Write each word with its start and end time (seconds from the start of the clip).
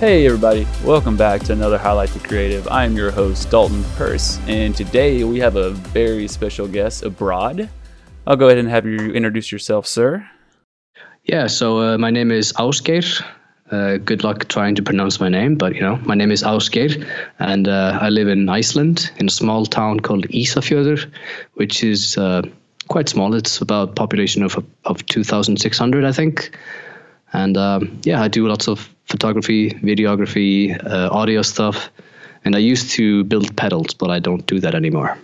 Hey, 0.00 0.24
everybody, 0.24 0.66
welcome 0.82 1.14
back 1.14 1.42
to 1.42 1.52
another 1.52 1.76
Highlight 1.76 2.08
the 2.08 2.20
Creative. 2.20 2.66
I 2.68 2.86
am 2.86 2.96
your 2.96 3.10
host, 3.10 3.50
Dalton 3.50 3.84
Purse, 3.96 4.40
and 4.46 4.74
today 4.74 5.24
we 5.24 5.38
have 5.40 5.56
a 5.56 5.72
very 5.92 6.26
special 6.26 6.66
guest 6.66 7.02
abroad. 7.02 7.68
I'll 8.26 8.36
go 8.36 8.46
ahead 8.46 8.56
and 8.56 8.70
have 8.70 8.86
you 8.86 9.12
introduce 9.12 9.52
yourself, 9.52 9.86
sir. 9.86 10.26
Yeah, 11.24 11.48
so 11.48 11.80
uh, 11.80 11.98
my 11.98 12.08
name 12.08 12.30
is 12.30 12.50
Ásgeir. 12.54 13.22
Uh, 13.70 13.98
good 13.98 14.24
luck 14.24 14.48
trying 14.48 14.74
to 14.76 14.82
pronounce 14.82 15.20
my 15.20 15.28
name, 15.28 15.56
but 15.56 15.74
you 15.74 15.82
know, 15.82 15.96
my 16.06 16.14
name 16.14 16.32
is 16.32 16.42
Ásgeir, 16.42 17.06
and 17.38 17.68
uh, 17.68 17.98
I 18.00 18.08
live 18.08 18.28
in 18.28 18.48
Iceland 18.48 19.10
in 19.18 19.26
a 19.26 19.30
small 19.30 19.66
town 19.66 20.00
called 20.00 20.26
Ísafjörður, 20.28 21.12
which 21.56 21.84
is 21.84 22.16
uh, 22.16 22.40
quite 22.88 23.10
small. 23.10 23.34
It's 23.34 23.60
about 23.60 23.96
population 23.96 24.42
of 24.44 24.64
of 24.86 25.04
2,600, 25.04 26.06
I 26.06 26.12
think. 26.12 26.56
And 27.32 27.56
um, 27.56 28.00
yeah, 28.02 28.22
I 28.22 28.28
do 28.28 28.46
lots 28.48 28.68
of 28.68 28.88
photography, 29.06 29.70
videography, 29.70 30.82
uh, 30.84 31.08
audio 31.12 31.42
stuff. 31.42 31.90
And 32.44 32.56
I 32.56 32.58
used 32.58 32.90
to 32.92 33.24
build 33.24 33.54
pedals, 33.56 33.94
but 33.94 34.10
I 34.10 34.18
don't 34.18 34.46
do 34.46 34.60
that 34.60 34.74
anymore. 34.74 35.18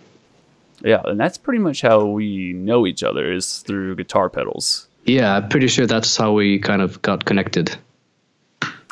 Yeah, 0.82 1.02
and 1.04 1.18
that's 1.18 1.38
pretty 1.38 1.58
much 1.58 1.80
how 1.80 2.04
we 2.04 2.52
know 2.52 2.86
each 2.86 3.02
other 3.02 3.32
is 3.32 3.60
through 3.60 3.96
guitar 3.96 4.28
pedals. 4.28 4.88
Yeah, 5.04 5.36
I'm 5.36 5.48
pretty 5.48 5.68
sure 5.68 5.86
that's 5.86 6.16
how 6.16 6.32
we 6.32 6.58
kind 6.58 6.82
of 6.82 7.00
got 7.00 7.24
connected. 7.24 7.76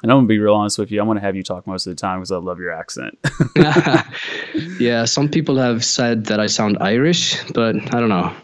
And 0.02 0.12
I'm 0.12 0.18
gonna 0.18 0.26
be 0.26 0.38
real 0.38 0.54
honest 0.54 0.78
with 0.78 0.90
you. 0.90 1.00
I'm 1.00 1.06
gonna 1.06 1.20
have 1.20 1.36
you 1.36 1.42
talk 1.42 1.66
most 1.66 1.86
of 1.86 1.94
the 1.94 2.00
time 2.00 2.20
because 2.20 2.32
I 2.32 2.36
love 2.36 2.58
your 2.58 2.72
accent. 2.72 3.18
yeah, 4.78 5.04
some 5.04 5.28
people 5.28 5.56
have 5.56 5.84
said 5.84 6.26
that 6.26 6.40
I 6.40 6.46
sound 6.46 6.78
Irish, 6.80 7.42
but 7.52 7.76
I 7.94 8.00
don't 8.00 8.10
know. 8.10 8.34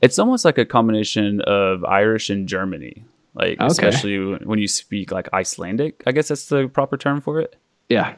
It's 0.00 0.18
almost 0.18 0.44
like 0.44 0.58
a 0.58 0.64
combination 0.64 1.40
of 1.42 1.84
Irish 1.84 2.30
and 2.30 2.48
Germany 2.48 3.04
like 3.34 3.60
okay. 3.60 3.66
especially 3.66 4.18
when 4.44 4.58
you 4.58 4.68
speak 4.68 5.12
like 5.12 5.28
Icelandic. 5.32 6.02
I 6.06 6.12
guess 6.12 6.28
that's 6.28 6.46
the 6.46 6.68
proper 6.68 6.96
term 6.96 7.20
for 7.20 7.40
it. 7.40 7.56
Yeah. 7.88 8.14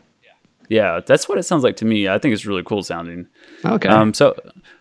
Yeah, 0.68 1.00
that's 1.04 1.28
what 1.28 1.36
it 1.36 1.42
sounds 1.42 1.64
like 1.64 1.76
to 1.76 1.84
me. 1.84 2.08
I 2.08 2.18
think 2.18 2.32
it's 2.32 2.46
really 2.46 2.62
cool 2.62 2.82
sounding. 2.82 3.26
Okay. 3.62 3.90
Um. 3.90 4.14
So, 4.14 4.34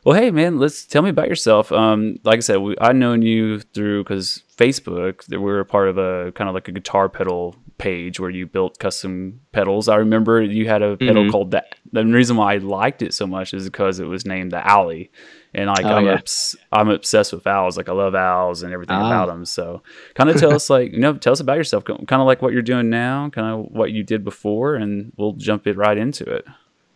well, 0.06 0.18
hey, 0.18 0.32
man, 0.32 0.58
let's 0.58 0.86
tell 0.86 1.02
me 1.02 1.10
about 1.10 1.28
yourself. 1.28 1.70
Um. 1.72 2.18
Like 2.24 2.38
I 2.38 2.40
said, 2.40 2.58
we, 2.58 2.78
I've 2.80 2.96
known 2.96 3.24
you 3.24 3.60
through 3.60 4.06
because 4.06 4.44
Facebook. 4.56 5.28
We're 5.38 5.60
a 5.60 5.66
part 5.66 5.90
of 5.90 5.98
a 5.98 6.32
kind 6.34 6.48
of 6.48 6.54
like 6.54 6.70
a 6.70 6.72
guitar 6.72 7.10
pedal 7.10 7.58
page 7.78 8.20
where 8.22 8.30
you 8.30 8.46
built 8.46 8.80
custom 8.80 9.42
pedals. 9.52 9.90
I 9.90 9.96
remember 9.96 10.42
you 10.42 10.68
had 10.68 10.82
a 10.82 10.96
pedal 10.96 11.24
mm-hmm. 11.24 11.32
called 11.32 11.52
that. 11.52 11.76
The 11.92 12.06
reason 12.06 12.38
why 12.38 12.54
I 12.54 12.58
liked 12.58 13.02
it 13.02 13.14
so 13.14 13.28
much 13.28 13.54
is 13.54 13.66
because 13.66 14.00
it 14.00 14.06
was 14.06 14.26
named 14.26 14.52
the 14.52 14.66
Alley 14.66 15.12
and 15.54 15.68
like 15.68 15.86
oh, 15.86 15.96
I'm 15.96 16.06
yeah. 16.06 16.14
obs- 16.14 16.56
I'm 16.72 16.90
obsessed 16.90 17.34
with 17.34 17.46
owls. 17.46 17.78
Like 17.78 17.90
I 17.90 17.92
love 17.92 18.16
owls 18.16 18.64
and 18.64 18.74
everything 18.74 18.98
about 18.98 19.30
ah. 19.30 19.32
them. 19.34 19.46
So 19.46 19.82
kind 20.14 20.30
of 20.30 20.38
tell 20.38 20.54
us 20.54 20.70
like 20.70 20.92
you 20.92 21.00
know 21.00 21.14
tell 21.14 21.34
us 21.34 21.40
about 21.40 21.58
yourself. 21.58 21.84
Kind 21.84 22.08
of 22.10 22.26
like 22.26 22.42
what 22.42 22.54
you're 22.54 22.62
doing 22.62 22.90
now, 22.90 23.30
kind 23.30 23.48
of 23.48 23.72
what 23.72 23.92
you 23.92 24.04
did 24.04 24.24
before, 24.24 24.76
and 24.76 25.12
we'll 25.18 25.34
jump 25.34 25.68
it 25.68 25.78
right 25.78 25.98
into 25.98 26.24
it. 26.24 26.46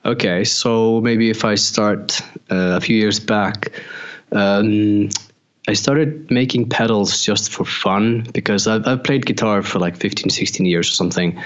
Okay, 0.06 0.44
so 0.44 1.02
maybe 1.02 1.30
if 1.30 1.44
I 1.44 1.56
start 1.56 2.22
uh, 2.52 2.78
a 2.78 2.82
few 2.82 2.96
years 2.96 3.20
back. 3.20 3.72
Um, 4.32 5.10
I 5.68 5.74
started 5.74 6.30
making 6.30 6.70
pedals 6.70 7.24
just 7.24 7.52
for 7.52 7.66
fun 7.66 8.28
because 8.34 8.68
I've, 8.68 8.88
I've 8.88 9.04
played 9.04 9.26
guitar 9.26 9.64
for 9.64 9.80
like 9.80 9.98
15, 9.98 10.30
16 10.30 10.66
years 10.66 10.92
or 10.92 10.94
something. 10.94 11.42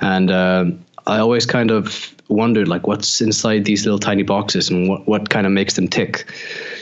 And 0.00 0.30
uh, 0.30 0.66
I 1.06 1.18
always 1.18 1.46
kind 1.46 1.70
of 1.70 2.14
wondered 2.28 2.68
like 2.68 2.86
what's 2.86 3.20
inside 3.20 3.64
these 3.64 3.84
little 3.84 3.98
tiny 3.98 4.22
boxes 4.22 4.70
and 4.70 4.88
what, 4.88 5.06
what 5.06 5.30
kind 5.30 5.46
of 5.46 5.52
makes 5.52 5.74
them 5.74 5.88
tick. 5.88 6.30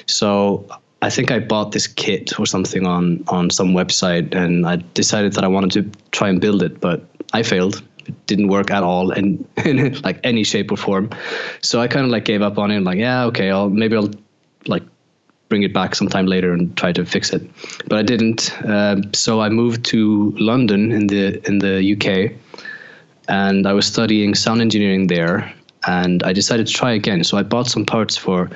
So 0.07 0.67
I 1.03 1.11
think 1.11 1.31
I 1.31 1.41
bought 1.41 1.73
this 1.73 1.87
kit 1.87 2.39
or 2.39 2.47
something 2.47 2.87
on 2.87 3.25
on 3.29 3.51
some 3.51 3.69
website 3.75 4.35
and 4.35 4.67
I 4.67 4.77
decided 4.95 5.33
that 5.35 5.45
I 5.45 5.49
wanted 5.49 5.73
to 5.73 6.01
try 6.13 6.29
and 6.29 6.41
build 6.41 6.63
it, 6.63 6.81
but 6.81 7.05
I 7.33 7.43
failed. 7.43 7.83
It 8.07 8.27
didn't 8.27 8.49
work 8.49 8.71
at 8.71 8.83
all 8.83 9.13
in, 9.13 9.45
in 9.65 10.01
like 10.03 10.21
any 10.25 10.45
shape 10.45 10.71
or 10.71 10.77
form. 10.77 11.11
So 11.61 11.81
I 11.81 11.89
kind 11.89 12.05
of 12.05 12.11
like 12.11 12.25
gave 12.25 12.43
up 12.43 12.59
on 12.59 12.71
it. 12.71 12.81
like, 12.81 12.99
yeah, 12.99 13.25
okay, 13.27 13.51
I'll 13.51 13.71
maybe 13.71 13.97
I'll 13.97 14.11
like 14.67 14.85
bring 15.49 15.65
it 15.65 15.75
back 15.75 15.95
sometime 15.95 16.27
later 16.27 16.53
and 16.53 16.75
try 16.77 16.93
to 16.93 17.05
fix 17.05 17.33
it. 17.33 17.43
But 17.89 17.99
I 17.99 18.03
didn't. 18.03 18.53
Uh, 18.65 19.03
so 19.13 19.41
I 19.41 19.49
moved 19.49 19.85
to 19.87 20.35
London 20.39 20.93
in 20.93 21.09
the 21.09 21.45
in 21.49 21.59
the 21.59 21.75
UK 21.95 22.33
and 23.29 23.67
I 23.67 23.73
was 23.73 23.87
studying 23.87 24.35
sound 24.35 24.61
engineering 24.61 25.07
there. 25.07 25.53
And 25.85 26.23
I 26.23 26.33
decided 26.33 26.69
to 26.69 26.73
try 26.73 26.93
again. 26.93 27.25
So 27.25 27.37
I 27.37 27.43
bought 27.43 27.67
some 27.67 27.85
parts 27.85 28.17
for, 28.17 28.49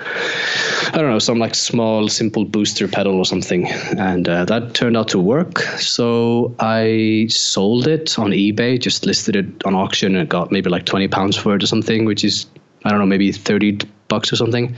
I 0.93 0.93
don't 0.93 1.11
know, 1.11 1.19
some 1.19 1.41
like 1.41 1.57
small, 1.57 2.09
simple 2.09 2.45
booster 2.45 2.87
pedal 2.87 3.17
or 3.17 3.25
something. 3.25 3.67
And 3.99 4.29
uh, 4.29 4.45
that 4.45 4.75
turned 4.75 4.97
out 4.97 5.09
to 5.09 5.19
work. 5.19 5.59
So 5.81 6.55
I 6.61 7.27
sold 7.29 7.89
it 7.89 8.17
on 8.17 8.31
eBay, 8.31 8.81
just 8.81 9.07
listed 9.07 9.35
it 9.35 9.65
on 9.65 9.75
auction 9.75 10.15
and 10.15 10.29
got 10.29 10.53
maybe 10.53 10.71
like 10.71 10.87
20 10.87 11.09
pounds 11.09 11.37
for 11.37 11.57
it 11.57 11.65
or 11.65 11.67
something, 11.67 12.05
which 12.05 12.23
is, 12.23 12.47
I 12.85 12.91
don't 12.91 13.01
know, 13.01 13.07
maybe 13.07 13.33
30 13.33 13.81
bucks 14.07 14.33
or 14.33 14.37
something. 14.37 14.77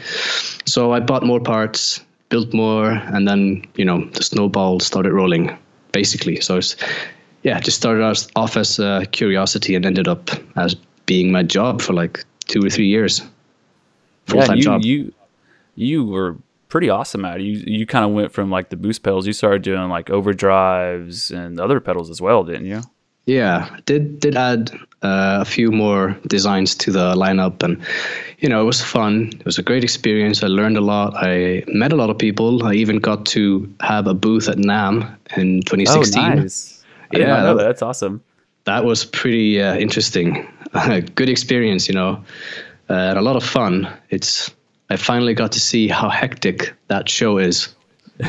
So 0.64 0.94
I 0.94 1.00
bought 1.00 1.24
more 1.24 1.40
parts, 1.40 2.00
built 2.30 2.54
more, 2.54 2.92
and 2.92 3.28
then, 3.28 3.62
you 3.74 3.84
know, 3.84 4.06
the 4.14 4.22
snowball 4.22 4.80
started 4.80 5.12
rolling 5.12 5.54
basically. 5.92 6.40
So 6.40 6.56
it's 6.56 6.76
yeah, 7.42 7.60
just 7.60 7.76
started 7.76 8.02
off 8.36 8.56
as 8.56 8.78
a 8.78 9.06
curiosity 9.12 9.74
and 9.74 9.86
ended 9.86 10.08
up 10.08 10.30
as 10.56 10.74
being 11.06 11.30
my 11.32 11.42
job 11.42 11.80
for 11.80 11.92
like 11.92 12.24
two 12.46 12.64
or 12.64 12.70
three 12.70 12.86
years. 12.86 13.22
Full 14.26 14.42
time 14.42 14.58
yeah, 14.58 14.62
job. 14.62 14.82
You 14.82 15.12
you 15.74 16.04
were 16.04 16.36
pretty 16.68 16.90
awesome 16.90 17.24
at 17.24 17.40
it. 17.40 17.44
You 17.44 17.62
you 17.66 17.86
kind 17.86 18.04
of 18.04 18.10
went 18.12 18.32
from 18.32 18.50
like 18.50 18.70
the 18.70 18.76
boost 18.76 19.02
pedals. 19.02 19.26
You 19.26 19.32
started 19.32 19.62
doing 19.62 19.88
like 19.88 20.06
overdrives 20.06 21.30
and 21.30 21.60
other 21.60 21.80
pedals 21.80 22.10
as 22.10 22.20
well, 22.20 22.44
didn't 22.44 22.66
you? 22.66 22.82
Yeah, 23.26 23.76
did 23.84 24.20
did 24.20 24.36
add 24.36 24.70
uh, 25.02 25.38
a 25.40 25.44
few 25.44 25.70
more 25.70 26.18
designs 26.26 26.74
to 26.76 26.90
the 26.90 27.14
lineup, 27.14 27.62
and 27.62 27.80
you 28.38 28.48
know 28.48 28.62
it 28.62 28.64
was 28.64 28.82
fun. 28.82 29.30
It 29.38 29.44
was 29.44 29.58
a 29.58 29.62
great 29.62 29.84
experience. 29.84 30.42
I 30.42 30.48
learned 30.48 30.76
a 30.76 30.80
lot. 30.80 31.14
I 31.14 31.62
met 31.68 31.92
a 31.92 31.96
lot 31.96 32.10
of 32.10 32.18
people. 32.18 32.64
I 32.64 32.74
even 32.74 32.98
got 32.98 33.26
to 33.26 33.72
have 33.80 34.06
a 34.06 34.14
booth 34.14 34.48
at 34.48 34.56
NAMM 34.56 35.14
in 35.36 35.60
2016. 35.62 36.22
Oh, 36.22 36.34
nice 36.34 36.77
yeah, 37.12 37.42
that, 37.42 37.56
that's 37.56 37.82
awesome. 37.82 38.22
That 38.64 38.84
was 38.84 39.04
pretty 39.04 39.60
uh, 39.60 39.76
interesting. 39.76 40.46
Good 41.14 41.28
experience, 41.28 41.88
you 41.88 41.94
know, 41.94 42.22
uh, 42.90 42.92
and 42.92 43.18
a 43.18 43.22
lot 43.22 43.36
of 43.36 43.44
fun. 43.44 43.88
It's 44.10 44.50
I 44.90 44.96
finally 44.96 45.34
got 45.34 45.52
to 45.52 45.60
see 45.60 45.88
how 45.88 46.08
hectic 46.08 46.74
that 46.88 47.08
show 47.08 47.38
is. 47.38 47.74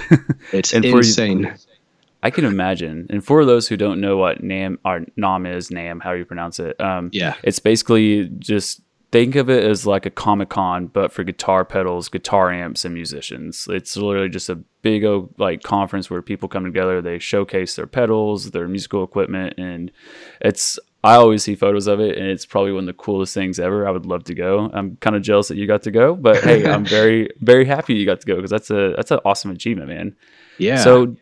It's 0.54 0.74
insane. 0.74 1.40
You, 1.40 1.54
I 2.22 2.32
can 2.32 2.46
imagine. 2.46 3.08
And 3.10 3.24
for 3.24 3.46
those 3.46 3.68
who 3.68 3.78
don't 3.78 4.02
know 4.02 4.18
what 4.18 4.42
NAMM 4.42 4.78
or 4.84 5.06
NAMM 5.18 5.56
is, 5.56 5.70
NAMM, 5.70 6.02
how 6.02 6.12
you 6.12 6.26
pronounce 6.26 6.60
it, 6.60 6.80
um, 6.82 7.10
yeah, 7.14 7.36
it's 7.44 7.60
basically 7.60 8.30
just 8.40 8.82
think 9.12 9.36
of 9.36 9.50
it 9.50 9.64
as 9.64 9.86
like 9.86 10.06
a 10.06 10.10
comic 10.10 10.50
con 10.50 10.88
but 10.88 11.12
for 11.12 11.24
guitar 11.24 11.66
pedals 11.66 12.10
guitar 12.10 12.52
amps 12.52 12.86
and 12.86 12.94
musicians. 12.94 13.68
It's 13.70 13.98
literally 13.98 14.30
just 14.30 14.50
a 14.50 14.56
big 14.82 15.04
old 15.04 15.34
like 15.38 15.64
conference 15.64 16.10
where 16.10 16.22
people 16.22 16.48
come 16.48 16.64
together 16.64 17.02
they 17.02 17.20
showcase 17.20 17.76
their 17.76 17.88
pedals 17.88 18.52
their 18.52 18.68
musical 18.68 19.04
equipment 19.04 19.56
and 19.58 19.92
it's 20.42 20.80
i 21.04 21.16
always 21.16 21.44
see 21.44 21.56
photos 21.56 21.88
of 21.88 22.00
it 22.00 22.18
and 22.18 22.28
it's 22.28 22.46
probably 22.46 22.72
one 22.72 22.84
of 22.84 22.88
the 22.88 22.94
coolest 22.94 23.34
things 23.34 23.60
ever. 23.60 23.88
I 23.88 23.92
would 23.92 24.06
love 24.06 24.24
to 24.26 24.36
go. 24.36 24.70
I'm 24.74 24.98
kind 24.98 25.16
of 25.16 25.22
jealous 25.22 25.48
that 25.50 25.58
you 25.58 25.68
got 25.68 25.84
to 25.84 25.92
go 25.92 26.16
but 26.16 26.44
hey 26.44 26.66
i'm 26.66 26.86
very 27.00 27.30
very 27.40 27.66
happy 27.66 27.96
you 27.96 28.06
got 28.06 28.22
to 28.22 28.28
go 28.28 28.36
because 28.36 28.52
that's 28.52 28.70
a 28.70 28.94
that's 28.96 29.12
an 29.12 29.20
awesome 29.26 29.52
achievement 29.52 29.90
man. 29.90 30.16
Yeah. 30.58 30.84
So 30.84 31.16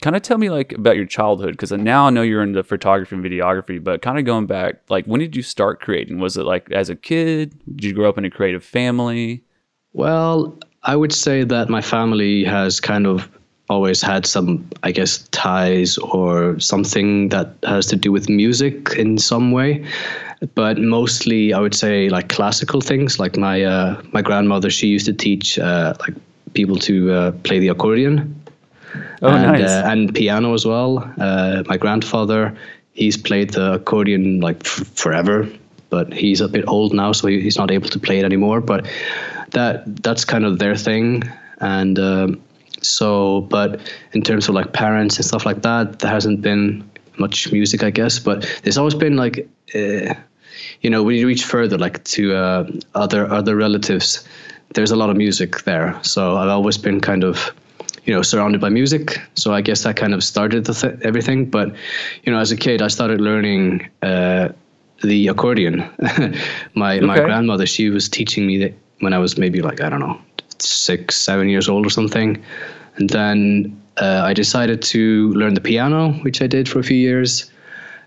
kind 0.00 0.16
of 0.16 0.22
tell 0.22 0.38
me 0.38 0.50
like 0.50 0.72
about 0.72 0.96
your 0.96 1.06
childhood 1.06 1.52
because 1.52 1.72
now 1.72 2.06
I 2.06 2.10
know 2.10 2.22
you're 2.22 2.42
into 2.42 2.62
photography 2.62 3.14
and 3.16 3.24
videography, 3.24 3.82
but 3.82 4.02
kind 4.02 4.18
of 4.18 4.24
going 4.24 4.46
back, 4.46 4.76
like 4.88 5.04
when 5.06 5.20
did 5.20 5.36
you 5.36 5.42
start 5.42 5.80
creating? 5.80 6.18
Was 6.18 6.36
it 6.36 6.44
like 6.44 6.70
as 6.72 6.88
a 6.88 6.96
kid? 6.96 7.58
Did 7.76 7.84
you 7.84 7.92
grow 7.92 8.08
up 8.08 8.18
in 8.18 8.24
a 8.24 8.30
creative 8.30 8.64
family? 8.64 9.44
Well, 9.92 10.58
I 10.82 10.96
would 10.96 11.12
say 11.12 11.44
that 11.44 11.68
my 11.68 11.82
family 11.82 12.44
has 12.44 12.80
kind 12.80 13.06
of 13.06 13.28
always 13.68 14.02
had 14.02 14.26
some, 14.26 14.68
I 14.82 14.90
guess, 14.90 15.18
ties 15.30 15.96
or 15.98 16.58
something 16.58 17.28
that 17.28 17.54
has 17.64 17.86
to 17.86 17.96
do 17.96 18.10
with 18.10 18.28
music 18.28 18.90
in 18.96 19.18
some 19.18 19.52
way. 19.52 19.84
But 20.54 20.78
mostly, 20.78 21.52
I 21.52 21.60
would 21.60 21.74
say 21.74 22.08
like 22.08 22.28
classical 22.28 22.80
things. 22.80 23.18
Like 23.18 23.36
my 23.36 23.62
uh, 23.62 24.02
my 24.12 24.22
grandmother, 24.22 24.70
she 24.70 24.86
used 24.86 25.06
to 25.06 25.12
teach 25.12 25.58
uh, 25.58 25.94
like 26.00 26.14
people 26.54 26.76
to 26.76 27.12
uh, 27.12 27.32
play 27.42 27.58
the 27.58 27.68
accordion 27.68 28.39
Oh, 29.22 29.28
and, 29.28 29.42
nice. 29.52 29.70
Uh, 29.70 29.82
and 29.86 30.14
piano 30.14 30.54
as 30.54 30.66
well. 30.66 31.12
Uh, 31.18 31.62
my 31.66 31.76
grandfather, 31.76 32.56
he's 32.92 33.16
played 33.16 33.50
the 33.50 33.74
accordion 33.74 34.40
like 34.40 34.64
f- 34.64 34.86
forever, 34.94 35.48
but 35.90 36.12
he's 36.12 36.40
a 36.40 36.48
bit 36.48 36.64
old 36.68 36.92
now, 36.94 37.12
so 37.12 37.28
he, 37.28 37.40
he's 37.40 37.58
not 37.58 37.70
able 37.70 37.88
to 37.88 37.98
play 37.98 38.18
it 38.18 38.24
anymore. 38.24 38.60
But 38.60 38.86
that 39.50 40.02
that's 40.02 40.24
kind 40.24 40.44
of 40.44 40.58
their 40.58 40.76
thing, 40.76 41.22
and 41.58 41.98
um, 41.98 42.42
so. 42.82 43.42
But 43.42 43.80
in 44.12 44.22
terms 44.22 44.48
of 44.48 44.54
like 44.54 44.72
parents 44.72 45.16
and 45.16 45.24
stuff 45.24 45.46
like 45.46 45.62
that, 45.62 45.98
there 46.00 46.10
hasn't 46.10 46.40
been 46.40 46.88
much 47.18 47.52
music, 47.52 47.82
I 47.82 47.90
guess. 47.90 48.18
But 48.18 48.46
there's 48.62 48.78
always 48.78 48.94
been 48.94 49.16
like. 49.16 49.48
Uh, 49.74 50.14
you 50.82 50.90
know, 50.90 51.02
when 51.02 51.16
you 51.16 51.26
reach 51.26 51.44
further, 51.44 51.78
like 51.78 52.02
to 52.04 52.34
uh, 52.34 52.70
other 52.94 53.30
other 53.30 53.56
relatives, 53.56 54.26
there's 54.74 54.90
a 54.90 54.96
lot 54.96 55.10
of 55.10 55.16
music 55.16 55.62
there. 55.62 55.98
So 56.02 56.36
I've 56.36 56.48
always 56.48 56.78
been 56.78 57.00
kind 57.00 57.24
of 57.24 57.52
you 58.04 58.14
know, 58.14 58.22
surrounded 58.22 58.60
by 58.60 58.68
music. 58.68 59.18
So 59.34 59.52
I 59.52 59.60
guess 59.60 59.82
that 59.84 59.96
kind 59.96 60.14
of 60.14 60.22
started 60.24 60.66
th- 60.66 60.98
everything. 61.02 61.50
But 61.50 61.74
you 62.24 62.32
know, 62.32 62.38
as 62.38 62.52
a 62.52 62.56
kid, 62.56 62.82
I 62.82 62.88
started 62.88 63.20
learning 63.20 63.88
uh, 64.02 64.48
the 65.02 65.28
accordion. 65.28 65.78
my 66.74 66.96
okay. 66.96 67.06
my 67.06 67.16
grandmother, 67.16 67.66
she 67.66 67.90
was 67.90 68.08
teaching 68.08 68.46
me 68.46 68.58
that 68.58 68.74
when 69.00 69.12
I 69.12 69.18
was 69.18 69.38
maybe 69.38 69.60
like 69.62 69.80
I 69.80 69.88
don't 69.88 70.00
know 70.00 70.20
six, 70.58 71.16
seven 71.16 71.48
years 71.48 71.68
old 71.68 71.86
or 71.86 71.90
something, 71.90 72.42
and 72.96 73.10
then 73.10 73.80
uh, 73.96 74.22
I 74.24 74.34
decided 74.34 74.82
to 74.82 75.32
learn 75.32 75.54
the 75.54 75.60
piano, 75.60 76.12
which 76.22 76.42
I 76.42 76.46
did 76.46 76.68
for 76.68 76.78
a 76.78 76.82
few 76.82 76.96
years. 76.96 77.50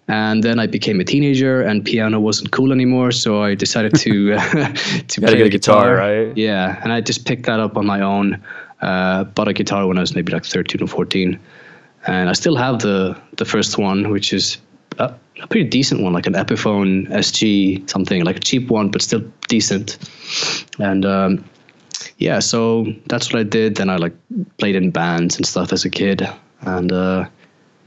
And 0.09 0.43
then 0.43 0.59
I 0.59 0.67
became 0.67 0.99
a 0.99 1.05
teenager, 1.05 1.61
and 1.61 1.85
piano 1.85 2.19
wasn't 2.19 2.51
cool 2.51 2.73
anymore. 2.73 3.13
So 3.13 3.41
I 3.41 3.55
decided 3.55 3.95
to 3.99 4.35
to 5.07 5.21
play 5.21 5.43
the 5.43 5.49
guitar, 5.49 5.49
guitar, 5.49 5.95
right? 5.95 6.37
Yeah, 6.37 6.81
and 6.83 6.91
I 6.91 6.99
just 6.99 7.25
picked 7.25 7.45
that 7.45 7.61
up 7.61 7.77
on 7.77 7.85
my 7.85 8.01
own. 8.01 8.43
Uh, 8.83 9.23
bought 9.23 9.47
a 9.47 9.53
guitar 9.53 9.87
when 9.87 9.97
I 9.97 10.01
was 10.01 10.13
maybe 10.13 10.33
like 10.33 10.43
13 10.43 10.83
or 10.83 10.87
14, 10.87 11.39
and 12.05 12.29
I 12.29 12.33
still 12.33 12.57
have 12.57 12.79
the 12.79 13.17
the 13.37 13.45
first 13.45 13.77
one, 13.77 14.09
which 14.09 14.33
is 14.33 14.57
a, 14.99 15.13
a 15.41 15.47
pretty 15.47 15.69
decent 15.69 16.01
one, 16.01 16.11
like 16.11 16.27
an 16.27 16.33
Epiphone 16.33 17.07
SG 17.09 17.89
something, 17.89 18.25
like 18.25 18.35
a 18.35 18.41
cheap 18.41 18.69
one, 18.69 18.89
but 18.89 19.01
still 19.01 19.23
decent. 19.47 19.97
And 20.79 21.05
um, 21.05 21.45
yeah, 22.17 22.39
so 22.39 22.85
that's 23.07 23.31
what 23.31 23.39
I 23.39 23.43
did. 23.43 23.77
Then 23.77 23.89
I 23.89 23.95
like 23.95 24.15
played 24.57 24.75
in 24.75 24.91
bands 24.91 25.37
and 25.37 25.45
stuff 25.45 25.71
as 25.71 25.85
a 25.85 25.89
kid, 25.89 26.27
and 26.59 26.91
uh, 26.91 27.29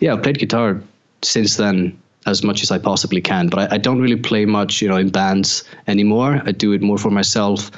yeah, 0.00 0.14
I 0.14 0.16
played 0.16 0.38
guitar 0.38 0.81
since 1.20 1.56
then 1.56 2.00
as 2.26 2.43
much 2.43 2.62
as 2.62 2.70
I 2.70 2.78
possibly 2.78 3.20
can. 3.20 3.49
But 3.49 3.73
I, 3.73 3.76
I, 3.76 3.78
don't 3.78 4.00
really 4.00 4.17
play 4.17 4.44
much, 4.44 4.82
you 4.82 4.88
know, 4.88 4.96
in 4.96 5.08
bands 5.08 5.64
anymore. 5.87 6.43
I 6.44 6.52
do 6.52 6.73
it 6.73 6.82
more 6.82 6.99
for 6.99 7.11
myself. 7.11 7.70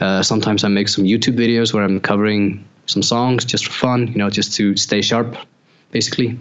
Uh, 0.00 0.22
sometimes 0.22 0.64
I 0.64 0.68
make 0.68 0.88
some 0.88 1.04
YouTube 1.04 1.36
videos 1.36 1.72
where 1.72 1.84
I'm 1.84 2.00
covering 2.00 2.64
some 2.86 3.02
songs 3.02 3.44
just 3.44 3.66
for 3.66 3.72
fun, 3.72 4.08
you 4.08 4.16
know, 4.16 4.30
just 4.30 4.54
to 4.54 4.76
stay 4.76 5.02
sharp, 5.02 5.36
basically. 5.90 6.38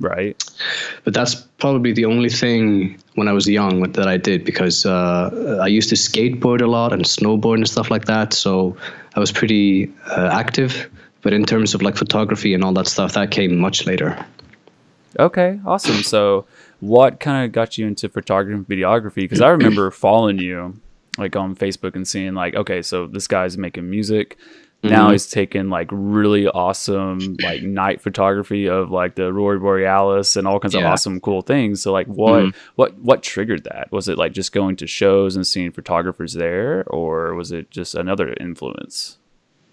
Right. 0.00 0.36
But 1.04 1.14
that's 1.14 1.34
probably 1.34 1.92
the 1.92 2.04
only 2.06 2.28
thing 2.28 2.98
when 3.14 3.28
I 3.28 3.32
was 3.32 3.48
young 3.48 3.92
that 3.92 4.08
I 4.08 4.16
did 4.16 4.44
because 4.44 4.84
uh, 4.84 5.60
I 5.62 5.68
used 5.68 5.88
to 5.90 5.94
skateboard 5.94 6.60
a 6.60 6.66
lot 6.66 6.92
and 6.92 7.04
snowboard 7.04 7.56
and 7.56 7.68
stuff 7.68 7.88
like 7.90 8.06
that. 8.06 8.32
So 8.32 8.76
I 9.14 9.20
was 9.20 9.30
pretty 9.30 9.92
uh, 10.08 10.28
active. 10.32 10.90
But 11.22 11.32
in 11.32 11.44
terms 11.44 11.72
of 11.72 11.82
like 11.82 11.96
photography 11.96 12.52
and 12.52 12.64
all 12.64 12.72
that 12.72 12.88
stuff, 12.88 13.12
that 13.12 13.30
came 13.30 13.56
much 13.58 13.86
later. 13.86 14.26
Okay, 15.18 15.60
awesome. 15.66 16.02
So, 16.02 16.46
what 16.80 17.20
kind 17.20 17.44
of 17.44 17.52
got 17.52 17.78
you 17.78 17.86
into 17.86 18.08
photography 18.08 18.54
and 18.54 18.66
videography? 18.66 19.16
Because 19.16 19.40
I 19.40 19.50
remember 19.50 19.90
following 19.90 20.38
you 20.38 20.80
like 21.18 21.36
on 21.36 21.54
Facebook 21.54 21.94
and 21.94 22.06
seeing 22.06 22.34
like, 22.34 22.54
okay, 22.54 22.82
so 22.82 23.06
this 23.06 23.26
guy's 23.26 23.58
making 23.58 23.88
music. 23.88 24.38
Mm-hmm. 24.82 24.94
Now 24.94 25.10
he's 25.12 25.28
taking 25.28 25.68
like 25.70 25.88
really 25.92 26.48
awesome 26.48 27.36
like 27.40 27.62
night 27.62 28.00
photography 28.00 28.68
of 28.68 28.90
like 28.90 29.14
the 29.14 29.26
aurora 29.26 29.60
borealis 29.60 30.34
and 30.34 30.48
all 30.48 30.58
kinds 30.58 30.74
yeah. 30.74 30.80
of 30.80 30.86
awesome 30.86 31.20
cool 31.20 31.42
things. 31.42 31.82
So 31.82 31.92
like 31.92 32.08
what 32.08 32.42
mm-hmm. 32.42 32.58
what 32.74 32.98
what 32.98 33.22
triggered 33.22 33.64
that? 33.64 33.92
Was 33.92 34.08
it 34.08 34.18
like 34.18 34.32
just 34.32 34.52
going 34.52 34.76
to 34.76 34.88
shows 34.88 35.36
and 35.36 35.46
seeing 35.46 35.70
photographers 35.70 36.32
there, 36.34 36.82
or 36.88 37.34
was 37.34 37.52
it 37.52 37.70
just 37.70 37.94
another 37.94 38.34
influence? 38.40 39.18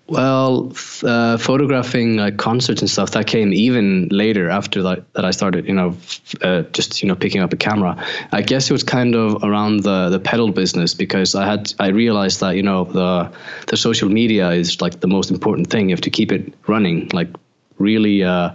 Well, 0.09 0.73
uh, 1.03 1.37
photographing 1.37 2.17
like 2.17 2.37
concerts 2.37 2.81
and 2.81 2.89
stuff 2.89 3.11
that 3.11 3.27
came 3.27 3.53
even 3.53 4.07
later 4.09 4.49
after 4.49 4.81
that, 4.81 5.13
that 5.13 5.23
I 5.23 5.29
started, 5.29 5.67
you 5.67 5.73
know, 5.73 5.95
uh, 6.41 6.63
just 6.73 7.03
you 7.03 7.07
know 7.07 7.15
picking 7.15 7.41
up 7.41 7.53
a 7.53 7.57
camera. 7.57 7.95
I 8.31 8.41
guess 8.41 8.71
it 8.71 8.73
was 8.73 8.83
kind 8.83 9.13
of 9.13 9.43
around 9.43 9.83
the 9.83 10.09
the 10.09 10.19
pedal 10.19 10.51
business 10.51 10.95
because 10.95 11.35
I 11.35 11.45
had 11.45 11.73
I 11.79 11.89
realized 11.89 12.39
that 12.39 12.55
you 12.55 12.63
know 12.63 12.85
the 12.85 13.31
the 13.67 13.77
social 13.77 14.09
media 14.09 14.49
is 14.49 14.81
like 14.81 14.99
the 14.99 15.07
most 15.07 15.29
important 15.29 15.69
thing. 15.69 15.89
You 15.89 15.95
have 15.95 16.01
to 16.01 16.09
keep 16.09 16.31
it 16.31 16.55
running, 16.65 17.09
like 17.13 17.29
really 17.77 18.23
uh, 18.23 18.49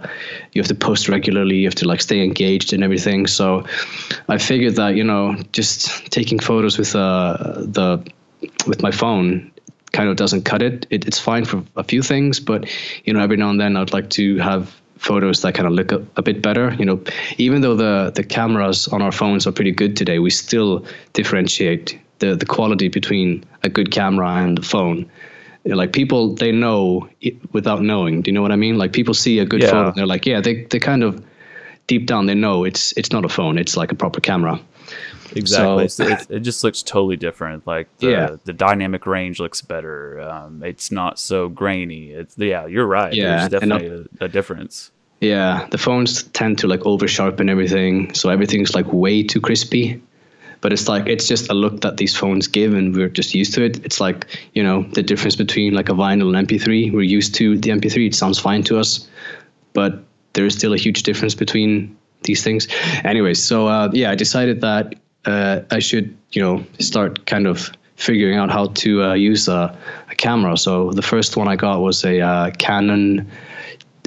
you 0.51 0.61
have 0.61 0.67
to 0.67 0.75
post 0.75 1.07
regularly 1.07 1.55
you 1.55 1.67
have 1.67 1.75
to 1.75 1.87
like 1.87 2.01
stay 2.01 2.23
engaged 2.23 2.73
and 2.73 2.83
everything 2.83 3.25
so 3.25 3.65
i 4.29 4.37
figured 4.37 4.75
that 4.75 4.95
you 4.95 5.03
know 5.03 5.35
just 5.51 6.05
taking 6.11 6.37
photos 6.37 6.77
with 6.77 6.95
uh, 6.95 7.35
the 7.57 7.99
with 8.67 8.83
my 8.83 8.91
phone 8.91 9.51
kind 9.95 10.09
of 10.09 10.17
doesn't 10.17 10.43
cut 10.43 10.61
it. 10.61 10.85
it. 10.89 11.07
It's 11.07 11.19
fine 11.19 11.45
for 11.45 11.63
a 11.75 11.83
few 11.83 12.03
things, 12.03 12.39
but 12.39 12.69
you 13.05 13.13
know, 13.13 13.21
every 13.21 13.37
now 13.37 13.49
and 13.49 13.59
then 13.59 13.77
I'd 13.77 13.93
like 13.93 14.09
to 14.11 14.37
have 14.39 14.75
photos 14.97 15.41
that 15.41 15.53
kind 15.55 15.67
of 15.67 15.73
look 15.73 15.91
a, 15.91 16.05
a, 16.17 16.21
bit 16.21 16.41
better. 16.41 16.73
You 16.73 16.85
know, 16.85 16.99
even 17.37 17.61
though 17.61 17.75
the 17.75 18.11
the 18.13 18.23
cameras 18.23 18.87
on 18.89 19.01
our 19.01 19.11
phones 19.11 19.47
are 19.47 19.53
pretty 19.53 19.71
good 19.71 19.95
today, 19.95 20.19
we 20.19 20.29
still 20.29 20.85
differentiate 21.13 21.99
the 22.19 22.35
the 22.35 22.45
quality 22.45 22.89
between 22.89 23.43
a 23.63 23.69
good 23.69 23.91
camera 23.91 24.29
and 24.43 24.59
a 24.59 24.61
phone. 24.61 25.09
You 25.63 25.71
know, 25.71 25.77
like 25.77 25.93
people, 25.93 26.35
they 26.35 26.51
know 26.51 27.09
without 27.53 27.81
knowing. 27.81 28.21
Do 28.21 28.29
you 28.29 28.35
know 28.35 28.41
what 28.41 28.51
I 28.51 28.57
mean? 28.57 28.77
Like 28.77 28.93
people 28.93 29.13
see 29.13 29.39
a 29.39 29.45
good 29.45 29.61
yeah. 29.61 29.71
photo, 29.71 29.87
and 29.87 29.95
they're 29.95 30.13
like, 30.15 30.25
yeah, 30.25 30.41
they 30.41 30.65
they 30.65 30.79
kind 30.79 31.03
of 31.03 31.23
deep 31.87 32.07
down 32.07 32.25
they 32.25 32.35
know 32.35 32.65
it's 32.65 32.91
it's 32.97 33.11
not 33.11 33.25
a 33.25 33.29
phone. 33.29 33.57
It's 33.57 33.77
like 33.77 33.91
a 33.91 33.95
proper 33.95 34.21
camera. 34.21 34.59
Exactly. 35.35 35.87
So, 35.87 36.07
it, 36.07 36.27
it, 36.29 36.39
just 36.41 36.63
looks 36.63 36.81
totally 36.81 37.17
different. 37.17 37.67
Like 37.67 37.95
the, 37.97 38.07
yeah. 38.07 38.35
the 38.43 38.53
dynamic 38.53 39.05
range 39.05 39.39
looks 39.39 39.61
better. 39.61 40.21
Um, 40.21 40.63
it's 40.63 40.91
not 40.91 41.19
so 41.19 41.49
grainy. 41.49 42.11
It's 42.11 42.37
yeah, 42.37 42.65
you're 42.65 42.85
right. 42.85 43.13
Yeah, 43.13 43.47
There's 43.47 43.49
definitely 43.49 44.07
a, 44.21 44.25
a, 44.25 44.27
difference. 44.27 44.91
Yeah, 45.21 45.67
the 45.71 45.77
phones 45.77 46.23
tend 46.23 46.57
to 46.59 46.67
like 46.67 46.85
over 46.85 47.07
sharpen 47.07 47.49
everything, 47.49 48.13
so 48.13 48.29
everything's 48.29 48.75
like 48.75 48.91
way 48.91 49.23
too 49.23 49.41
crispy. 49.41 50.01
But 50.61 50.73
it's 50.73 50.87
like 50.87 51.07
it's 51.07 51.27
just 51.27 51.49
a 51.51 51.53
look 51.53 51.81
that 51.81 51.97
these 51.97 52.15
phones 52.15 52.47
give, 52.47 52.73
and 52.73 52.95
we're 52.95 53.09
just 53.09 53.35
used 53.35 53.53
to 53.55 53.63
it. 53.63 53.83
It's 53.85 53.99
like 53.99 54.25
you 54.53 54.63
know 54.63 54.83
the 54.93 55.03
difference 55.03 55.35
between 55.35 55.73
like 55.73 55.89
a 55.89 55.93
vinyl 55.93 56.35
and 56.35 56.47
MP3. 56.47 56.91
We're 56.93 57.01
used 57.01 57.35
to 57.35 57.57
the 57.57 57.69
MP3; 57.69 58.07
it 58.07 58.15
sounds 58.15 58.39
fine 58.39 58.63
to 58.63 58.79
us, 58.79 59.07
but 59.73 60.03
there 60.33 60.45
is 60.45 60.55
still 60.55 60.73
a 60.73 60.77
huge 60.77 61.03
difference 61.03 61.35
between 61.35 61.95
these 62.23 62.43
things. 62.43 62.67
Anyways, 63.03 63.43
so 63.43 63.67
uh, 63.67 63.89
yeah, 63.93 64.11
I 64.11 64.15
decided 64.15 64.61
that 64.61 64.95
uh, 65.25 65.61
I 65.71 65.79
should, 65.79 66.15
you 66.31 66.41
know, 66.41 66.63
start 66.79 67.25
kind 67.25 67.47
of 67.47 67.71
figuring 67.95 68.37
out 68.37 68.51
how 68.51 68.67
to 68.67 69.03
uh, 69.03 69.13
use 69.13 69.47
a, 69.47 69.77
a, 70.09 70.15
camera. 70.15 70.57
So 70.57 70.91
the 70.91 71.01
first 71.01 71.37
one 71.37 71.47
I 71.47 71.55
got 71.55 71.81
was 71.81 72.03
a 72.03 72.19
uh, 72.19 72.51
Canon 72.57 73.29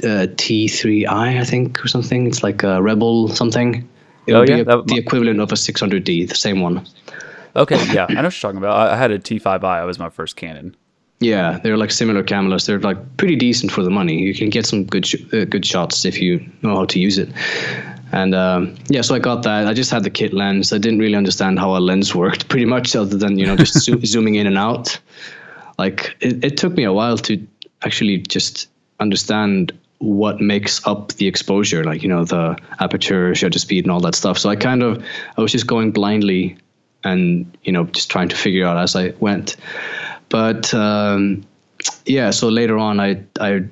uh, 0.03 0.27
T3i, 0.37 1.09
I 1.09 1.43
think, 1.43 1.83
or 1.83 1.87
something. 1.87 2.27
It's 2.27 2.43
like 2.43 2.63
a 2.63 2.81
Rebel 2.81 3.29
something. 3.29 3.87
It 4.27 4.33
oh, 4.33 4.43
yeah? 4.43 4.57
A, 4.57 4.63
that, 4.65 4.87
the 4.87 4.97
equivalent 4.97 5.39
of 5.39 5.51
a 5.51 5.55
600D, 5.55 6.29
the 6.29 6.35
same 6.35 6.61
one. 6.61 6.85
Okay, 7.55 7.83
yeah, 7.93 8.05
I 8.07 8.13
know 8.13 8.23
what 8.23 8.23
you're 8.23 8.31
talking 8.31 8.59
about. 8.59 8.77
I 8.77 8.95
had 8.95 9.11
a 9.11 9.19
T5i. 9.19 9.81
It 9.81 9.85
was 9.85 9.97
my 9.97 10.09
first 10.09 10.35
Canon. 10.35 10.75
Yeah, 11.19 11.59
they're 11.61 11.77
like 11.77 11.91
similar 11.91 12.23
cameras. 12.23 12.65
They're 12.65 12.79
like 12.79 13.17
pretty 13.17 13.35
decent 13.35 13.71
for 13.71 13.83
the 13.83 13.89
money. 13.89 14.21
You 14.21 14.33
can 14.33 14.49
get 14.49 14.65
some 14.65 14.85
good 14.85 15.05
sh- 15.05 15.21
uh, 15.33 15.43
good 15.45 15.65
shots 15.65 16.05
if 16.05 16.21
you 16.21 16.39
know 16.61 16.75
how 16.75 16.85
to 16.85 16.99
use 16.99 17.17
it. 17.17 17.29
And 18.11 18.33
um, 18.33 18.75
yeah, 18.87 19.01
so 19.01 19.15
I 19.15 19.19
got 19.19 19.43
that. 19.43 19.67
I 19.67 19.73
just 19.73 19.91
had 19.91 20.03
the 20.03 20.09
kit 20.09 20.33
lens. 20.33 20.73
I 20.73 20.77
didn't 20.77 20.99
really 20.99 21.15
understand 21.15 21.59
how 21.59 21.75
a 21.75 21.79
lens 21.79 22.15
worked, 22.15 22.47
pretty 22.49 22.65
much, 22.65 22.95
other 22.95 23.17
than 23.17 23.37
you 23.37 23.45
know 23.45 23.55
just 23.55 23.73
zo- 23.85 23.99
zooming 24.03 24.35
in 24.35 24.47
and 24.47 24.57
out. 24.57 24.99
Like 25.77 26.15
it, 26.19 26.43
it 26.43 26.57
took 26.57 26.73
me 26.73 26.83
a 26.83 26.93
while 26.93 27.17
to 27.17 27.45
actually 27.83 28.17
just 28.17 28.67
understand 28.99 29.71
what 29.99 30.39
makes 30.39 30.85
up 30.87 31.13
the 31.13 31.27
exposure, 31.27 31.83
like 31.83 32.01
you 32.01 32.09
know 32.09 32.23
the 32.23 32.57
aperture, 32.79 33.35
shutter 33.35 33.59
speed, 33.59 33.85
and 33.85 33.91
all 33.91 33.99
that 34.01 34.15
stuff. 34.15 34.37
So 34.37 34.49
I 34.49 34.55
kind 34.55 34.81
of 34.81 35.03
I 35.37 35.41
was 35.41 35.51
just 35.51 35.67
going 35.67 35.91
blindly, 35.91 36.57
and 37.03 37.57
you 37.63 37.71
know 37.71 37.85
just 37.85 38.09
trying 38.09 38.29
to 38.29 38.35
figure 38.35 38.65
out 38.65 38.77
as 38.77 38.95
I 38.95 39.13
went. 39.19 39.55
But 40.29 40.73
um, 40.73 41.45
yeah, 42.05 42.31
so 42.31 42.49
later 42.49 42.77
on, 42.77 42.99
I 42.99 43.23
I 43.39 43.65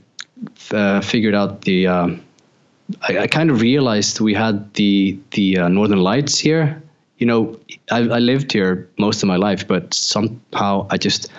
uh, 0.72 1.02
figured 1.02 1.34
out 1.34 1.62
the 1.62 1.88
um, 1.88 2.24
I, 3.02 3.20
I, 3.20 3.28
kind 3.28 3.50
of 3.50 3.62
realized 3.62 4.20
we 4.20 4.34
had 4.34 4.74
the 4.74 5.20
the 5.32 5.58
uh, 5.58 5.68
Northern 5.68 6.00
Lights 6.00 6.40
here. 6.40 6.82
You 7.18 7.26
know, 7.28 7.60
I, 7.92 7.98
I 7.98 8.20
lived 8.20 8.52
here 8.52 8.90
most 8.98 9.24
of 9.24 9.28
my 9.28 9.36
life, 9.36 9.68
but 9.68 9.94
somehow 9.94 10.88
I 10.90 10.98
just 10.98 11.32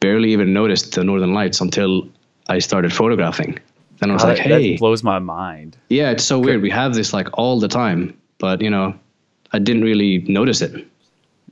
barely 0.00 0.32
even 0.32 0.52
noticed 0.52 0.94
the 0.94 1.04
Northern 1.04 1.34
Lights 1.34 1.60
until 1.60 2.08
I 2.48 2.60
started 2.60 2.92
photographing. 2.92 3.58
And 4.00 4.10
I 4.10 4.14
was 4.14 4.24
like, 4.24 4.38
"Hey, 4.38 4.72
that 4.72 4.78
blows 4.78 5.02
my 5.02 5.18
mind." 5.18 5.76
Yeah, 5.88 6.10
it's 6.10 6.24
so 6.24 6.38
weird. 6.38 6.62
We 6.62 6.70
have 6.70 6.94
this 6.94 7.12
like 7.12 7.28
all 7.34 7.60
the 7.60 7.68
time, 7.68 8.16
but 8.38 8.60
you 8.60 8.70
know, 8.70 8.94
I 9.52 9.58
didn't 9.58 9.82
really 9.82 10.18
notice 10.28 10.60
it. 10.62 10.86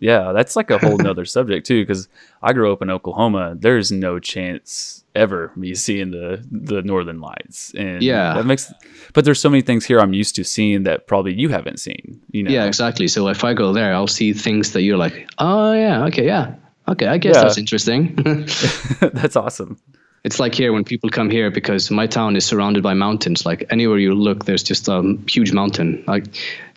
Yeah, 0.03 0.33
that's 0.33 0.57
like 0.57 0.71
a 0.71 0.79
whole 0.79 0.97
nother 0.99 1.25
subject 1.25 1.65
too. 1.65 1.83
Because 1.83 2.09
I 2.43 2.53
grew 2.53 2.73
up 2.73 2.83
in 2.83 2.91
Oklahoma. 2.91 3.55
There's 3.57 3.93
no 3.93 4.19
chance 4.19 5.05
ever 5.15 5.53
me 5.55 5.77
seeing 5.77 6.11
the 6.11 6.45
the 6.51 6.83
northern 6.83 7.21
lights, 7.21 7.73
and 7.75 8.03
yeah, 8.03 8.35
that 8.35 8.45
makes. 8.45 8.73
But 9.13 9.25
there's 9.25 9.41
so 9.41 9.49
many 9.49 9.63
things 9.63 9.85
here 9.85 10.01
I'm 10.01 10.13
used 10.13 10.35
to 10.37 10.45
seeing 10.45 10.83
that 10.83 11.07
probably 11.07 11.35
you 11.35 11.51
haven't 11.51 11.79
seen. 11.79 12.21
You 12.33 12.43
know? 12.43 12.51
Yeah, 12.51 12.65
exactly. 12.65 13.07
So 13.07 13.29
if 13.29 13.45
I 13.45 13.55
go 13.55 13.73
there, 13.73 13.95
I'll 13.95 14.09
see 14.09 14.33
things 14.33 14.73
that 14.73 14.83
you're 14.83 14.97
like, 14.97 15.29
oh 15.39 15.73
yeah, 15.73 16.05
okay, 16.07 16.27
yeah, 16.27 16.57
okay, 16.89 17.07
I 17.07 17.19
guess 17.19 17.37
yeah. 17.37 17.43
that's 17.43 17.59
interesting. 17.59 18.17
that's 19.01 19.37
awesome. 19.37 19.79
It's 20.25 20.39
like 20.39 20.55
here 20.55 20.73
when 20.73 20.85
people 20.85 21.11
come 21.11 21.31
here 21.31 21.51
because 21.51 21.91
my 21.91 22.07
town 22.07 22.37
is 22.37 22.45
surrounded 22.45 22.81
by 22.83 22.95
mountains. 22.95 23.45
Like 23.45 23.65
anywhere 23.71 23.99
you 23.99 24.15
look, 24.15 24.45
there's 24.45 24.63
just 24.63 24.87
a 24.87 25.19
huge 25.29 25.53
mountain. 25.53 26.05
Like 26.07 26.27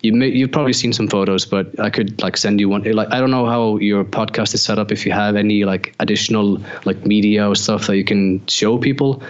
you 0.02 0.14
may, 0.14 0.30
you've 0.30 0.52
probably 0.52 0.74
seen 0.74 0.94
some 0.94 1.08
photos, 1.08 1.46
but 1.46 1.80
I 1.80 1.92
could 1.92 2.20
like 2.24 2.38
send 2.38 2.60
you 2.60 2.70
one. 2.70 2.82
Like 2.82 3.12
I 3.12 3.20
don't 3.20 3.30
know 3.30 3.46
how 3.46 3.78
your 3.78 4.04
podcast 4.04 4.56
is 4.56 4.64
set 4.64 4.80
up. 4.80 4.92
If 4.92 5.06
you 5.06 5.12
have 5.12 5.36
any 5.36 5.64
like 5.64 5.94
additional 6.00 6.60
like 6.86 7.06
media 7.06 7.48
or 7.48 7.54
stuff 7.56 7.86
that 7.86 7.98
you 7.98 8.04
can 8.04 8.46
show 8.48 8.80
people. 8.80 9.22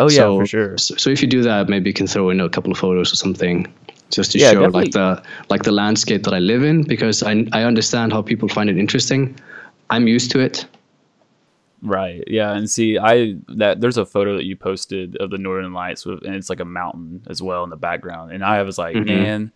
Oh 0.00 0.08
yeah, 0.08 0.16
so, 0.16 0.38
for 0.40 0.46
sure. 0.46 0.78
So, 0.78 0.96
so 0.96 1.10
if 1.10 1.22
you 1.22 1.28
do 1.28 1.42
that, 1.42 1.68
maybe 1.68 1.90
you 1.90 1.94
can 1.94 2.08
throw 2.08 2.30
in 2.30 2.40
a 2.40 2.48
couple 2.48 2.72
of 2.72 2.78
photos 2.78 3.12
or 3.12 3.16
something 3.16 3.72
just 4.10 4.32
to 4.32 4.38
Yeah, 4.38 4.50
show 4.50 4.66
definitely. 4.66 4.80
like 4.82 4.92
the 4.92 5.22
like 5.48 5.62
the 5.62 5.72
landscape 5.72 6.24
that 6.24 6.34
I 6.34 6.40
live 6.40 6.64
in 6.64 6.82
because 6.82 7.22
I 7.22 7.46
I 7.52 7.62
understand 7.62 8.12
how 8.12 8.20
people 8.22 8.48
find 8.48 8.68
it 8.68 8.78
interesting. 8.78 9.36
I'm 9.90 10.08
used 10.08 10.32
to 10.32 10.40
it. 10.40 10.66
Right. 11.82 12.22
Yeah. 12.26 12.52
And 12.52 12.68
see, 12.68 12.98
I 12.98 13.36
that 13.48 13.80
there's 13.80 13.96
a 13.96 14.04
photo 14.06 14.36
that 14.36 14.44
you 14.44 14.56
posted 14.56 15.16
of 15.16 15.30
the 15.30 15.38
Northern 15.38 15.72
Lights 15.72 16.04
with, 16.04 16.22
and 16.24 16.34
it's 16.34 16.50
like 16.50 16.60
a 16.60 16.64
mountain 16.64 17.22
as 17.28 17.40
well 17.42 17.64
in 17.64 17.70
the 17.70 17.76
background. 17.76 18.32
And 18.32 18.44
I 18.44 18.62
was 18.62 18.76
like, 18.76 18.94
Mhm. 18.96 19.06
man, 19.06 19.52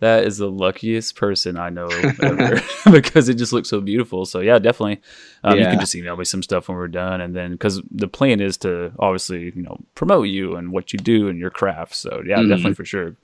that 0.00 0.24
is 0.24 0.38
the 0.38 0.50
luckiest 0.50 1.14
person 1.16 1.56
I 1.56 1.70
know 1.70 1.86
ever 2.22 2.60
because 2.90 3.28
it 3.28 3.34
just 3.34 3.52
looks 3.52 3.68
so 3.68 3.80
beautiful. 3.80 4.24
So 4.26 4.40
yeah, 4.40 4.58
definitely. 4.58 5.00
Um, 5.44 5.58
You 5.58 5.64
can 5.66 5.78
just 5.80 5.94
email 5.94 6.16
me 6.16 6.24
some 6.24 6.42
stuff 6.42 6.68
when 6.68 6.76
we're 6.76 6.88
done, 6.88 7.20
and 7.20 7.34
then 7.36 7.52
because 7.52 7.80
the 7.92 8.08
plan 8.08 8.40
is 8.40 8.56
to 8.58 8.92
obviously 8.98 9.52
you 9.54 9.62
know 9.62 9.78
promote 9.94 10.26
you 10.28 10.56
and 10.56 10.72
what 10.72 10.92
you 10.92 10.98
do 10.98 11.28
and 11.28 11.38
your 11.38 11.50
craft. 11.50 11.94
So 11.94 12.22
yeah, 12.26 12.38
Mhm. 12.38 12.48
definitely 12.48 12.74
for 12.74 12.84
sure. 12.84 13.14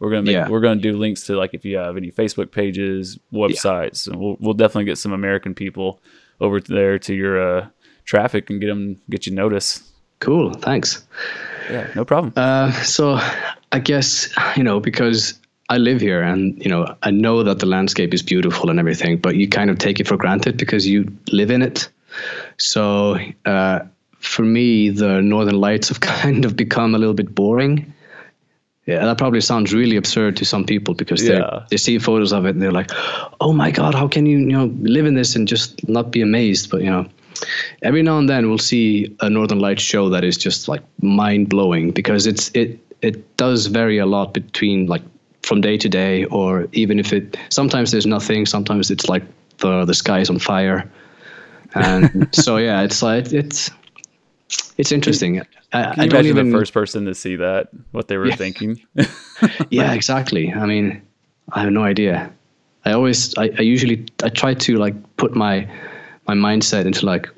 We're 0.00 0.10
gonna 0.10 0.22
make, 0.22 0.34
Yeah. 0.34 0.48
we're 0.48 0.60
gonna 0.60 0.80
do 0.80 0.92
links 0.96 1.24
to 1.26 1.36
like 1.36 1.54
if 1.54 1.64
you 1.64 1.78
have 1.78 1.96
any 1.96 2.10
Facebook 2.10 2.50
pages, 2.52 3.18
websites, 3.32 4.06
and 4.06 4.20
we'll 4.20 4.36
we'll 4.40 4.54
definitely 4.54 4.84
get 4.84 4.98
some 4.98 5.12
American 5.12 5.54
people 5.54 6.00
over 6.40 6.58
there 6.60 6.98
to 6.98 7.14
your 7.14 7.40
uh, 7.58 7.66
traffic 8.04 8.50
and 8.50 8.60
get 8.60 8.68
them 8.68 9.00
get 9.10 9.26
you 9.26 9.34
notice. 9.34 9.82
Cool. 10.20 10.52
Thanks. 10.54 11.04
Yeah, 11.70 11.88
no 11.94 12.04
problem. 12.04 12.32
Uh, 12.36 12.72
so 12.82 13.18
I 13.72 13.78
guess 13.78 14.32
you 14.56 14.62
know 14.62 14.80
because 14.80 15.34
I 15.68 15.78
live 15.78 16.00
here 16.00 16.22
and 16.22 16.62
you 16.62 16.70
know 16.70 16.94
I 17.02 17.10
know 17.10 17.42
that 17.42 17.58
the 17.58 17.66
landscape 17.66 18.14
is 18.14 18.22
beautiful 18.22 18.70
and 18.70 18.78
everything, 18.78 19.18
but 19.18 19.36
you 19.36 19.48
kind 19.48 19.70
of 19.70 19.78
take 19.78 20.00
it 20.00 20.06
for 20.08 20.16
granted 20.16 20.56
because 20.56 20.86
you 20.86 21.06
live 21.32 21.50
in 21.50 21.62
it. 21.62 21.88
So 22.58 23.18
uh, 23.44 23.80
for 24.20 24.42
me, 24.42 24.90
the 24.90 25.20
Northern 25.20 25.60
Lights 25.60 25.88
have 25.88 26.00
kind 26.24 26.44
of 26.44 26.56
become 26.56 26.94
a 26.94 26.98
little 26.98 27.14
bit 27.14 27.34
boring. 27.34 27.92
Yeah, 28.86 29.06
that 29.06 29.16
probably 29.16 29.40
sounds 29.40 29.72
really 29.72 29.96
absurd 29.96 30.36
to 30.36 30.44
some 30.44 30.64
people 30.66 30.92
because 30.94 31.26
they 31.26 31.38
Yeah. 31.38 31.64
they 31.70 31.78
see 31.78 31.98
photos 31.98 32.32
of 32.32 32.44
it 32.44 32.50
and 32.50 32.60
they're 32.60 32.70
like, 32.80 32.90
"Oh 33.40 33.52
my 33.54 33.70
God, 33.70 33.94
how 33.94 34.08
can 34.08 34.26
you 34.26 34.38
you 34.38 34.52
know 34.52 34.66
live 34.82 35.06
in 35.06 35.14
this 35.14 35.34
and 35.36 35.48
just 35.48 35.88
not 35.88 36.10
be 36.10 36.20
amazed?" 36.20 36.68
But 36.70 36.82
you 36.82 36.90
know, 36.90 37.06
every 37.82 38.02
now 38.02 38.18
and 38.18 38.28
then 38.28 38.48
we'll 38.48 38.58
see 38.58 39.14
a 39.20 39.28
Northern 39.30 39.58
Lights 39.58 39.82
show 39.82 40.08
that 40.10 40.24
is 40.24 40.36
just 40.36 40.68
like 40.68 40.82
mind 41.02 41.48
blowing 41.48 41.90
because 41.90 42.26
it's 42.26 42.50
it 42.54 42.78
it 43.02 43.36
does 43.36 43.66
vary 43.66 43.98
a 43.98 44.06
lot 44.06 44.32
between 44.34 44.86
like 44.86 45.02
from 45.42 45.60
day 45.60 45.76
to 45.76 45.88
day 45.88 46.24
or 46.26 46.66
even 46.72 46.98
if 46.98 47.12
it 47.12 47.36
sometimes 47.50 47.90
there's 47.90 48.06
nothing 48.06 48.46
sometimes 48.46 48.90
it's 48.90 49.08
like 49.08 49.22
the 49.58 49.84
the 49.84 49.94
sky 49.94 50.20
is 50.20 50.30
on 50.30 50.38
fire 50.38 50.90
and 51.74 52.28
so 52.32 52.56
yeah 52.56 52.82
it's 52.82 53.02
like 53.02 53.32
it's 53.32 53.70
it's 54.78 54.92
interesting 54.92 55.40
I, 55.72 55.82
Can 55.94 56.00
I 56.00 56.06
don't 56.06 56.26
even 56.26 56.50
the 56.50 56.56
first 56.56 56.72
person 56.72 57.04
to 57.06 57.14
see 57.16 57.34
that? 57.36 57.68
What 57.90 58.06
they 58.06 58.16
were 58.16 58.28
Yeah. 58.28 58.36
thinking? 58.36 58.80
yeah 59.70 59.92
exactly 59.92 60.52
i 60.52 60.64
mean 60.66 61.02
i 61.52 61.60
have 61.62 61.72
no 61.72 61.82
idea 61.82 62.30
i 62.84 62.92
always 62.92 63.36
I, 63.36 63.50
I 63.58 63.62
usually 63.62 64.06
i 64.22 64.28
try 64.28 64.54
to 64.54 64.76
like 64.76 64.94
put 65.16 65.34
my 65.34 65.68
my 66.26 66.34
mindset 66.34 66.86
into 66.86 67.06
like 67.06 67.28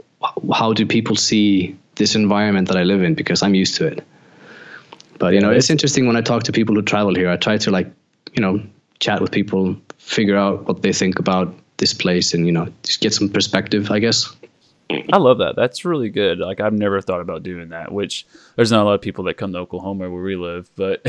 how 0.54 0.72
do 0.72 0.86
people 0.86 1.16
see 1.16 1.76
this 1.96 2.14
environment 2.14 2.68
that 2.68 2.76
i 2.76 2.82
live 2.82 3.02
in 3.02 3.14
because 3.14 3.42
i'm 3.42 3.54
used 3.54 3.74
to 3.74 3.86
it 3.86 4.06
but 5.18 5.34
you 5.34 5.40
know 5.40 5.50
it's 5.50 5.70
interesting 5.70 6.06
when 6.06 6.16
i 6.16 6.20
talk 6.20 6.42
to 6.42 6.52
people 6.52 6.74
who 6.74 6.82
travel 6.82 7.14
here 7.14 7.30
i 7.30 7.36
try 7.36 7.56
to 7.56 7.70
like 7.70 7.88
you 8.34 8.40
know 8.40 8.60
chat 8.98 9.20
with 9.20 9.30
people 9.30 9.76
figure 9.98 10.36
out 10.36 10.66
what 10.66 10.82
they 10.82 10.92
think 10.92 11.18
about 11.18 11.54
this 11.78 11.92
place 11.92 12.32
and 12.32 12.46
you 12.46 12.52
know 12.52 12.66
just 12.82 13.00
get 13.00 13.12
some 13.12 13.28
perspective 13.28 13.90
i 13.90 13.98
guess 13.98 14.34
I 15.12 15.16
love 15.16 15.38
that. 15.38 15.56
That's 15.56 15.84
really 15.84 16.10
good. 16.10 16.38
Like 16.38 16.60
I've 16.60 16.72
never 16.72 17.00
thought 17.00 17.20
about 17.20 17.42
doing 17.42 17.70
that. 17.70 17.90
Which 17.92 18.26
there's 18.54 18.70
not 18.70 18.82
a 18.82 18.84
lot 18.84 18.94
of 18.94 19.00
people 19.00 19.24
that 19.24 19.34
come 19.34 19.52
to 19.52 19.58
Oklahoma 19.58 20.08
where 20.08 20.22
we 20.22 20.36
live, 20.36 20.70
but 20.76 21.02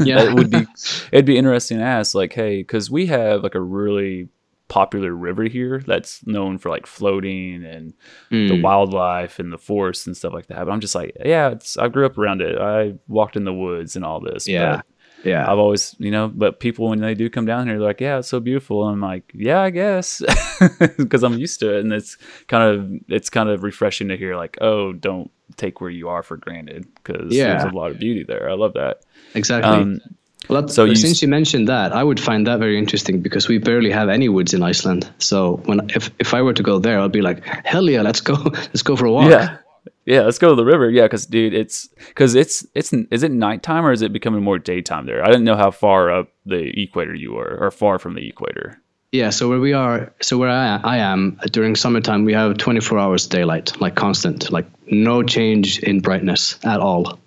Yeah. 0.00 0.22
it 0.28 0.34
would 0.34 0.50
be 0.50 0.66
it'd 1.12 1.26
be 1.26 1.36
interesting 1.38 1.78
to 1.78 1.84
ask 1.84 2.14
like, 2.14 2.32
hey, 2.32 2.58
because 2.58 2.90
we 2.90 3.06
have 3.06 3.42
like 3.42 3.54
a 3.54 3.60
really 3.60 4.28
popular 4.70 5.12
river 5.12 5.42
here 5.44 5.82
that's 5.86 6.24
known 6.26 6.56
for 6.56 6.70
like 6.70 6.86
floating 6.86 7.64
and 7.64 7.92
the 8.30 8.54
Mm. 8.54 8.62
wildlife 8.62 9.38
and 9.38 9.52
the 9.52 9.58
forest 9.58 10.06
and 10.06 10.16
stuff 10.16 10.32
like 10.32 10.46
that. 10.46 10.64
But 10.64 10.70
I'm 10.72 10.80
just 10.80 10.94
like, 10.94 11.14
yeah, 11.22 11.50
it's 11.50 11.76
I 11.76 11.88
grew 11.88 12.06
up 12.06 12.16
around 12.16 12.40
it. 12.40 12.56
I 12.58 12.94
walked 13.08 13.36
in 13.36 13.44
the 13.44 13.52
woods 13.52 13.96
and 13.96 14.04
all 14.04 14.20
this. 14.20 14.48
yeah 14.48 14.80
yeah 15.22 15.42
I've 15.50 15.58
always, 15.58 15.94
you 15.98 16.10
know, 16.10 16.28
but 16.28 16.60
people 16.60 16.88
when 16.88 17.00
they 17.00 17.12
do 17.14 17.28
come 17.28 17.44
down 17.44 17.66
here, 17.66 17.76
they're 17.78 17.86
like, 17.86 18.00
"Yeah, 18.00 18.18
it's 18.20 18.28
so 18.28 18.40
beautiful." 18.40 18.86
And 18.88 18.94
I'm 18.94 19.00
like, 19.02 19.30
"Yeah, 19.34 19.60
I 19.60 19.68
guess," 19.70 20.22
because 20.96 21.22
I'm 21.22 21.36
used 21.38 21.60
to 21.60 21.76
it, 21.76 21.80
and 21.84 21.92
it's 21.92 22.16
kind 22.46 22.64
of 22.64 22.90
it's 23.08 23.28
kind 23.28 23.50
of 23.50 23.62
refreshing 23.62 24.08
to 24.08 24.16
hear 24.16 24.34
like, 24.36 24.56
"Oh, 24.62 24.94
don't 24.94 25.30
take 25.56 25.82
where 25.82 25.90
you 25.90 26.08
are 26.08 26.22
for 26.22 26.38
granted," 26.38 26.86
because 26.94 27.34
Yeah. 27.36 27.48
there's 27.58 27.64
a 27.72 27.76
lot 27.76 27.90
of 27.90 27.98
beauty 27.98 28.24
there. 28.24 28.48
I 28.48 28.54
love 28.54 28.72
that. 28.74 29.02
exactly 29.34 29.70
Um, 29.82 30.00
Well, 30.48 30.66
So 30.68 30.84
you 30.84 30.96
since 30.96 31.22
you 31.22 31.28
mentioned 31.28 31.68
that, 31.68 31.92
I 31.92 32.02
would 32.02 32.18
find 32.18 32.46
that 32.46 32.58
very 32.58 32.78
interesting 32.78 33.20
because 33.20 33.48
we 33.48 33.58
barely 33.58 33.90
have 33.90 34.08
any 34.08 34.28
woods 34.28 34.52
in 34.54 34.62
Iceland. 34.62 35.08
So 35.18 35.60
when 35.66 35.80
if 35.94 36.10
if 36.18 36.34
I 36.34 36.42
were 36.42 36.54
to 36.54 36.62
go 36.62 36.78
there, 36.78 36.98
I'd 37.00 37.12
be 37.12 37.22
like, 37.22 37.44
hell 37.64 37.88
yeah, 37.88 38.02
let's 38.02 38.20
go, 38.20 38.34
let's 38.44 38.82
go 38.82 38.96
for 38.96 39.06
a 39.06 39.12
walk. 39.12 39.30
yeah, 39.30 39.58
yeah. 40.06 40.22
Let's 40.22 40.38
go 40.38 40.48
to 40.48 40.54
the 40.56 40.64
river. 40.64 40.90
Yeah, 40.90 41.04
because 41.04 41.26
dude, 41.26 41.54
it's 41.54 41.88
because 42.08 42.34
it's 42.34 42.66
it's 42.74 42.92
is 42.92 43.22
it 43.22 43.30
nighttime 43.30 43.84
or 43.84 43.92
is 43.92 44.02
it 44.02 44.12
becoming 44.12 44.42
more 44.42 44.58
daytime 44.58 45.06
there? 45.06 45.22
I 45.22 45.26
didn't 45.26 45.44
know 45.44 45.56
how 45.56 45.70
far 45.70 46.10
up 46.10 46.28
the 46.46 46.72
equator 46.82 47.14
you 47.14 47.32
were, 47.32 47.56
or 47.60 47.70
far 47.70 47.98
from 47.98 48.14
the 48.14 48.26
equator. 48.26 48.80
Yeah. 49.12 49.30
So 49.30 49.48
where 49.48 49.60
we 49.60 49.72
are, 49.72 50.12
so 50.22 50.38
where 50.38 50.48
I, 50.50 50.80
I 50.82 50.98
am 50.98 51.38
uh, 51.42 51.46
during 51.52 51.76
summertime, 51.76 52.24
we 52.24 52.32
have 52.32 52.56
24 52.58 52.98
hours 52.98 53.26
daylight, 53.26 53.80
like 53.80 53.94
constant, 53.96 54.50
like 54.50 54.66
no 54.86 55.22
change 55.22 55.80
in 55.80 56.00
brightness 56.00 56.58
at 56.64 56.80
all. 56.80 57.18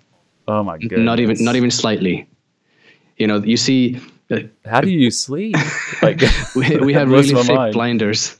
Oh 0.48 0.62
my 0.62 0.78
god! 0.78 0.98
Not 0.98 1.20
even 1.20 1.36
not 1.44 1.56
even 1.56 1.70
slightly. 1.70 2.26
You 3.16 3.26
know, 3.26 3.42
you 3.42 3.56
see, 3.56 4.00
uh, 4.30 4.40
How 4.64 4.80
do 4.80 4.90
you 4.90 5.10
sleep? 5.10 5.56
Like 6.02 6.22
we, 6.56 6.76
we 6.88 6.92
have 6.94 7.08
really 7.10 7.28
thick 7.28 7.54
mind. 7.54 7.74
blinders. 7.74 8.38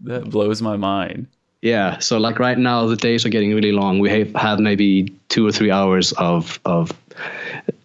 That 0.00 0.30
blows 0.30 0.60
my 0.62 0.76
mind. 0.76 1.26
Yeah, 1.62 1.98
so 1.98 2.18
like 2.18 2.38
right 2.38 2.58
now 2.58 2.86
the 2.86 2.96
days 2.96 3.24
are 3.24 3.30
getting 3.30 3.54
really 3.54 3.72
long. 3.72 3.98
We 3.98 4.10
have, 4.10 4.34
have 4.34 4.60
maybe 4.60 5.08
two 5.30 5.46
or 5.46 5.52
three 5.52 5.70
hours 5.70 6.12
of 6.12 6.60
of 6.66 6.92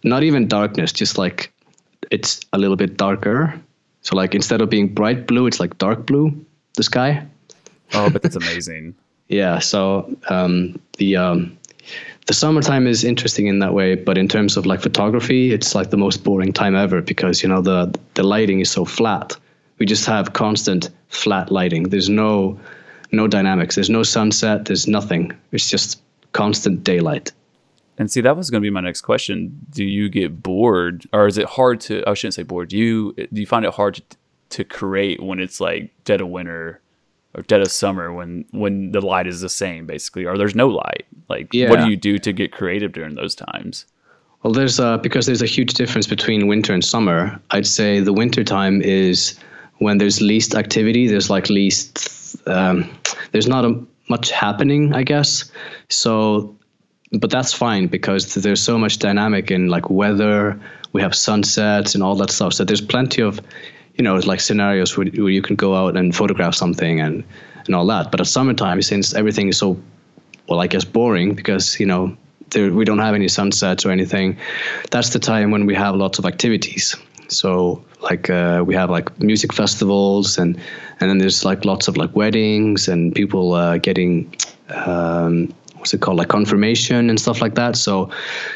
not 0.04 0.24
even 0.24 0.48
darkness, 0.50 0.92
just 0.92 1.18
like 1.18 1.52
it's 2.12 2.42
a 2.52 2.58
little 2.58 2.76
bit 2.76 2.98
darker. 2.98 3.58
So 4.02 4.18
like 4.18 4.36
instead 4.36 4.60
of 4.62 4.70
being 4.70 4.94
bright 4.94 5.28
blue, 5.28 5.48
it's 5.48 5.60
like 5.62 5.78
dark 5.78 6.06
blue, 6.06 6.46
the 6.76 6.84
sky. 6.84 7.26
Oh, 7.94 8.10
but 8.10 8.22
that's 8.22 8.36
amazing. 8.36 8.96
Yeah, 9.30 9.60
so 9.60 10.10
um, 10.30 10.80
the 10.98 11.16
um, 11.16 11.56
the 12.28 12.34
summertime 12.34 12.86
is 12.86 13.04
interesting 13.04 13.48
in 13.48 13.60
that 13.60 13.74
way, 13.74 13.96
but 13.96 14.18
in 14.18 14.28
terms 14.28 14.56
of 14.56 14.66
like 14.66 14.82
photography, 14.82 15.52
it's 15.52 15.74
like 15.74 15.90
the 15.90 15.98
most 15.98 16.24
boring 16.24 16.54
time 16.54 16.76
ever 16.76 17.02
because 17.02 17.42
you 17.42 17.50
know 17.50 17.62
the 17.62 17.94
the 18.14 18.24
lighting 18.24 18.60
is 18.60 18.70
so 18.70 18.86
flat. 18.86 19.36
We 19.80 19.86
just 19.86 20.06
have 20.06 20.34
constant 20.34 20.90
flat 21.08 21.52
lighting. 21.52 21.90
There's 21.90 22.10
no 22.10 22.60
no 23.12 23.28
dynamics. 23.28 23.76
There's 23.76 23.90
no 23.90 24.04
sunset. 24.04 24.66
There's 24.66 24.88
nothing. 24.88 25.32
It's 25.52 25.70
just 25.70 26.02
constant 26.34 26.84
daylight. 26.84 27.32
And 27.98 28.10
see, 28.10 28.22
that 28.22 28.38
was 28.38 28.50
going 28.50 28.62
to 28.62 28.66
be 28.66 28.70
my 28.70 28.82
next 28.82 29.02
question. 29.02 29.60
Do 29.72 29.84
you 29.84 30.08
get 30.08 30.42
bored, 30.42 31.06
or 31.12 31.28
is 31.28 31.38
it 31.38 31.48
hard 31.48 31.82
to? 31.82 32.04
I 32.08 32.14
shouldn't 32.14 32.36
say 32.36 32.44
bored. 32.44 32.70
Do 32.70 32.78
you 32.78 33.14
do 33.14 33.42
you 33.42 33.48
find 33.48 33.66
it 33.66 33.74
hard 33.74 33.96
to, 33.96 34.04
to 34.50 34.64
create 34.64 35.22
when 35.22 35.40
it's 35.40 35.60
like 35.60 35.92
dead 36.06 36.22
of 36.22 36.28
winter 36.28 36.82
or 37.40 37.44
dead 37.44 37.62
of 37.62 37.72
summer 37.72 38.14
when 38.14 38.46
when 38.52 38.92
the 38.92 39.02
light 39.02 39.26
is 39.26 39.42
the 39.42 39.50
same 39.50 39.86
basically, 39.86 40.26
or 40.26 40.38
there's 40.38 40.56
no 40.56 40.68
light? 40.68 41.06
Like, 41.30 41.50
what 41.70 41.80
do 41.80 41.90
you 41.90 41.98
do 41.98 42.18
to 42.20 42.34
get 42.34 42.52
creative 42.52 42.92
during 42.92 43.16
those 43.16 43.34
times? 43.34 43.86
Well, 44.44 44.54
there's 44.54 44.80
uh, 44.80 44.98
because 44.98 45.26
there's 45.26 45.42
a 45.42 45.48
huge 45.48 45.74
difference 45.74 46.08
between 46.08 46.48
winter 46.48 46.74
and 46.74 46.84
summer. 46.84 47.40
I'd 47.52 47.68
say 47.68 48.00
the 48.00 48.14
winter 48.14 48.44
time 48.44 48.82
is 48.82 49.38
when 49.80 49.98
there's 49.98 50.22
least 50.22 50.56
activity. 50.56 51.08
There's 51.08 51.30
like 51.30 51.50
least 51.50 52.38
um, 52.48 52.90
there's 53.32 53.48
not 53.48 53.66
a, 53.66 53.82
much 54.10 54.32
happening, 54.32 54.94
I 54.94 55.04
guess. 55.04 55.52
So, 55.90 56.56
but 57.12 57.30
that's 57.30 57.54
fine 57.54 57.88
because 57.88 58.34
there's 58.34 58.62
so 58.62 58.78
much 58.78 59.00
dynamic 59.00 59.52
in 59.52 59.68
like 59.68 59.90
weather. 59.90 60.60
We 60.94 61.02
have 61.02 61.16
sunsets 61.16 61.94
and 61.94 62.04
all 62.04 62.16
that 62.16 62.32
stuff. 62.32 62.54
So 62.54 62.66
there's 62.66 62.82
plenty 62.82 63.22
of 63.22 63.40
you 64.00 64.04
know 64.04 64.16
it's 64.16 64.26
like 64.26 64.40
scenarios 64.40 64.98
where, 64.98 65.08
where 65.08 65.30
you 65.30 65.42
can 65.42 65.58
go 65.58 65.76
out 65.76 65.98
and 65.98 66.16
photograph 66.16 66.56
something 66.56 67.02
and 67.02 67.24
and 67.66 67.76
all 67.76 67.86
that. 67.88 68.10
But 68.12 68.22
at 68.22 68.28
summertime, 68.28 68.82
since 68.82 69.14
everything 69.14 69.50
is 69.50 69.58
so 69.58 69.78
well, 70.48 70.62
I 70.62 70.68
guess 70.68 70.86
boring 70.86 71.36
because 71.36 71.80
you 71.80 71.86
know 71.86 72.16
there, 72.52 72.72
we 72.72 72.86
don't 72.86 73.00
have 73.00 73.14
any 73.14 73.28
sunsets 73.28 73.86
or 73.86 73.92
anything. 73.92 74.38
That's 74.90 75.10
the 75.10 75.20
time 75.20 75.52
when 75.52 75.66
we 75.66 75.76
have 75.76 75.96
lots 75.96 76.18
of 76.18 76.26
activities. 76.26 76.96
So 77.28 77.84
like 78.02 78.30
uh, 78.30 78.64
we 78.66 78.74
have 78.74 78.90
like 78.90 79.20
music 79.20 79.54
festivals 79.54 80.38
and 80.38 80.58
and 81.02 81.10
then 81.10 81.18
there's 81.18 81.44
like 81.44 81.66
lots 81.66 81.90
of 81.90 81.98
like 81.98 82.16
weddings 82.16 82.88
and 82.88 83.14
people 83.14 83.54
uh, 83.54 83.78
getting 83.80 84.34
um, 84.70 85.54
what's 85.76 85.94
it 85.94 86.00
called 86.00 86.18
like 86.18 86.30
confirmation 86.30 87.10
and 87.10 87.20
stuff 87.20 87.42
like 87.42 87.56
that. 87.56 87.76
So, 87.76 88.10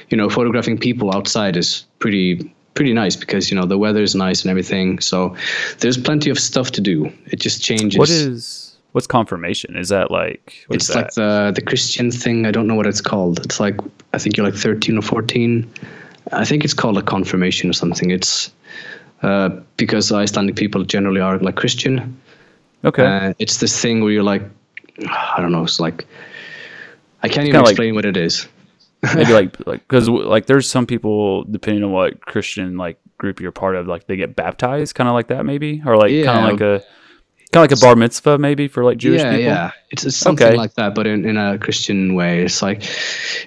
you 0.10 0.16
know, 0.16 0.30
photographing 0.30 0.78
people 0.78 1.14
outside 1.14 1.58
is 1.58 1.86
pretty 2.00 2.53
pretty 2.74 2.94
nice 2.94 3.16
because 3.16 3.52
you 3.52 3.60
know 3.60 3.66
the 3.66 3.78
weather 3.78 4.02
is 4.02 4.16
nice 4.16 4.42
and 4.42 4.50
everything. 4.50 5.00
So 5.00 5.36
there's 5.80 5.98
plenty 5.98 6.30
of 6.30 6.40
stuff 6.40 6.72
to 6.72 6.82
do. 6.82 7.12
It 7.28 7.40
just 7.40 7.64
changes. 7.64 8.00
What 8.00 8.10
is 8.10 8.76
what's 8.94 9.08
confirmation? 9.08 9.76
Is 9.76 9.90
that 9.90 10.12
like 10.12 10.66
it's 10.70 10.88
that? 10.88 10.96
like 10.96 11.14
the 11.14 11.52
the 11.56 11.62
Christian 11.62 12.12
thing. 12.12 12.46
I 12.46 12.52
don't 12.52 12.68
know 12.68 12.76
what 12.76 12.88
it's 12.88 13.02
called. 13.02 13.40
It's 13.46 13.60
like 13.60 13.80
I 14.14 14.18
think 14.18 14.38
you're 14.38 14.46
like 14.46 14.56
13 14.56 14.98
or 14.98 15.02
14. 15.02 15.70
I 16.32 16.46
think 16.46 16.64
it's 16.64 16.74
called 16.74 16.98
a 16.98 17.02
confirmation 17.02 17.70
or 17.70 17.74
something. 17.74 18.12
It's 18.12 18.52
uh, 19.22 19.50
because 19.78 20.12
Icelandic 20.12 20.56
people 20.56 20.84
generally 20.84 21.22
are 21.22 21.38
like 21.40 21.56
Christian. 21.56 22.20
Okay. 22.86 23.06
Uh, 23.06 23.34
it's 23.40 23.58
this 23.58 23.80
thing 23.80 24.02
where 24.02 24.12
you're 24.12 24.24
like, 24.24 24.44
I 25.08 25.42
don't 25.42 25.52
know. 25.52 25.64
It's 25.64 25.80
like 25.80 26.06
I 27.24 27.30
can't 27.30 27.48
even 27.48 27.62
explain 27.62 27.96
like, 27.96 27.96
what 27.96 28.06
it 28.06 28.18
is. 28.18 28.48
maybe 29.16 29.34
like 29.34 29.68
like 29.68 29.82
because 29.88 30.08
like 30.08 30.46
there's 30.46 30.70
some 30.70 30.86
people 30.86 31.44
depending 31.44 31.84
on 31.84 31.92
what 31.92 32.22
Christian 32.22 32.78
like 32.78 33.00
group 33.18 33.40
you're 33.40 33.52
part 33.52 33.76
of, 33.76 33.88
like 33.88 34.08
they 34.08 34.16
get 34.16 34.36
baptized, 34.36 34.96
kind 34.96 35.08
of 35.08 35.14
like 35.14 35.28
that 35.28 35.46
maybe, 35.46 35.82
or 35.86 35.98
like 35.98 36.12
yeah. 36.12 36.26
kind 36.26 36.46
of 36.46 36.52
like 36.52 36.62
a 36.62 36.84
kind 37.52 37.66
of 37.66 37.72
like 37.72 37.80
a 37.80 37.82
bar 37.82 37.96
mitzvah 37.96 38.38
maybe 38.38 38.68
for 38.68 38.84
like 38.84 38.98
Jewish 38.98 39.22
yeah, 39.22 39.32
people. 39.32 39.46
Yeah, 39.46 39.72
it's, 39.92 40.06
it's 40.06 40.16
something 40.16 40.48
okay. 40.48 40.58
like 40.58 40.74
that, 40.76 40.96
but 40.96 41.06
in, 41.06 41.26
in 41.26 41.38
a 41.38 41.58
Christian 41.58 42.16
way. 42.16 42.44
It's 42.44 42.62
like 42.62 42.84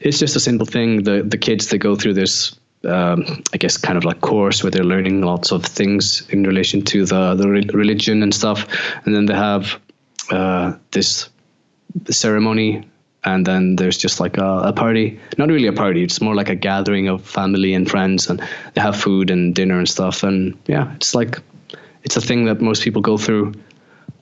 it's 0.00 0.18
just 0.18 0.36
a 0.36 0.40
simple 0.40 0.66
thing. 0.66 1.04
The 1.04 1.22
the 1.22 1.38
kids 1.38 1.68
they 1.68 1.78
go 1.78 1.96
through 1.96 2.14
this 2.14 2.54
um, 2.84 3.42
I 3.52 3.56
guess 3.56 3.76
kind 3.76 3.98
of 3.98 4.04
like 4.04 4.20
course 4.20 4.62
where 4.62 4.70
they're 4.70 4.84
learning 4.84 5.22
lots 5.22 5.50
of 5.52 5.64
things 5.64 6.28
in 6.30 6.44
relation 6.44 6.82
to 6.82 7.04
the 7.04 7.34
the 7.34 7.48
re- 7.48 7.68
religion 7.72 8.22
and 8.22 8.34
stuff, 8.34 8.66
and 9.04 9.14
then 9.14 9.26
they 9.26 9.34
have 9.34 9.80
uh, 10.30 10.74
this 10.92 11.28
ceremony 12.10 12.88
and 13.26 13.44
then 13.44 13.76
there's 13.76 13.98
just 13.98 14.20
like 14.20 14.38
a, 14.38 14.60
a, 14.60 14.72
party. 14.72 15.20
Not 15.36 15.48
really 15.48 15.66
a 15.66 15.72
party 15.72 16.02
it's 16.02 16.20
more 16.20 16.34
like 16.34 16.48
a 16.48 16.54
gathering 16.54 17.08
of 17.08 17.22
family 17.22 17.74
and 17.74 17.90
friends 17.90 18.30
and 18.30 18.40
they 18.74 18.80
have 18.80 18.96
food 18.96 19.30
and 19.30 19.54
dinner 19.54 19.78
and 19.78 19.88
stuff 19.88 20.22
and 20.22 20.56
yeah 20.66 20.94
it's 20.94 21.14
like 21.14 21.38
it's 22.04 22.16
a 22.16 22.20
thing 22.20 22.44
that 22.46 22.60
most 22.60 22.82
people 22.82 23.02
go 23.02 23.18
through. 23.18 23.52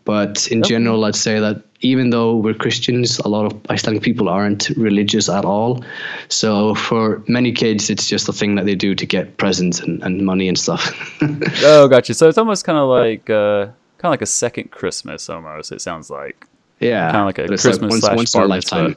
But 0.07 0.49
in 0.49 0.61
okay. 0.61 0.69
general 0.69 1.05
i'd 1.07 1.17
say 1.17 1.41
that 1.41 1.63
even 1.81 2.11
though 2.11 2.37
we're 2.37 2.55
christians 2.55 3.19
a 3.21 3.29
lot 3.29 3.47
of 3.47 3.59
icelandic 3.71 4.03
people 4.03 4.29
aren't 4.29 4.69
religious 4.71 5.29
at 5.29 5.45
all. 5.45 5.85
So 6.29 6.75
for 6.75 7.23
many 7.29 7.53
kids 7.53 7.91
it's 7.91 8.09
just 8.09 8.29
a 8.29 8.33
thing 8.33 8.55
that 8.57 8.67
they 8.67 8.75
do 8.75 8.95
to 8.95 9.07
get 9.07 9.37
presents 9.37 9.81
and, 9.81 10.03
and 10.03 10.25
money 10.25 10.49
and 10.49 10.59
stuff. 10.59 10.83
Oh 11.63 11.89
gotcha. 11.89 12.15
So 12.15 12.29
it's 12.29 12.39
almost 12.39 12.65
kind 12.65 12.79
of 12.79 12.89
like 12.89 13.31
uh, 13.31 13.67
kind 13.99 14.09
of 14.09 14.11
like 14.11 14.23
a 14.23 14.27
second 14.27 14.71
christmas 14.71 15.31
almost 15.31 15.73
it 15.73 15.81
sounds 15.81 16.11
like 16.11 16.47
yeah, 16.85 17.11
kind 17.11 17.21
of 17.23 17.27
like 17.27 17.39
a 17.39 17.47
Christmas 17.49 17.81
like 17.81 17.91
once, 17.91 18.01
slash 18.01 18.17
once 18.17 18.33
bar 18.33 18.47
lifetime. 18.47 18.97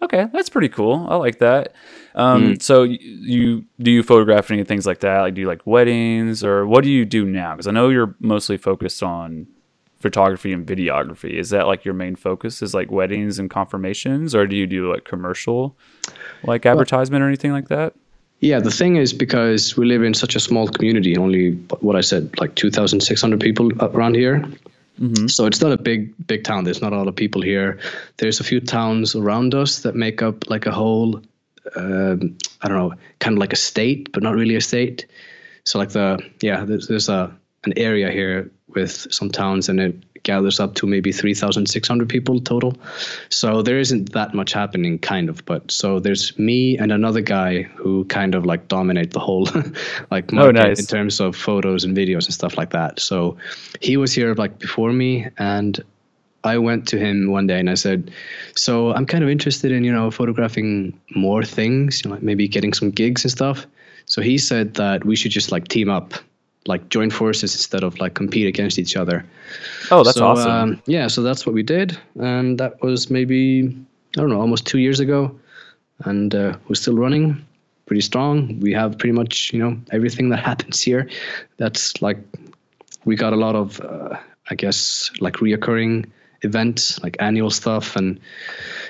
Okay, 0.00 0.26
that's 0.32 0.48
pretty 0.48 0.68
cool. 0.68 1.06
I 1.08 1.16
like 1.16 1.38
that. 1.40 1.74
Um, 2.14 2.54
mm. 2.54 2.62
So 2.62 2.84
you, 2.84 2.98
you 3.00 3.64
do 3.80 3.90
you 3.90 4.02
photograph 4.02 4.50
any 4.50 4.64
things 4.64 4.86
like 4.86 5.00
that? 5.00 5.20
Like 5.20 5.34
do 5.34 5.40
you 5.40 5.48
like 5.48 5.66
weddings 5.66 6.44
or 6.44 6.66
what 6.66 6.84
do 6.84 6.90
you 6.90 7.04
do 7.04 7.24
now? 7.24 7.52
Because 7.52 7.66
I 7.66 7.72
know 7.72 7.88
you're 7.88 8.14
mostly 8.20 8.56
focused 8.56 9.02
on 9.02 9.46
photography 9.98 10.52
and 10.52 10.64
videography. 10.64 11.32
Is 11.32 11.50
that 11.50 11.66
like 11.66 11.84
your 11.84 11.94
main 11.94 12.14
focus? 12.16 12.62
Is 12.62 12.74
like 12.74 12.90
weddings 12.90 13.38
and 13.38 13.50
confirmations, 13.50 14.34
or 14.34 14.46
do 14.46 14.56
you 14.56 14.66
do 14.66 14.92
like 14.92 15.04
commercial, 15.04 15.76
like 16.44 16.64
advertisement 16.64 17.22
or 17.22 17.26
anything 17.26 17.52
like 17.52 17.68
that? 17.68 17.94
Yeah, 18.40 18.60
the 18.60 18.70
thing 18.70 18.96
is 18.96 19.12
because 19.12 19.76
we 19.76 19.86
live 19.86 20.04
in 20.04 20.14
such 20.14 20.36
a 20.36 20.40
small 20.40 20.68
community, 20.68 21.16
only 21.16 21.52
what 21.80 21.96
I 21.96 22.02
said, 22.02 22.38
like 22.38 22.54
two 22.54 22.70
thousand 22.70 23.00
six 23.00 23.20
hundred 23.20 23.40
people 23.40 23.72
around 23.82 24.14
here. 24.14 24.44
Mm-hmm. 24.98 25.28
So 25.28 25.46
it's 25.46 25.60
not 25.60 25.72
a 25.72 25.76
big 25.76 26.14
big 26.26 26.44
town. 26.44 26.64
There's 26.64 26.82
not 26.82 26.92
a 26.92 26.96
lot 26.96 27.08
of 27.08 27.16
people 27.16 27.42
here. 27.42 27.78
There's 28.16 28.40
a 28.40 28.44
few 28.44 28.60
towns 28.60 29.14
around 29.14 29.54
us 29.54 29.80
that 29.80 29.94
make 29.94 30.22
up 30.22 30.48
like 30.50 30.66
a 30.66 30.72
whole. 30.72 31.22
Um, 31.76 32.38
I 32.62 32.68
don't 32.68 32.78
know, 32.78 32.94
kind 33.18 33.36
of 33.36 33.40
like 33.40 33.52
a 33.52 33.56
state, 33.56 34.10
but 34.12 34.22
not 34.22 34.34
really 34.34 34.56
a 34.56 34.60
state. 34.60 35.06
So 35.64 35.78
like 35.78 35.90
the 35.90 36.18
yeah, 36.40 36.64
there's, 36.64 36.88
there's 36.88 37.08
a 37.08 37.36
an 37.64 37.72
area 37.76 38.10
here 38.10 38.50
with 38.68 39.06
some 39.10 39.30
towns, 39.30 39.68
and 39.68 39.80
it 39.80 40.22
gathers 40.22 40.60
up 40.60 40.74
to 40.74 40.86
maybe 40.86 41.10
3,600 41.10 42.08
people 42.08 42.40
total. 42.40 42.76
So 43.30 43.62
there 43.62 43.78
isn't 43.78 44.12
that 44.12 44.34
much 44.34 44.52
happening, 44.52 44.98
kind 44.98 45.28
of. 45.28 45.44
But 45.44 45.70
so 45.70 46.00
there's 46.00 46.38
me 46.38 46.76
and 46.76 46.92
another 46.92 47.20
guy 47.20 47.62
who 47.62 48.04
kind 48.06 48.34
of 48.34 48.44
like 48.44 48.68
dominate 48.68 49.12
the 49.12 49.20
whole 49.20 49.44
like 50.10 50.32
oh, 50.32 50.36
market 50.36 50.56
oh, 50.58 50.68
nice. 50.68 50.80
in 50.80 50.86
terms 50.86 51.20
of 51.20 51.34
photos 51.34 51.84
and 51.84 51.96
videos 51.96 52.26
and 52.26 52.34
stuff 52.34 52.56
like 52.56 52.70
that. 52.70 53.00
So 53.00 53.36
he 53.80 53.96
was 53.96 54.12
here 54.12 54.34
like 54.34 54.58
before 54.58 54.92
me, 54.92 55.26
and 55.38 55.82
I 56.44 56.58
went 56.58 56.86
to 56.88 56.98
him 56.98 57.30
one 57.30 57.46
day 57.46 57.58
and 57.58 57.70
I 57.70 57.74
said, 57.74 58.10
"So 58.54 58.92
I'm 58.92 59.06
kind 59.06 59.24
of 59.24 59.30
interested 59.30 59.72
in 59.72 59.84
you 59.84 59.92
know 59.92 60.10
photographing 60.10 60.98
more 61.14 61.42
things, 61.42 62.02
you 62.02 62.10
know, 62.10 62.16
like 62.16 62.22
maybe 62.22 62.48
getting 62.48 62.72
some 62.72 62.90
gigs 62.90 63.24
and 63.24 63.32
stuff." 63.32 63.66
So 64.06 64.22
he 64.22 64.38
said 64.38 64.74
that 64.74 65.04
we 65.04 65.16
should 65.16 65.32
just 65.32 65.52
like 65.52 65.68
team 65.68 65.90
up 65.90 66.14
like 66.68 66.88
join 66.90 67.10
forces 67.10 67.54
instead 67.54 67.82
of 67.82 67.98
like 67.98 68.14
compete 68.14 68.46
against 68.46 68.78
each 68.78 68.96
other. 68.96 69.24
Oh, 69.90 70.04
that's 70.04 70.18
so, 70.18 70.26
awesome. 70.26 70.50
Um, 70.50 70.82
yeah, 70.86 71.08
so 71.08 71.22
that's 71.22 71.46
what 71.46 71.54
we 71.54 71.62
did, 71.62 71.98
and 72.20 72.58
that 72.60 72.80
was 72.82 73.10
maybe 73.10 73.66
I 74.16 74.20
don't 74.20 74.28
know, 74.28 74.40
almost 74.40 74.66
two 74.66 74.78
years 74.78 75.00
ago, 75.00 75.34
and 76.04 76.34
uh, 76.34 76.56
we're 76.68 76.74
still 76.74 76.96
running, 76.96 77.44
pretty 77.86 78.02
strong. 78.02 78.60
We 78.60 78.72
have 78.74 78.98
pretty 78.98 79.12
much 79.12 79.52
you 79.52 79.58
know 79.58 79.78
everything 79.90 80.28
that 80.28 80.44
happens 80.50 80.80
here. 80.80 81.08
That's 81.56 82.00
like 82.02 82.18
we 83.04 83.16
got 83.16 83.32
a 83.32 83.36
lot 83.36 83.56
of 83.56 83.80
uh, 83.80 84.16
I 84.50 84.54
guess 84.54 85.10
like 85.20 85.34
reoccurring 85.36 86.06
events, 86.42 87.02
like 87.02 87.16
annual 87.18 87.50
stuff, 87.50 87.96
and 87.96 88.20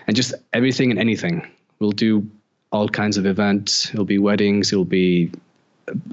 and 0.07 0.17
just 0.17 0.35
everything 0.53 0.91
and 0.91 0.99
anything. 0.99 1.47
We'll 1.79 1.93
do 1.93 2.29
all 2.73 2.89
kinds 2.89 3.17
of 3.17 3.25
events. 3.25 3.91
It'll 3.95 4.05
be 4.05 4.19
weddings. 4.19 4.73
It'll 4.73 4.85
be 4.85 5.31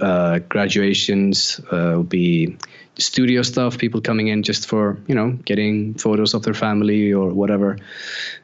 uh, 0.01 0.39
graduations, 0.39 1.59
uh, 1.71 1.93
will 1.95 2.03
be 2.03 2.57
studio 2.97 3.41
stuff, 3.41 3.77
people 3.77 4.01
coming 4.01 4.27
in 4.27 4.43
just 4.43 4.67
for, 4.67 4.97
you 5.07 5.15
know, 5.15 5.31
getting 5.45 5.93
photos 5.95 6.33
of 6.33 6.43
their 6.43 6.53
family 6.53 7.11
or 7.11 7.33
whatever. 7.33 7.77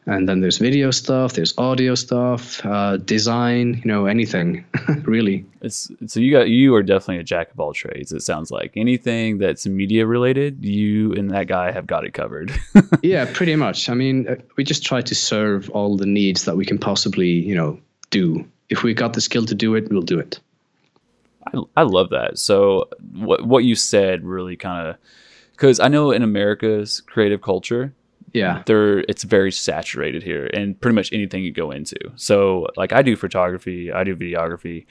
And 0.05 0.27
then 0.27 0.41
there's 0.41 0.57
video 0.57 0.91
stuff, 0.91 1.33
there's 1.33 1.57
audio 1.57 1.95
stuff, 1.95 2.65
uh, 2.65 2.97
design, 2.97 3.81
you 3.83 3.91
know, 3.91 4.05
anything 4.05 4.65
really. 5.03 5.45
It's, 5.61 5.91
so 6.07 6.19
you 6.19 6.31
got, 6.31 6.49
you 6.49 6.75
are 6.75 6.83
definitely 6.83 7.19
a 7.19 7.23
jack 7.23 7.51
of 7.51 7.59
all 7.59 7.73
trades. 7.73 8.11
It 8.11 8.21
sounds 8.21 8.51
like 8.51 8.73
anything 8.75 9.37
that's 9.37 9.65
media 9.65 10.05
related, 10.05 10.63
you 10.63 11.13
and 11.13 11.31
that 11.31 11.47
guy 11.47 11.71
have 11.71 11.87
got 11.87 12.03
it 12.03 12.13
covered. 12.13 12.51
yeah, 13.03 13.29
pretty 13.31 13.55
much. 13.55 13.89
I 13.89 13.93
mean, 13.93 14.27
uh, 14.27 14.35
we 14.57 14.63
just 14.63 14.83
try 14.83 15.01
to 15.01 15.15
serve 15.15 15.69
all 15.69 15.97
the 15.97 16.05
needs 16.05 16.45
that 16.45 16.57
we 16.57 16.65
can 16.65 16.77
possibly, 16.77 17.29
you 17.29 17.55
know, 17.55 17.79
do. 18.09 18.45
If 18.69 18.83
we 18.83 18.93
got 18.93 19.13
the 19.13 19.21
skill 19.21 19.45
to 19.45 19.55
do 19.55 19.75
it, 19.75 19.89
we'll 19.91 20.01
do 20.01 20.19
it. 20.19 20.39
I, 21.47 21.59
I 21.77 21.83
love 21.83 22.09
that. 22.09 22.37
So 22.37 22.89
what 23.13 23.45
what 23.45 23.63
you 23.63 23.75
said 23.75 24.23
really 24.23 24.55
kind 24.55 24.87
of 24.87 24.97
because 25.51 25.79
I 25.79 25.87
know 25.87 26.11
in 26.11 26.23
America's 26.23 27.01
creative 27.01 27.41
culture, 27.41 27.93
yeah, 28.33 28.63
there 28.65 28.99
it's 28.99 29.23
very 29.23 29.51
saturated 29.51 30.23
here, 30.23 30.49
and 30.53 30.79
pretty 30.79 30.95
much 30.95 31.11
anything 31.13 31.43
you 31.43 31.51
go 31.51 31.71
into. 31.71 31.97
So 32.15 32.67
like 32.77 32.93
I 32.93 33.01
do 33.01 33.15
photography, 33.15 33.91
I 33.91 34.03
do 34.03 34.15
videography, 34.15 34.85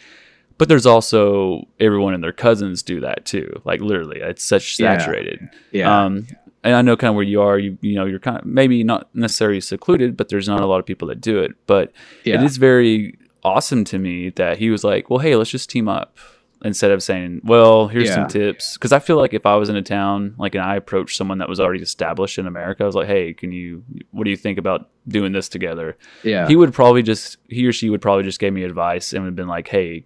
but 0.59 0.69
there's 0.69 0.87
also 0.87 1.67
everyone 1.81 2.15
and 2.15 2.23
their 2.23 2.33
cousins 2.33 2.83
do 2.83 3.01
that 3.01 3.25
too. 3.25 3.61
Like 3.65 3.81
literally, 3.81 4.21
it's 4.21 4.45
such 4.45 4.77
saturated. 4.77 5.49
Yeah. 5.73 5.87
yeah. 5.87 6.05
Um, 6.05 6.27
and 6.63 6.75
I 6.75 6.83
know 6.83 6.97
kind 6.97 7.09
of 7.09 7.15
where 7.15 7.25
you 7.25 7.41
are. 7.41 7.59
You 7.59 7.79
you 7.81 7.95
know 7.95 8.05
you're 8.05 8.19
kind 8.19 8.39
of 8.39 8.45
maybe 8.45 8.85
not 8.85 9.09
necessarily 9.15 9.61
secluded, 9.61 10.17
but 10.17 10.29
there's 10.29 10.49
not 10.49 10.61
a 10.61 10.67
lot 10.67 10.79
of 10.79 10.87
people 10.87 11.09
that 11.09 11.21
do 11.21 11.41
it. 11.41 11.53
But 11.67 11.93
yeah. 12.25 12.35
it 12.35 12.43
is 12.45 12.59
very 12.59 13.19
awesome 13.43 13.85
to 13.85 13.99
me 13.99 14.31
that 14.31 14.59
he 14.59 14.71
was 14.71 14.85
like, 14.85 15.09
well, 15.11 15.19
hey, 15.19 15.35
let's 15.35 15.51
just 15.51 15.71
team 15.71 15.89
up 15.89 16.19
instead 16.65 16.91
of 16.91 17.03
saying, 17.03 17.41
"Well, 17.45 17.89
here's 17.89 18.09
yeah. 18.09 18.17
some 18.17 18.29
tips." 18.29 18.75
Because 18.75 18.93
I 18.93 18.99
feel 18.99 19.17
like 19.17 19.35
if 19.35 19.47
I 19.47 19.57
was 19.57 19.69
in 19.69 19.77
a 19.77 19.83
town, 19.83 20.35
like, 20.39 20.55
and 20.55 20.65
I 20.65 20.77
approached 20.77 21.17
someone 21.17 21.39
that 21.39 21.49
was 21.49 21.61
already 21.61 21.83
established 21.83 22.39
in 22.39 22.47
America, 22.47 22.83
I 22.83 22.87
was 22.87 22.95
like, 22.95 23.07
"Hey, 23.07 23.33
can 23.33 23.53
you? 23.53 23.85
What 24.11 24.25
do 24.25 24.31
you 24.31 24.37
think 24.37 24.59
about 24.59 24.89
doing 25.09 25.33
this 25.33 25.49
together?" 25.49 25.97
Yeah, 26.23 26.47
he 26.49 26.57
would 26.57 26.73
probably 26.73 27.03
just 27.03 27.39
he 27.49 27.67
or 27.67 27.73
she 27.73 27.91
would 27.91 28.03
probably 28.03 28.25
just 28.25 28.39
give 28.39 28.53
me 28.53 28.65
advice 28.65 29.13
and 29.13 29.23
would 29.23 29.29
have 29.29 29.37
been 29.37 29.49
like, 29.49 29.69
"Hey, 29.69 30.05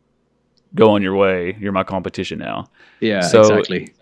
go 0.74 0.90
on 0.90 1.02
your 1.02 1.16
way. 1.16 1.56
You're 1.58 1.72
my 1.72 1.84
competition 1.84 2.38
now." 2.38 2.70
Yeah, 3.00 3.20
so 3.20 3.40
exactly. 3.40 3.94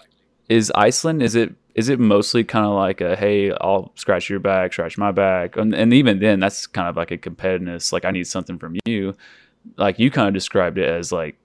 Is 0.48 0.72
Iceland? 0.74 1.22
Is 1.22 1.34
it? 1.34 1.54
Is 1.74 1.88
it 1.88 1.98
mostly 1.98 2.44
kind 2.44 2.66
of 2.66 2.72
like 2.72 3.00
a 3.00 3.16
hey, 3.16 3.50
I'll 3.52 3.92
scratch 3.94 4.28
your 4.28 4.40
back, 4.40 4.74
scratch 4.74 4.98
my 4.98 5.10
back, 5.10 5.56
and, 5.56 5.74
and 5.74 5.94
even 5.94 6.18
then, 6.18 6.40
that's 6.40 6.66
kind 6.66 6.88
of 6.88 6.96
like 6.96 7.10
a 7.10 7.16
competitiveness. 7.16 7.92
Like 7.92 8.04
I 8.04 8.10
need 8.10 8.26
something 8.26 8.58
from 8.58 8.76
you. 8.84 9.14
Like 9.76 9.98
you 9.98 10.10
kind 10.10 10.28
of 10.28 10.34
described 10.34 10.76
it 10.76 10.88
as 10.88 11.12
like 11.12 11.36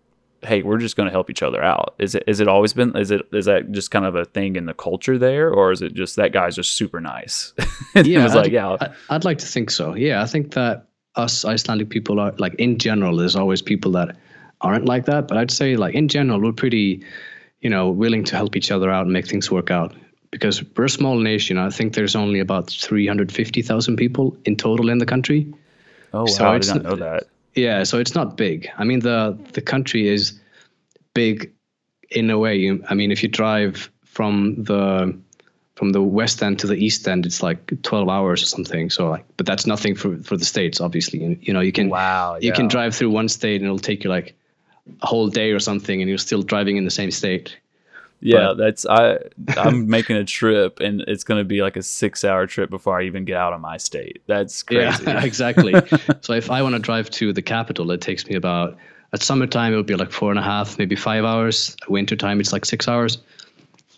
hey, 0.48 0.62
we're 0.64 0.78
just 0.78 0.96
going 0.96 1.08
to 1.08 1.12
help 1.12 1.30
each 1.30 1.44
other 1.44 1.62
out. 1.64 1.94
Is 2.00 2.16
it 2.16 2.24
is 2.28 2.40
it 2.40 2.48
always 2.48 2.74
been 2.74 2.96
is 2.98 3.12
it 3.12 3.22
is 3.34 3.46
that 3.46 3.72
just 3.72 3.92
kind 3.92 4.06
of 4.06 4.16
a 4.16 4.26
thing 4.26 4.56
in 4.56 4.66
the 4.66 4.74
culture 4.74 5.18
there, 5.18 5.52
or 5.52 5.72
is 5.72 5.82
it 5.82 5.94
just 5.94 6.16
that 6.16 6.32
guy's 6.32 6.56
just 6.56 6.72
super 6.72 7.00
nice? 7.02 7.54
yeah, 7.96 8.26
I'd, 8.26 8.34
like, 8.34 8.52
yeah, 8.52 8.94
I'd 9.10 9.26
like 9.26 9.38
to 9.40 9.46
think 9.46 9.70
so. 9.72 9.96
Yeah, 9.96 10.22
I 10.22 10.26
think 10.26 10.54
that 10.54 10.88
us 11.16 11.46
Icelandic 11.46 11.90
people 11.90 12.20
are 12.20 12.32
like 12.38 12.56
in 12.56 12.78
general. 12.80 13.16
There's 13.18 13.36
always 13.36 13.62
people 13.62 13.92
that 13.94 14.16
aren't 14.62 14.86
like 14.86 15.06
that, 15.06 15.28
but 15.28 15.38
I'd 15.38 15.52
say 15.52 15.76
like 15.76 15.94
in 15.96 16.08
general 16.08 16.42
we're 16.42 16.52
pretty, 16.54 17.04
you 17.62 17.70
know, 17.70 17.90
willing 17.90 18.24
to 18.26 18.36
help 18.36 18.56
each 18.56 18.72
other 18.72 18.90
out 18.92 19.04
and 19.04 19.14
make 19.14 19.28
things 19.28 19.52
work 19.52 19.70
out. 19.72 19.94
because 20.32 20.62
we're 20.76 20.86
a 20.86 20.90
small 20.90 21.18
nation. 21.18 21.58
I 21.58 21.70
think 21.70 21.94
there's 21.94 22.16
only 22.16 22.40
about 22.42 22.70
350,000 22.70 23.96
people 23.98 24.36
in 24.46 24.56
total 24.58 24.90
in 24.90 24.98
the 24.98 25.06
country. 25.06 25.48
Oh 26.14 26.22
wow, 26.22 26.26
So 26.26 26.48
I 26.48 26.58
did 26.60 26.68
not- 26.76 26.84
know 26.84 26.96
that. 26.98 27.24
Yeah, 27.58 27.84
so 27.84 27.98
it's 27.98 28.16
not 28.16 28.38
big. 28.38 28.70
I 28.78 28.84
mean, 28.84 29.00
the 29.00 29.38
the 29.54 29.62
country 29.62 30.08
is 30.08 30.40
big 31.14 31.52
in 32.12 32.30
a 32.30 32.38
way. 32.38 32.80
I 32.88 32.94
mean, 32.94 33.12
if 33.12 33.24
you 33.24 33.30
drive 33.30 33.90
from 34.06 34.64
the 34.64 35.18
from 35.76 35.92
the 35.92 36.02
west 36.02 36.42
end 36.42 36.60
to 36.60 36.68
the 36.68 36.76
east 36.76 37.08
end, 37.08 37.26
it's 37.26 37.44
like 37.44 37.84
12 37.84 38.10
hours 38.10 38.42
or 38.42 38.48
something. 38.48 38.90
So 38.90 39.10
like, 39.10 39.26
but 39.38 39.46
that's 39.46 39.66
nothing 39.66 39.96
for 39.96 40.18
for 40.18 40.38
the 40.38 40.46
states, 40.46 40.82
obviously. 40.82 41.24
You, 41.24 41.38
you 41.42 41.54
know, 41.54 41.62
you 41.62 41.72
can 41.72 41.90
Wow, 41.90 42.38
you 42.42 42.52
can 42.54 42.68
drive 42.68 42.96
through 42.96 43.10
one 43.12 43.30
state 43.30 43.62
and 43.62 43.66
it'll 43.66 43.80
take 43.80 44.04
you 44.04 44.10
like 44.10 44.36
a 45.02 45.08
whole 45.08 45.28
day 45.28 45.52
or 45.52 45.60
something, 45.60 46.02
and 46.02 46.10
you're 46.10 46.18
still 46.18 46.44
driving 46.44 46.78
in 46.78 46.86
the 46.86 46.92
same 46.92 47.12
state. 47.12 47.58
Yeah, 48.20 48.54
that's 48.58 48.86
I. 48.86 49.18
I'm 49.58 49.88
making 49.88 50.16
a 50.16 50.24
trip, 50.24 50.80
and 50.80 51.02
it's 51.08 51.24
going 51.24 51.40
to 51.40 51.46
be 51.46 51.62
like 51.62 51.78
a 51.78 51.84
six-hour 51.84 52.48
trip 52.48 52.70
before 52.72 53.00
I 53.00 53.04
even 53.04 53.26
get 53.26 53.38
out 53.38 53.54
of 53.54 53.62
my 53.62 53.78
state. 53.78 54.22
That's 54.28 54.64
crazy. 54.68 55.04
Yeah, 55.06 55.24
exactly. 55.32 55.74
so 56.22 56.34
if 56.34 56.50
I 56.50 56.62
want 56.64 56.74
to 56.74 56.80
drive 56.80 57.10
to 57.12 57.32
the 57.32 57.42
capital, 57.44 57.92
it 57.92 58.02
takes 58.02 58.26
me 58.28 58.36
about 58.36 58.76
at 59.14 59.22
summertime 59.22 59.72
it 59.74 59.76
would 59.78 59.86
be 59.86 59.96
like 59.96 60.12
four 60.12 60.32
and 60.32 60.40
a 60.40 60.44
half, 60.44 60.78
maybe 60.80 60.96
five 60.96 61.24
hours. 61.26 61.78
Wintertime 61.88 62.40
it's 62.40 62.52
like 62.52 62.66
six 62.66 62.88
hours, 62.88 63.20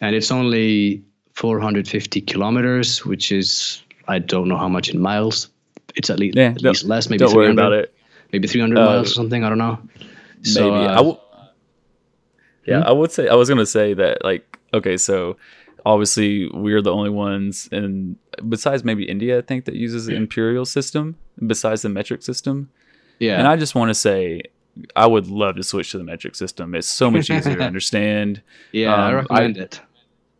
and 0.01 0.13
it's 0.15 0.31
only 0.31 1.01
450 1.33 2.21
kilometers, 2.21 3.05
which 3.05 3.31
is 3.31 3.81
I 4.07 4.19
don't 4.19 4.47
know 4.49 4.57
how 4.57 4.67
much 4.67 4.89
in 4.89 4.99
miles. 4.99 5.49
It's 5.95 6.09
at 6.09 6.19
least, 6.19 6.37
Yeah, 6.37 6.49
at 6.51 6.61
least 6.61 6.83
less, 6.83 7.09
maybe 7.09 7.19
Don't 7.19 7.33
worry 7.35 7.47
300, 7.47 7.61
about 7.61 7.73
it. 7.73 7.93
maybe 8.33 8.47
300 8.47 8.77
Uh, 8.77 8.85
miles 8.85 9.11
or 9.11 9.13
something. 9.13 9.43
I 9.43 9.49
don't 9.49 9.57
know. 9.57 9.79
Maybe 9.97 10.49
So, 10.49 10.73
uh, 10.75 10.87
I 10.91 10.95
w- 10.95 11.17
Yeah, 12.65 12.81
I 12.81 12.91
would 12.91 13.11
say 13.11 13.27
I 13.27 13.35
was 13.35 13.49
gonna 13.49 13.65
say 13.65 13.93
that 13.93 14.23
like 14.23 14.57
okay, 14.73 14.97
so 14.97 15.37
obviously 15.85 16.47
we're 16.49 16.81
the 16.81 16.93
only 16.93 17.09
ones, 17.09 17.69
and 17.71 18.15
besides 18.47 18.83
maybe 18.83 19.03
India, 19.09 19.39
I 19.39 19.41
think 19.41 19.65
that 19.65 19.75
uses 19.75 20.05
the 20.05 20.15
imperial 20.15 20.65
system 20.65 21.17
besides 21.45 21.81
the 21.81 21.89
metric 21.89 22.21
system. 22.21 22.69
yeah, 23.19 23.37
And 23.37 23.47
I 23.47 23.55
just 23.55 23.75
want 23.75 23.89
to 23.89 23.93
say, 23.93 24.43
I 24.95 25.07
would 25.07 25.27
love 25.27 25.55
to 25.55 25.63
switch 25.63 25.91
to 25.91 25.97
the 25.97 26.03
metric 26.03 26.35
system. 26.35 26.75
It's 26.75 26.87
so 26.87 27.09
much 27.09 27.29
easier 27.29 27.55
to 27.55 27.63
understand. 27.71 28.41
yeah, 28.71 28.93
I 28.93 29.09
um, 29.09 29.15
recommend 29.15 29.57
it. 29.57 29.81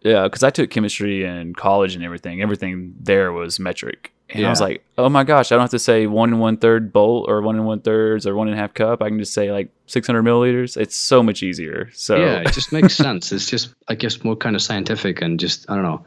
Yeah, 0.02 0.24
because 0.24 0.44
I 0.44 0.50
took 0.50 0.70
chemistry 0.70 1.26
in 1.26 1.54
college 1.56 1.96
and 1.96 2.04
everything. 2.04 2.42
Everything 2.42 2.96
there 3.00 3.34
was 3.34 3.60
metric. 3.60 4.14
And 4.32 4.46
I 4.46 4.50
was 4.50 4.62
like, 4.62 4.84
oh 4.98 5.10
my 5.10 5.24
gosh, 5.24 5.52
I 5.52 5.56
don't 5.56 5.62
have 5.64 5.72
to 5.72 5.80
say 5.80 6.06
one 6.06 6.30
and 6.30 6.40
one 6.40 6.58
third 6.58 6.94
bolt 6.94 7.28
or 7.28 7.42
one 7.42 7.56
and 7.56 7.66
one 7.66 7.80
thirds 7.82 8.28
or 8.28 8.36
one 8.36 8.48
and 8.48 8.56
a 8.56 8.60
half 8.62 8.74
cup. 8.76 9.02
I 9.02 9.10
can 9.10 9.18
just 9.18 9.34
say 9.34 9.52
like 9.52 9.70
600 9.88 10.22
milliliters. 10.24 10.78
It's 10.78 10.96
so 10.96 11.24
much 11.24 11.42
easier. 11.42 11.90
So 11.94 12.16
yeah, 12.16 12.42
it 12.42 12.54
just 12.54 12.72
makes 12.72 12.96
sense. 13.06 13.32
It's 13.32 13.50
just, 13.50 13.74
I 13.88 13.96
guess, 13.96 14.24
more 14.24 14.36
kind 14.36 14.56
of 14.56 14.62
scientific 14.62 15.22
and 15.24 15.40
just, 15.40 15.70
I 15.70 15.74
don't 15.76 15.84
know. 15.84 16.06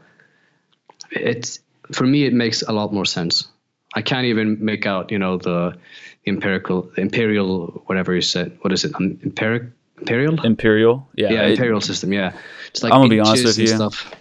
It's 1.11 1.59
for 1.91 2.05
me, 2.05 2.23
it 2.25 2.33
makes 2.33 2.61
a 2.61 2.71
lot 2.71 2.93
more 2.93 3.05
sense. 3.05 3.47
I 3.95 4.01
can't 4.01 4.25
even 4.25 4.63
make 4.63 4.85
out, 4.85 5.11
you 5.11 5.19
know, 5.19 5.37
the 5.37 5.77
empirical, 6.25 6.89
imperial, 6.97 7.83
whatever 7.87 8.15
you 8.15 8.21
said. 8.21 8.57
What 8.61 8.71
is 8.73 8.85
it? 8.85 8.95
Um, 8.95 9.19
empiric, 9.23 9.63
imperial? 9.99 10.41
imperial. 10.45 11.07
Yeah, 11.15 11.29
yeah, 11.31 11.41
it- 11.43 11.51
imperial 11.51 11.81
system. 11.81 12.13
Yeah, 12.13 12.33
it's 12.69 12.81
like 12.83 12.93
I'm 12.93 12.99
gonna 13.01 13.09
be 13.09 13.19
honest 13.19 13.43
with 13.43 13.57
you. 13.59 13.67
Stuff. 13.67 14.11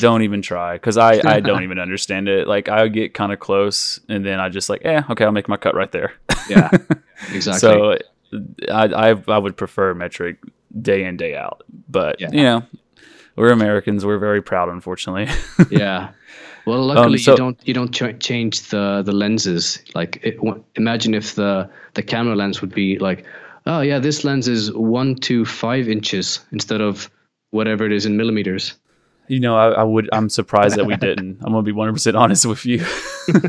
Don't 0.00 0.22
even 0.22 0.42
try 0.42 0.74
because 0.74 0.96
I, 0.96 1.20
I 1.24 1.40
don't 1.40 1.62
even 1.68 1.78
understand 1.78 2.28
it. 2.28 2.46
Like 2.48 2.68
I 2.68 2.88
get 2.88 3.14
kind 3.14 3.32
of 3.32 3.38
close 3.40 4.00
and 4.08 4.24
then 4.24 4.40
I 4.40 4.48
just 4.48 4.68
like, 4.68 4.82
eh, 4.84 5.02
okay, 5.10 5.24
I'll 5.24 5.32
make 5.32 5.48
my 5.48 5.56
cut 5.56 5.74
right 5.74 5.90
there. 5.92 6.12
Yeah, 6.48 6.70
exactly. 7.32 7.58
So 7.58 7.96
I, 8.72 8.84
I 9.10 9.22
I 9.26 9.38
would 9.38 9.56
prefer 9.56 9.94
metric 9.94 10.38
day 10.80 11.04
in 11.04 11.16
day 11.16 11.34
out, 11.34 11.64
but 11.88 12.20
Yeah. 12.20 12.28
you 12.32 12.42
know, 12.42 12.62
we're 13.34 13.50
Americans. 13.50 14.04
We're 14.06 14.18
very 14.18 14.40
proud, 14.42 14.68
unfortunately. 14.68 15.26
yeah. 15.70 16.10
Well, 16.64 16.84
luckily 16.86 17.14
Um, 17.14 17.18
so- 17.18 17.30
you 17.32 17.36
don't 17.36 17.58
you 17.68 17.74
don't 17.74 17.92
ch- 17.92 18.18
change 18.24 18.68
the 18.70 19.02
the 19.04 19.12
lenses. 19.12 19.82
Like, 19.96 20.20
it, 20.22 20.36
w- 20.36 20.62
imagine 20.76 21.14
if 21.14 21.34
the 21.34 21.68
the 21.94 22.02
camera 22.02 22.36
lens 22.36 22.60
would 22.60 22.74
be 22.74 22.98
like, 23.00 23.24
oh 23.66 23.80
yeah, 23.80 23.98
this 23.98 24.22
lens 24.24 24.46
is 24.46 24.72
one 24.72 25.16
to 25.26 25.44
five 25.44 25.88
inches 25.88 26.40
instead 26.52 26.80
of 26.80 27.10
whatever 27.50 27.84
it 27.86 27.92
is 27.92 28.06
in 28.06 28.16
millimeters. 28.16 28.74
You 29.28 29.40
know, 29.40 29.56
I, 29.56 29.68
I 29.70 29.82
would. 29.82 30.08
I'm 30.12 30.28
surprised 30.28 30.76
that 30.76 30.86
we 30.86 30.96
didn't. 30.96 31.38
I'm 31.42 31.52
gonna 31.52 31.62
be 31.62 31.72
100 31.72 31.92
percent 31.92 32.16
honest 32.16 32.46
with 32.46 32.64
you. 32.66 32.84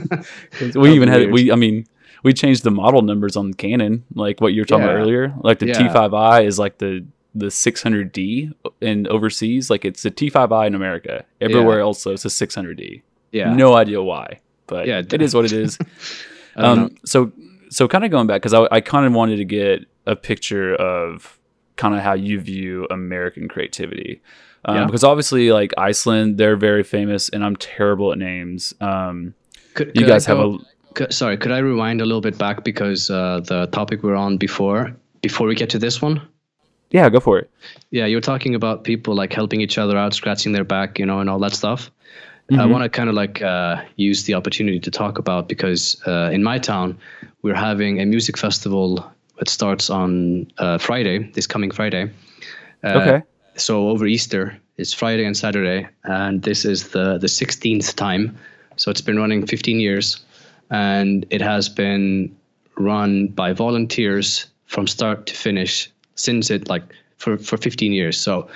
we 0.75 0.93
even 0.93 1.09
had 1.09 1.31
we. 1.31 1.51
I 1.51 1.55
mean, 1.55 1.85
we 2.23 2.33
changed 2.33 2.63
the 2.63 2.71
model 2.71 3.01
numbers 3.01 3.35
on 3.35 3.53
Canon, 3.53 4.03
like 4.13 4.41
what 4.41 4.53
you 4.53 4.61
were 4.61 4.65
talking 4.65 4.83
about 4.85 4.95
earlier. 4.95 5.33
Like 5.41 5.59
the 5.59 5.67
Yeah. 5.67 5.87
T5i 5.87 6.45
is 6.45 6.59
like 6.59 6.77
the 6.79 7.05
the 7.35 7.47
600D 7.47 8.53
in 8.81 9.07
overseas. 9.07 9.69
Like 9.69 9.85
it's 9.85 10.03
the 10.03 10.11
T5i 10.11 10.67
in 10.67 10.75
America. 10.75 11.23
Everywhere 11.39 11.79
else, 11.81 12.03
though, 12.03 12.11
it's 12.11 12.25
a 12.25 12.29
600D. 12.29 13.03
Yeah. 13.31 13.53
No 13.53 13.75
idea 13.75 14.01
why, 14.01 14.39
but 14.65 14.87
Yeah, 14.87 14.99
it 14.99 15.21
is 15.21 15.33
what 15.35 15.45
it 15.45 15.51
is. 15.51 15.77
Um, 16.59 16.95
so 17.05 17.31
so 17.69 17.87
kind 17.87 18.03
of 18.03 18.09
going 18.09 18.25
back 18.25 18.41
because 18.41 18.55
I, 18.55 18.67
I 18.71 18.81
kind 18.81 19.05
of 19.05 19.13
wanted 19.13 19.35
to 19.35 19.45
get 19.45 19.85
a 20.07 20.15
picture 20.15 20.73
of 20.73 21.37
kind 21.75 21.93
of 21.93 22.01
how 22.01 22.13
you 22.13 22.39
view 22.39 22.87
American 22.89 23.47
creativity. 23.47 24.23
Um, 24.67 24.75
Yeah. 24.75 24.85
Because 24.85 25.03
obviously, 25.03 25.51
like 25.51 25.73
Iceland, 25.77 26.37
they're 26.37 26.57
very 26.57 26.83
famous, 26.83 27.29
and 27.29 27.43
I'm 27.43 27.55
terrible 27.55 28.11
at 28.11 28.17
names. 28.17 28.73
Um, 28.81 29.33
Could, 29.73 29.87
you 29.87 29.93
could 29.93 30.03
I 30.05 30.07
guys 30.15 30.25
have 30.25 30.39
a 30.39 30.57
could- 30.93 31.13
sorry, 31.13 31.37
could 31.37 31.51
I 31.51 31.59
rewind 31.59 32.01
a 32.01 32.05
little 32.05 32.21
bit 32.21 32.37
back 32.37 32.63
because 32.63 33.09
uh, 33.09 33.39
the 33.45 33.67
topic 33.67 34.03
we're 34.03 34.15
on 34.15 34.37
before 34.37 34.93
before 35.21 35.47
we 35.47 35.55
get 35.55 35.69
to 35.71 35.79
this 35.79 36.01
one? 36.01 36.21
yeah, 36.89 37.09
go 37.09 37.19
for 37.19 37.37
it. 37.39 37.49
Yeah, 37.91 38.05
you're 38.07 38.21
talking 38.21 38.55
about 38.55 38.83
people 38.85 39.13
like 39.21 39.33
helping 39.33 39.59
each 39.61 39.77
other 39.77 39.97
out, 39.97 40.13
scratching 40.13 40.53
their 40.53 40.63
back, 40.63 40.99
you 40.99 41.05
know, 41.05 41.19
and 41.19 41.29
all 41.29 41.39
that 41.39 41.53
stuff. 41.53 41.91
I 42.49 42.53
Mhm. 42.55 42.69
want 42.71 42.83
to 42.83 42.89
kind 42.89 43.09
of 43.09 43.15
like 43.15 43.41
uh, 43.41 43.81
use 43.97 44.23
the 44.23 44.35
opportunity 44.35 44.79
to 44.79 44.89
talk 44.91 45.19
about 45.19 45.49
because 45.49 45.97
uh, 46.07 46.29
in 46.33 46.43
my 46.43 46.59
town 46.59 46.97
we're 47.43 47.59
having 47.59 47.99
a 47.99 48.05
music 48.05 48.37
festival 48.37 49.03
that 49.37 49.49
starts 49.49 49.89
on 49.89 50.47
uh, 50.57 50.77
Friday, 50.77 51.29
this 51.33 51.45
coming 51.47 51.71
Friday. 51.71 52.09
Uh, 52.83 52.99
Okay. 53.01 53.21
So 53.57 53.89
over 53.89 54.05
Easter, 54.05 54.57
it's 54.77 54.93
Friday 54.93 55.25
and 55.25 55.35
Saturday, 55.35 55.87
and 56.03 56.41
this 56.43 56.63
is 56.65 56.89
the 56.89 57.17
the 57.17 57.27
16th 57.27 57.95
time. 57.95 58.37
So 58.75 58.91
it's 58.91 59.01
been 59.01 59.17
running 59.17 59.45
15 59.47 59.79
years, 59.79 60.23
and 60.69 61.25
it 61.29 61.41
has 61.41 61.67
been 61.69 62.35
run 62.77 63.27
by 63.27 63.53
volunteers 63.53 64.45
from 64.65 64.87
start 64.87 65.25
to 65.27 65.33
finish 65.33 65.89
since 66.15 66.51
it 66.51 66.69
like 66.69 66.83
for 67.17 67.37
for 67.37 67.57
15 67.57 67.91
years. 67.91 68.17
So 68.17 68.47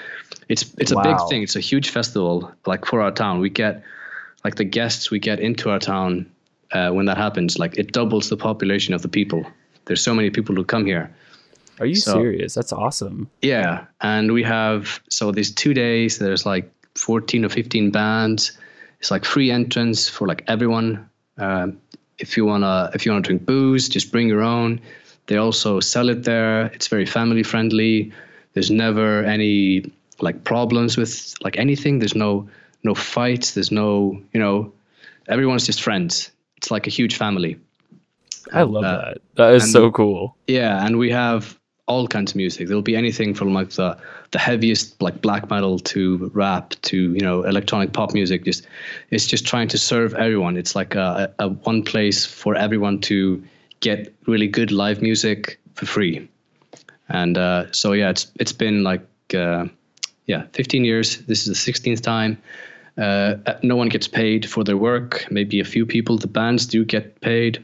it's 0.49 0.63
it's 0.77 0.91
a 0.91 0.95
Wow. 0.95 1.03
big 1.03 1.17
thing. 1.29 1.43
It's 1.43 1.55
a 1.55 1.59
huge 1.59 1.89
festival 1.89 2.51
like 2.67 2.85
for 2.85 3.01
our 3.01 3.11
town. 3.11 3.39
We 3.41 3.49
get 3.49 3.83
like 4.43 4.55
the 4.55 4.65
guests 4.65 5.11
we 5.11 5.19
get 5.19 5.39
into 5.39 5.69
our 5.71 5.79
town 5.79 6.25
uh, 6.73 6.91
when 6.91 7.05
that 7.07 7.17
happens. 7.17 7.57
Like 7.57 7.77
it 7.77 7.91
doubles 7.91 8.29
the 8.29 8.37
population 8.37 8.93
of 8.93 9.01
the 9.01 9.09
people. 9.09 9.45
There's 9.85 10.03
so 10.03 10.13
many 10.13 10.29
people 10.29 10.55
who 10.55 10.63
come 10.63 10.85
here. 10.85 11.09
Are 11.81 11.85
you 11.87 11.95
So- 11.95 12.13
serious? 12.13 12.53
That's 12.53 12.71
awesome. 12.71 13.27
Yeah, 13.41 13.85
and 14.01 14.31
we 14.31 14.43
have 14.43 15.01
so 15.09 15.31
these 15.31 15.51
two 15.51 15.73
days. 15.73 16.17
There's 16.19 16.45
like 16.45 16.71
14 16.95 17.43
or 17.43 17.49
15 17.49 17.91
bands. 17.91 18.51
It's 18.99 19.09
like 19.11 19.25
free 19.25 19.49
entrance 19.51 20.07
for 20.07 20.27
like 20.27 20.43
everyone. 20.47 21.09
Um, 21.37 21.77
if 22.19 22.37
you 22.37 22.45
wanna 22.45 22.91
if 22.93 23.03
you 23.05 23.11
wanna 23.11 23.23
drink 23.23 23.45
booze, 23.45 23.89
just 23.89 24.11
bring 24.11 24.27
your 24.27 24.41
own. 24.43 24.79
They 25.25 25.37
also 25.37 25.79
sell 25.79 26.09
it 26.09 26.23
there. 26.23 26.65
It's 26.73 26.87
very 26.87 27.05
family 27.05 27.43
friendly. 27.43 28.11
There's 28.53 28.69
never 28.69 29.23
any 29.23 29.83
like 30.19 30.43
problems 30.43 30.97
with 30.97 31.33
like 31.43 31.57
anything. 31.57 31.99
There's 31.99 32.15
no 32.15 32.47
no 32.83 32.93
fights. 32.93 33.53
There's 33.55 33.71
no 33.71 34.21
you 34.33 34.39
know 34.39 34.71
everyone's 35.27 35.65
just 35.65 35.81
friends. 35.81 36.29
It's 36.57 36.69
like 36.69 36.85
a 36.85 36.91
huge 36.91 37.15
family. 37.17 37.57
I 38.53 38.63
love 38.63 38.83
uh, 38.83 38.97
that. 38.97 39.17
That 39.35 39.53
is 39.55 39.63
and- 39.63 39.71
so 39.71 39.91
cool. 39.91 40.35
Yeah, 40.47 40.85
and 40.85 40.97
we 40.99 41.09
have 41.11 41.57
all 41.91 42.07
kinds 42.07 42.31
of 42.31 42.37
music. 42.37 42.67
There'll 42.67 42.81
be 42.81 42.95
anything 42.95 43.33
from 43.33 43.53
like 43.53 43.71
the 43.71 43.97
the 44.31 44.39
heaviest 44.39 45.01
like 45.01 45.21
black 45.21 45.49
metal 45.49 45.77
to 45.93 46.31
rap 46.33 46.73
to 46.89 46.97
you 46.97 47.21
know 47.21 47.43
electronic 47.43 47.91
pop 47.91 48.13
music. 48.13 48.45
Just 48.45 48.65
it's 49.09 49.27
just 49.27 49.45
trying 49.45 49.67
to 49.69 49.77
serve 49.77 50.13
everyone. 50.13 50.57
It's 50.57 50.75
like 50.75 50.95
a, 50.95 51.33
a 51.37 51.49
one 51.49 51.83
place 51.83 52.25
for 52.25 52.55
everyone 52.55 53.01
to 53.01 53.43
get 53.81 54.13
really 54.25 54.47
good 54.47 54.71
live 54.71 55.01
music 55.01 55.59
for 55.75 55.85
free. 55.85 56.29
And 57.09 57.37
uh, 57.37 57.71
so 57.71 57.93
yeah, 57.93 58.09
it's 58.09 58.31
it's 58.39 58.53
been 58.53 58.83
like 58.83 59.05
uh, 59.33 59.65
yeah, 60.27 60.43
15 60.53 60.85
years. 60.85 61.17
This 61.27 61.45
is 61.45 61.65
the 61.65 61.71
16th 61.71 62.01
time. 62.01 62.37
Uh, 62.97 63.35
no 63.63 63.75
one 63.75 63.89
gets 63.89 64.07
paid 64.07 64.49
for 64.49 64.63
their 64.63 64.77
work. 64.77 65.25
Maybe 65.29 65.59
a 65.59 65.65
few 65.65 65.85
people. 65.85 66.17
The 66.17 66.27
bands 66.27 66.65
do 66.65 66.85
get 66.85 67.19
paid 67.21 67.63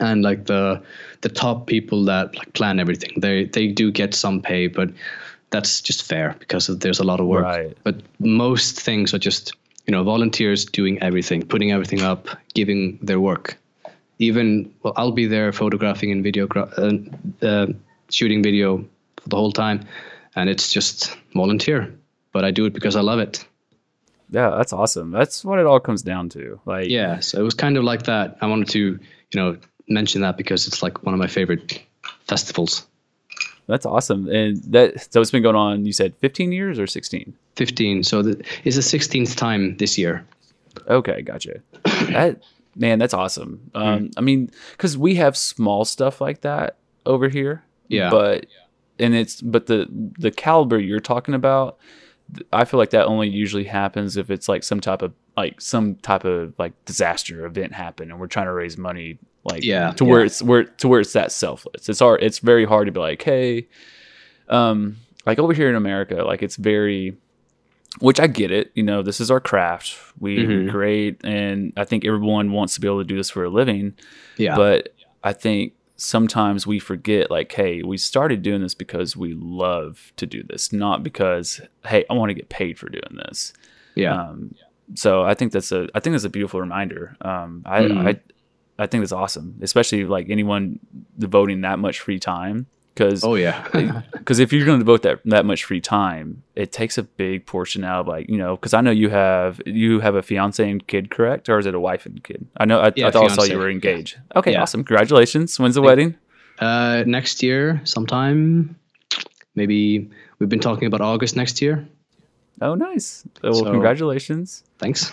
and 0.00 0.22
like 0.22 0.46
the 0.46 0.82
the 1.20 1.28
top 1.28 1.66
people 1.66 2.04
that 2.04 2.34
like 2.36 2.52
plan 2.54 2.80
everything 2.80 3.12
they 3.20 3.44
they 3.44 3.66
do 3.68 3.90
get 3.90 4.14
some 4.14 4.40
pay 4.40 4.66
but 4.66 4.90
that's 5.50 5.80
just 5.80 6.02
fair 6.02 6.34
because 6.38 6.66
there's 6.78 7.00
a 7.00 7.04
lot 7.04 7.20
of 7.20 7.26
work 7.26 7.44
Right. 7.44 7.76
but 7.84 7.96
most 8.18 8.80
things 8.80 9.12
are 9.14 9.18
just 9.18 9.52
you 9.86 9.92
know 9.92 10.02
volunteers 10.04 10.64
doing 10.64 11.02
everything 11.02 11.42
putting 11.42 11.72
everything 11.72 12.02
up 12.02 12.28
giving 12.54 12.98
their 13.02 13.20
work 13.20 13.56
even 14.18 14.72
well 14.82 14.92
i'll 14.96 15.12
be 15.12 15.26
there 15.26 15.52
photographing 15.52 16.12
and 16.12 16.22
video 16.22 16.46
uh, 16.56 16.92
uh, 17.42 17.66
shooting 18.10 18.42
video 18.42 18.78
for 19.22 19.28
the 19.28 19.36
whole 19.36 19.52
time 19.52 19.80
and 20.36 20.48
it's 20.48 20.72
just 20.72 21.16
volunteer 21.34 21.92
but 22.32 22.44
i 22.44 22.50
do 22.50 22.64
it 22.66 22.72
because 22.72 22.96
i 22.96 23.00
love 23.02 23.18
it 23.18 23.44
Yeah, 24.32 24.50
that's 24.56 24.72
awesome. 24.72 25.10
That's 25.10 25.44
what 25.44 25.58
it 25.58 25.66
all 25.66 25.80
comes 25.80 26.02
down 26.02 26.28
to. 26.30 26.60
Like, 26.64 26.86
Yeah, 26.88 27.18
so 27.20 27.40
it 27.40 27.42
was 27.42 27.54
kind 27.54 27.76
of 27.76 27.82
like 27.82 28.04
that. 28.04 28.36
I 28.40 28.46
wanted 28.46 28.68
to, 28.78 28.78
you 28.78 29.36
know, 29.40 29.56
mention 29.90 30.22
that 30.22 30.36
because 30.36 30.66
it's 30.66 30.82
like 30.82 31.02
one 31.02 31.14
of 31.14 31.20
my 31.20 31.26
favorite 31.26 31.82
festivals. 32.26 32.86
that's 33.66 33.86
awesome. 33.86 34.28
And 34.28 34.62
that 34.72 35.12
so 35.12 35.20
it's 35.20 35.30
been 35.30 35.42
going 35.42 35.56
on. 35.56 35.84
You 35.84 35.92
said 35.92 36.14
15 36.16 36.52
years 36.52 36.78
or 36.78 36.86
16? 36.86 37.34
15. 37.56 38.04
So 38.04 38.22
the, 38.22 38.44
it's 38.64 38.76
the 38.76 38.98
16th 38.98 39.36
time 39.36 39.76
this 39.76 39.98
year. 39.98 40.24
Okay, 40.88 41.22
gotcha. 41.22 41.60
that 41.84 42.40
man, 42.76 42.98
that's 42.98 43.14
awesome. 43.14 43.70
Um, 43.74 44.10
I 44.16 44.20
mean, 44.20 44.50
because 44.72 44.96
we 44.96 45.16
have 45.16 45.36
small 45.36 45.84
stuff 45.84 46.20
like 46.20 46.42
that 46.42 46.76
over 47.06 47.28
here. 47.28 47.62
Yeah. 47.88 48.10
But 48.10 48.46
and 48.98 49.14
it's 49.14 49.40
but 49.40 49.66
the 49.66 49.88
the 50.18 50.30
caliber 50.30 50.78
you're 50.78 51.00
talking 51.00 51.34
about, 51.34 51.78
I 52.52 52.64
feel 52.64 52.78
like 52.78 52.90
that 52.90 53.06
only 53.06 53.28
usually 53.28 53.64
happens 53.64 54.16
if 54.16 54.30
it's 54.30 54.48
like 54.48 54.62
some 54.62 54.80
type 54.80 55.02
of 55.02 55.12
like 55.36 55.60
some 55.60 55.96
type 55.96 56.24
of 56.24 56.54
like 56.58 56.72
disaster 56.84 57.46
event 57.46 57.72
happen, 57.72 58.10
and 58.10 58.20
we're 58.20 58.26
trying 58.26 58.46
to 58.46 58.52
raise 58.52 58.78
money 58.78 59.18
like 59.44 59.64
Yeah, 59.64 59.92
to 59.92 60.04
where 60.04 60.20
yeah. 60.20 60.26
it's 60.26 60.42
where 60.42 60.64
to 60.64 60.88
where 60.88 61.00
it's 61.00 61.12
that 61.14 61.32
selfless. 61.32 61.88
It's 61.88 62.00
hard. 62.00 62.22
It's 62.22 62.38
very 62.40 62.64
hard 62.64 62.86
to 62.86 62.92
be 62.92 63.00
like, 63.00 63.22
hey, 63.22 63.68
um, 64.48 64.96
like 65.26 65.38
over 65.38 65.52
here 65.52 65.68
in 65.68 65.76
America, 65.76 66.22
like 66.24 66.42
it's 66.42 66.56
very 66.56 67.16
which 67.98 68.20
I 68.20 68.28
get 68.28 68.52
it. 68.52 68.70
You 68.74 68.84
know, 68.84 69.02
this 69.02 69.20
is 69.20 69.30
our 69.32 69.40
craft. 69.40 69.96
We, 70.20 70.38
Mhm. 70.38 70.66
We're 70.66 70.70
great, 70.70 71.20
and 71.24 71.72
I 71.76 71.84
think 71.84 72.04
everyone 72.04 72.52
wants 72.52 72.74
to 72.74 72.80
be 72.80 72.86
able 72.86 72.98
to 73.00 73.04
do 73.04 73.16
this 73.16 73.30
for 73.30 73.42
a 73.42 73.48
living. 73.50 73.94
Yeah. 74.36 74.54
But 74.54 74.94
I 75.24 75.32
think 75.32 75.72
sometimes 75.96 76.66
we 76.68 76.78
forget, 76.78 77.32
like, 77.32 77.50
hey, 77.52 77.82
we 77.82 77.96
started 77.96 78.42
doing 78.42 78.62
this 78.62 78.74
because 78.76 79.16
we 79.16 79.34
love 79.34 80.12
to 80.18 80.24
do 80.26 80.42
this, 80.44 80.72
not 80.72 81.02
because, 81.02 81.60
hey, 81.84 82.04
I 82.08 82.14
want 82.14 82.30
to 82.30 82.34
get 82.34 82.48
paid 82.48 82.78
for 82.78 82.88
doing 82.88 83.16
this. 83.26 83.52
yeah. 83.96 84.14
Um, 84.22 84.54
so 84.94 85.22
I 85.24 85.34
think 85.34 85.50
that's 85.52 85.72
a, 85.72 85.88
I 85.94 86.00
think 86.00 86.14
that's 86.14 86.24
a 86.24 86.30
beautiful 86.30 86.60
reminder. 86.60 87.16
Um, 87.20 87.62
I, 87.66 87.80
Mhm. 87.82 88.06
I, 88.08 88.20
I 88.80 88.86
think 88.86 89.02
that's 89.02 89.12
awesome, 89.12 89.58
especially 89.62 90.04
like 90.04 90.30
anyone 90.30 90.78
devoting 91.18 91.60
that 91.62 91.78
much 91.78 92.00
free 92.00 92.18
time. 92.18 92.66
Because 92.94 93.22
oh, 93.24 93.34
yeah. 93.36 94.02
because 94.12 94.40
if 94.40 94.52
you're 94.52 94.66
going 94.66 94.78
to 94.78 94.84
devote 94.84 95.02
that 95.02 95.20
that 95.26 95.46
much 95.46 95.64
free 95.64 95.80
time, 95.80 96.42
it 96.56 96.72
takes 96.72 96.98
a 96.98 97.02
big 97.02 97.46
portion 97.46 97.84
out 97.84 98.00
of 98.00 98.08
like 98.08 98.28
you 98.28 98.36
know. 98.36 98.56
Because 98.56 98.74
I 98.74 98.80
know 98.80 98.90
you 98.90 99.08
have 99.10 99.60
you 99.64 100.00
have 100.00 100.16
a 100.16 100.22
fiance 100.22 100.68
and 100.68 100.84
kid, 100.86 101.10
correct, 101.10 101.48
or 101.48 101.58
is 101.58 101.66
it 101.66 101.74
a 101.74 101.80
wife 101.80 102.04
and 102.04 102.22
kid? 102.24 102.46
I 102.56 102.64
know 102.64 102.80
I, 102.80 102.92
Yeah, 102.96 103.08
I 103.08 103.10
thought 103.12 103.30
I 103.30 103.34
saw 103.34 103.44
you 103.44 103.58
were 103.58 103.68
yeah. 103.70 103.74
engaged. 103.74 104.18
Okay, 104.36 104.52
Yeah. 104.52 104.62
awesome, 104.62 104.82
congratulations. 104.84 105.58
When's 105.58 105.76
the 105.76 105.82
wedding? 105.82 106.16
uh, 106.58 107.04
next 107.06 107.42
year, 107.42 107.80
sometime, 107.84 108.76
maybe 109.54 110.10
we've 110.38 110.48
been 110.50 110.60
talking 110.60 110.86
about 110.86 111.00
August 111.00 111.36
next 111.36 111.62
year. 111.62 111.86
Oh, 112.60 112.74
nice. 112.74 113.24
Well, 113.42 113.54
So- 113.54 113.70
congratulations. 113.70 114.62
Thanks. 114.78 115.12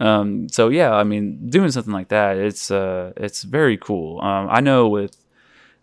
Um, 0.00 0.48
so 0.48 0.68
yeah, 0.68 0.92
I 0.92 1.04
mean, 1.04 1.50
doing 1.50 1.70
something 1.70 1.92
like 1.92 2.08
that, 2.08 2.36
it's 2.36 2.70
uh, 2.70 3.12
it's 3.16 3.42
very 3.42 3.76
cool. 3.76 4.20
Um, 4.20 4.48
I 4.50 4.60
know 4.60 4.88
with 4.88 5.16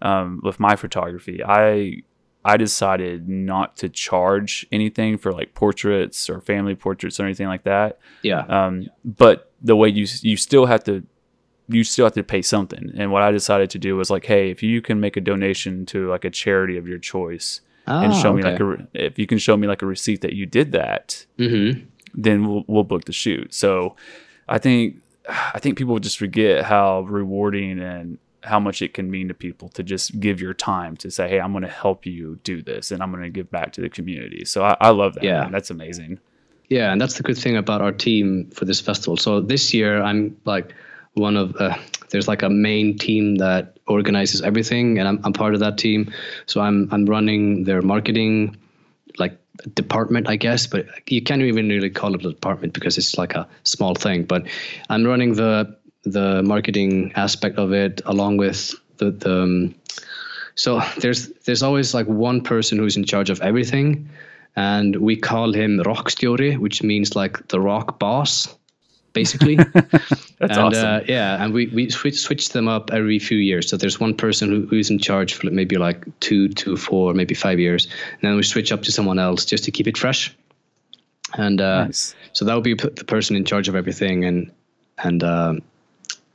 um, 0.01 0.39
with 0.43 0.59
my 0.59 0.75
photography, 0.75 1.41
I 1.43 2.01
I 2.43 2.57
decided 2.57 3.27
not 3.27 3.75
to 3.77 3.89
charge 3.89 4.65
anything 4.71 5.17
for 5.17 5.31
like 5.33 5.53
portraits 5.55 6.29
or 6.29 6.41
family 6.41 6.75
portraits 6.75 7.19
or 7.19 7.23
anything 7.25 7.47
like 7.47 7.63
that. 7.63 7.99
Yeah. 8.21 8.41
Um, 8.41 8.87
but 9.03 9.51
the 9.61 9.75
way 9.75 9.89
you 9.89 10.05
you 10.21 10.37
still 10.37 10.65
have 10.67 10.83
to 10.85 11.03
you 11.67 11.83
still 11.83 12.05
have 12.05 12.13
to 12.13 12.23
pay 12.23 12.43
something. 12.43 12.91
And 12.95 13.11
what 13.11 13.23
I 13.23 13.31
decided 13.31 13.71
to 13.71 13.79
do 13.79 13.95
was 13.97 14.11
like, 14.11 14.25
hey, 14.25 14.51
if 14.51 14.61
you 14.61 14.81
can 14.81 14.99
make 14.99 15.17
a 15.17 15.21
donation 15.21 15.85
to 15.87 16.07
like 16.09 16.23
a 16.23 16.29
charity 16.29 16.77
of 16.77 16.87
your 16.87 16.99
choice 16.99 17.61
and 17.87 18.13
Ah, 18.13 18.21
show 18.21 18.33
me 18.33 18.43
like 18.43 18.59
a 18.59 18.87
if 18.93 19.17
you 19.19 19.27
can 19.27 19.39
show 19.39 19.57
me 19.57 19.67
like 19.67 19.81
a 19.81 19.85
receipt 19.85 20.21
that 20.21 20.33
you 20.33 20.45
did 20.45 20.71
that, 20.73 21.25
Mm-hmm. 21.39 21.85
Then 22.15 22.47
we'll 22.47 22.63
we'll 22.67 22.83
book 22.83 23.05
the 23.05 23.13
shoot. 23.13 23.53
So 23.53 23.95
I 24.47 24.57
think 24.57 24.97
I 25.27 25.59
think 25.59 25.77
people 25.77 25.99
just 25.99 26.17
forget 26.17 26.65
how 26.65 27.01
rewarding 27.01 27.79
and 27.79 28.17
how 28.43 28.59
much 28.59 28.81
it 28.81 28.93
can 28.93 29.09
mean 29.09 29.27
to 29.27 29.33
people 29.33 29.69
to 29.69 29.83
just 29.83 30.19
give 30.19 30.39
your 30.39 30.53
time 30.53 30.95
to 30.97 31.09
say, 31.09 31.27
hey, 31.27 31.39
I'm 31.39 31.51
going 31.51 31.63
to 31.63 31.69
help 31.69 32.05
you 32.05 32.39
do 32.43 32.61
this 32.61 32.91
and 32.91 33.01
I'm 33.01 33.11
going 33.11 33.23
to 33.23 33.29
give 33.29 33.49
back 33.49 33.73
to 33.73 33.81
the 33.81 33.89
community. 33.89 34.45
So 34.45 34.63
I, 34.63 34.77
I 34.79 34.89
love 34.89 35.15
that. 35.15 35.23
Yeah. 35.23 35.41
man. 35.41 35.51
That's 35.51 35.71
amazing. 35.71 36.19
Yeah, 36.69 36.91
and 36.91 36.99
that's 36.99 37.15
the 37.17 37.23
good 37.23 37.37
thing 37.37 37.57
about 37.57 37.81
our 37.81 37.91
team 37.91 38.49
for 38.51 38.65
this 38.65 38.81
festival. 38.81 39.17
So 39.17 39.39
this 39.39 39.73
year, 39.73 40.01
I'm 40.01 40.35
like 40.45 40.73
one 41.13 41.37
of 41.37 41.55
uh, 41.57 41.77
there's 42.09 42.27
like 42.27 42.41
a 42.41 42.49
main 42.49 42.97
team 42.97 43.35
that 43.35 43.77
organizes 43.87 44.41
everything, 44.41 44.97
and 44.97 45.07
I'm, 45.07 45.19
I'm 45.23 45.33
part 45.33 45.53
of 45.53 45.59
that 45.59 45.77
team. 45.77 46.11
So 46.47 46.61
I'm 46.61 46.89
I'm 46.91 47.05
running 47.05 47.65
their 47.65 47.81
marketing 47.81 48.57
like 49.19 49.39
department, 49.73 50.29
I 50.29 50.35
guess, 50.35 50.67
but 50.67 50.85
you 51.09 51.21
can't 51.21 51.41
even 51.41 51.69
really 51.69 51.89
call 51.89 52.15
it 52.15 52.25
a 52.25 52.31
department 52.31 52.73
because 52.73 52.97
it's 52.97 53.17
like 53.17 53.33
a 53.33 53.47
small 53.63 53.95
thing. 53.95 54.23
But 54.23 54.47
I'm 54.89 55.05
running 55.05 55.35
the 55.35 55.75
the 56.03 56.43
marketing 56.43 57.11
aspect 57.15 57.57
of 57.57 57.73
it 57.73 58.01
along 58.05 58.37
with 58.37 58.73
the 58.97 59.11
the. 59.11 59.43
Um, 59.43 59.75
so 60.55 60.81
there's 60.99 61.27
there's 61.45 61.63
always 61.63 61.93
like 61.93 62.07
one 62.07 62.41
person 62.41 62.77
who's 62.77 62.95
in 62.95 63.03
charge 63.03 63.29
of 63.29 63.41
everything, 63.41 64.09
and 64.55 64.95
we 64.95 65.17
call 65.17 65.53
him 65.53 65.79
Rokkstjóri, 65.79 66.57
which 66.57 66.81
means 66.81 67.15
like 67.15 67.47
the 67.49 67.59
rock 67.59 67.99
boss, 67.99 68.55
basically. 69.15 69.55
That's 69.73 70.11
and 70.39 70.51
awesome. 70.51 70.85
uh, 70.85 70.99
yeah, 71.07 71.43
and 71.43 71.51
we 71.51 71.65
we 71.67 71.89
switch, 71.89 72.19
switch 72.19 72.49
them 72.49 72.67
up 72.67 72.91
every 72.93 73.17
few 73.17 73.39
years. 73.39 73.67
So 73.67 73.77
there's 73.77 73.99
one 73.99 74.13
person 74.13 74.49
who, 74.51 74.67
who's 74.67 74.91
in 74.91 74.99
charge 74.99 75.33
for 75.33 75.49
maybe 75.49 75.77
like 75.77 76.05
two, 76.19 76.49
two, 76.49 76.77
four, 76.77 77.15
maybe 77.15 77.33
five 77.33 77.59
years, 77.59 77.87
and 78.11 78.21
then 78.21 78.35
we 78.35 78.43
switch 78.43 78.71
up 78.71 78.83
to 78.83 78.91
someone 78.91 79.17
else 79.17 79.45
just 79.45 79.63
to 79.63 79.71
keep 79.71 79.87
it 79.87 79.97
fresh. 79.97 80.35
And 81.33 81.59
uh, 81.59 81.85
nice. 81.85 82.13
so 82.33 82.45
that 82.45 82.53
would 82.53 82.63
be 82.63 82.75
the 82.75 83.05
person 83.05 83.35
in 83.35 83.45
charge 83.45 83.67
of 83.67 83.75
everything, 83.75 84.25
and 84.25 84.51
and 84.99 85.23
um, 85.23 85.61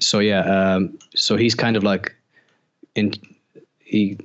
so 0.01 0.19
yeah, 0.19 0.41
um, 0.41 0.99
so 1.15 1.37
he's 1.37 1.55
kind 1.55 1.77
of 1.77 1.85
like 1.85 2.17
in 2.97 3.13
he 3.91 4.17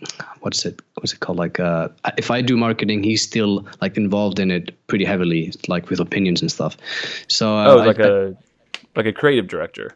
what's 0.42 0.66
it 0.66 0.80
what's 0.96 1.12
it 1.14 1.20
called 1.20 1.38
like 1.38 1.60
uh, 1.60 1.90
if 2.18 2.32
I 2.32 2.42
do 2.42 2.56
marketing, 2.56 3.04
he's 3.04 3.22
still 3.22 3.66
like 3.82 3.98
involved 3.98 4.40
in 4.40 4.52
it 4.52 4.74
pretty 4.88 5.06
heavily, 5.06 5.52
like 5.68 5.90
with 5.90 6.00
opinions 6.00 6.42
and 6.42 6.52
stuff. 6.52 6.78
So 7.28 7.58
uh, 7.58 7.74
Oh, 7.74 7.78
like 7.78 8.00
I- 8.00 8.08
a 8.08 8.34
like 8.96 9.06
a 9.06 9.14
creative 9.14 9.48
director. 9.48 9.96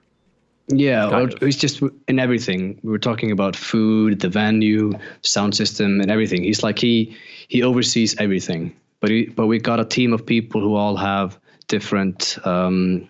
yeah, 0.68 1.28
it's 1.42 1.58
just 1.58 1.82
in 2.08 2.20
everything. 2.20 2.80
We 2.84 2.92
were 2.92 3.00
talking 3.00 3.32
about 3.32 3.56
food, 3.56 4.20
the 4.20 4.30
venue, 4.30 4.94
sound 5.22 5.56
system, 5.56 6.00
and 6.00 6.12
everything. 6.12 6.44
He's 6.44 6.64
like 6.64 6.78
he 6.78 7.18
he 7.48 7.64
oversees 7.64 8.16
everything. 8.20 8.76
But 9.00 9.10
he, 9.10 9.26
but 9.28 9.48
we 9.48 9.60
got 9.60 9.80
a 9.80 9.86
team 9.86 10.14
of 10.14 10.26
people 10.26 10.62
who 10.62 10.76
all 10.76 10.96
have 10.98 11.40
different 11.68 12.38
um, 12.46 13.08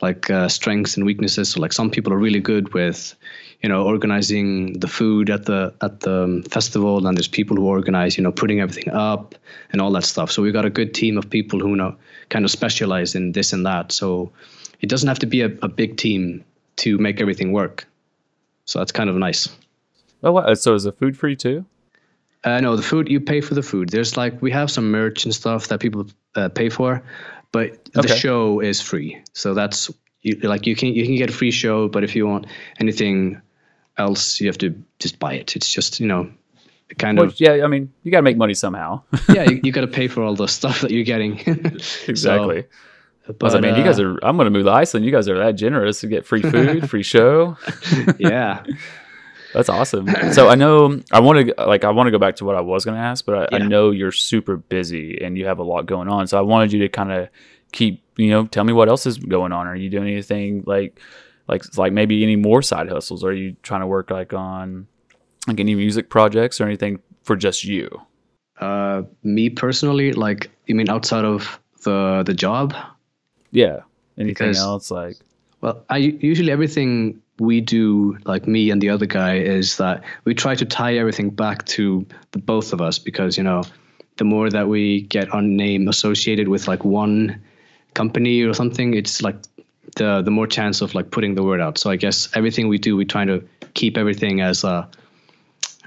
like 0.00 0.30
uh, 0.30 0.48
strengths 0.48 0.96
and 0.96 1.06
weaknesses. 1.06 1.50
So 1.50 1.60
like 1.60 1.72
some 1.72 1.90
people 1.90 2.12
are 2.12 2.18
really 2.18 2.40
good 2.40 2.72
with 2.74 3.14
you 3.62 3.68
know 3.68 3.84
organizing 3.84 4.80
the 4.80 4.88
food 4.88 5.30
at 5.30 5.44
the 5.44 5.72
at 5.82 6.00
the 6.00 6.24
um, 6.24 6.42
festival, 6.44 7.06
and 7.06 7.16
there's 7.16 7.28
people 7.28 7.56
who 7.56 7.66
organize 7.66 8.16
you 8.16 8.24
know 8.24 8.32
putting 8.32 8.60
everything 8.60 8.92
up 8.92 9.34
and 9.70 9.80
all 9.80 9.92
that 9.92 10.04
stuff. 10.04 10.32
So 10.32 10.42
we 10.42 10.50
got 10.50 10.64
a 10.64 10.70
good 10.70 10.94
team 10.94 11.16
of 11.16 11.30
people 11.30 11.60
who 11.60 11.76
know 11.76 11.94
kind 12.28 12.44
of 12.44 12.50
specialize 12.50 13.14
in 13.14 13.32
this 13.32 13.52
and 13.52 13.64
that. 13.66 13.92
So 13.92 14.32
it 14.82 14.88
doesn't 14.88 15.08
have 15.08 15.20
to 15.20 15.26
be 15.26 15.40
a, 15.40 15.46
a 15.62 15.68
big 15.68 15.96
team 15.96 16.44
to 16.76 16.98
make 16.98 17.20
everything 17.20 17.52
work. 17.52 17.86
So 18.64 18.78
that's 18.78 18.92
kind 18.92 19.08
of 19.08 19.16
nice. 19.16 19.48
Oh, 20.22 20.32
wow. 20.32 20.54
so 20.54 20.74
is 20.74 20.84
the 20.84 20.92
food 20.92 21.16
free 21.16 21.36
too? 21.36 21.64
Uh, 22.44 22.60
no, 22.60 22.76
the 22.76 22.82
food 22.82 23.08
you 23.08 23.20
pay 23.20 23.40
for 23.40 23.54
the 23.54 23.62
food. 23.62 23.88
There's 23.88 24.16
like 24.16 24.42
we 24.42 24.50
have 24.50 24.70
some 24.70 24.90
merch 24.90 25.24
and 25.24 25.34
stuff 25.34 25.68
that 25.68 25.80
people 25.80 26.06
uh, 26.34 26.48
pay 26.48 26.68
for, 26.68 27.02
but 27.52 27.84
the 27.92 28.08
show 28.08 28.60
is 28.60 28.80
free. 28.80 29.22
So 29.32 29.54
that's 29.54 29.90
you, 30.22 30.36
like 30.42 30.66
you 30.66 30.74
can 30.74 30.92
you 30.92 31.04
can 31.04 31.14
get 31.16 31.30
a 31.30 31.32
free 31.32 31.52
show, 31.52 31.88
but 31.88 32.02
if 32.02 32.16
you 32.16 32.26
want 32.26 32.46
anything 32.80 33.40
else, 33.96 34.40
you 34.40 34.48
have 34.48 34.58
to 34.58 34.74
just 34.98 35.20
buy 35.20 35.34
it. 35.34 35.54
It's 35.54 35.68
just 35.68 36.00
you 36.00 36.08
know, 36.08 36.32
kind 36.98 37.18
Which, 37.18 37.34
of 37.34 37.40
yeah, 37.40 37.64
I 37.64 37.68
mean, 37.68 37.92
you 38.02 38.10
got 38.10 38.18
to 38.18 38.22
make 38.22 38.36
money 38.36 38.54
somehow. 38.54 39.02
yeah. 39.28 39.48
You, 39.48 39.60
you 39.62 39.72
got 39.72 39.82
to 39.82 39.86
pay 39.86 40.08
for 40.08 40.22
all 40.22 40.34
the 40.34 40.48
stuff 40.48 40.80
that 40.80 40.90
you're 40.90 41.04
getting. 41.04 41.38
exactly. 42.08 42.62
So, 42.62 42.68
Because 43.26 43.54
I 43.54 43.60
but, 43.60 43.68
mean, 43.68 43.76
you 43.76 43.84
guys 43.84 44.00
uh, 44.00 44.04
are. 44.04 44.24
I'm 44.24 44.36
going 44.36 44.46
to 44.46 44.50
move 44.50 44.64
to 44.64 44.70
Iceland. 44.70 45.06
You 45.06 45.12
guys 45.12 45.28
are 45.28 45.38
that 45.38 45.52
generous 45.52 46.00
to 46.00 46.08
get 46.08 46.26
free 46.26 46.42
food, 46.42 46.88
free 46.90 47.02
show. 47.02 47.56
yeah. 48.18 48.64
That's 49.54 49.68
awesome. 49.68 50.08
So 50.32 50.48
I 50.48 50.54
know 50.54 51.00
I 51.12 51.20
want 51.20 51.46
to 51.46 51.64
like 51.66 51.84
I 51.84 51.90
want 51.90 52.06
to 52.06 52.10
go 52.10 52.18
back 52.18 52.36
to 52.36 52.44
what 52.44 52.56
I 52.56 52.60
was 52.62 52.84
going 52.84 52.96
to 52.96 53.02
ask, 53.02 53.24
but 53.24 53.52
I, 53.52 53.56
I 53.56 53.58
know 53.58 53.90
you're 53.90 54.12
super 54.12 54.56
busy 54.56 55.22
and 55.22 55.36
you 55.36 55.46
have 55.46 55.58
a 55.58 55.62
lot 55.62 55.86
going 55.86 56.08
on. 56.08 56.26
So 56.26 56.38
I 56.38 56.40
wanted 56.40 56.72
you 56.72 56.80
to 56.80 56.88
kind 56.88 57.12
of 57.12 57.28
keep 57.72 58.02
you 58.16 58.30
know 58.30 58.46
tell 58.46 58.64
me 58.64 58.72
what 58.72 58.88
else 58.88 59.06
is 59.06 59.18
going 59.18 59.52
on. 59.52 59.66
Are 59.66 59.76
you 59.76 59.90
doing 59.90 60.08
anything 60.08 60.64
like 60.66 60.98
like 61.48 61.76
like 61.76 61.92
maybe 61.92 62.22
any 62.22 62.36
more 62.36 62.62
side 62.62 62.88
hustles? 62.88 63.24
Are 63.24 63.32
you 63.32 63.54
trying 63.62 63.82
to 63.82 63.86
work 63.86 64.10
like 64.10 64.32
on 64.32 64.86
like 65.46 65.60
any 65.60 65.74
music 65.74 66.08
projects 66.08 66.60
or 66.60 66.64
anything 66.64 67.00
for 67.22 67.36
just 67.36 67.62
you? 67.62 67.90
Uh, 68.58 69.02
me 69.22 69.50
personally, 69.50 70.12
like 70.12 70.50
you 70.66 70.74
mean 70.74 70.88
outside 70.88 71.24
of 71.24 71.60
the 71.84 72.22
the 72.24 72.34
job? 72.34 72.74
Yeah. 73.52 73.80
Anything 74.18 74.48
Because- 74.48 74.58
else 74.58 74.90
like 74.90 75.16
Well, 75.60 75.84
I 75.88 75.98
usually 75.98 76.50
everything 76.50 77.20
we 77.38 77.60
do, 77.60 78.18
like 78.24 78.46
me 78.48 78.70
and 78.70 78.82
the 78.82 78.90
other 78.90 79.06
guy, 79.06 79.36
is 79.38 79.76
that 79.76 80.02
we 80.24 80.34
try 80.34 80.54
to 80.56 80.64
tie 80.64 80.94
everything 80.96 81.30
back 81.30 81.64
to 81.66 82.04
the 82.32 82.38
both 82.40 82.72
of 82.72 82.80
us 82.80 82.98
because 82.98 83.38
you 83.38 83.44
know, 83.44 83.62
the 84.16 84.24
more 84.24 84.50
that 84.50 84.66
we 84.68 85.02
get 85.02 85.32
our 85.32 85.40
name 85.42 85.86
associated 85.88 86.48
with 86.48 86.66
like 86.68 86.84
one 86.84 87.40
company 87.94 88.42
or 88.42 88.54
something, 88.54 88.94
it's 88.94 89.22
like 89.22 89.36
the 89.96 90.20
the 90.22 90.30
more 90.30 90.46
chance 90.48 90.80
of 90.82 90.94
like 90.94 91.10
putting 91.10 91.34
the 91.36 91.42
word 91.42 91.60
out. 91.60 91.78
So 91.78 91.90
I 91.90 91.96
guess 91.96 92.28
everything 92.34 92.68
we 92.68 92.78
do, 92.78 92.96
we 92.96 93.04
try 93.04 93.24
to 93.24 93.42
keep 93.74 93.96
everything 93.96 94.40
as 94.40 94.64
a 94.64 94.88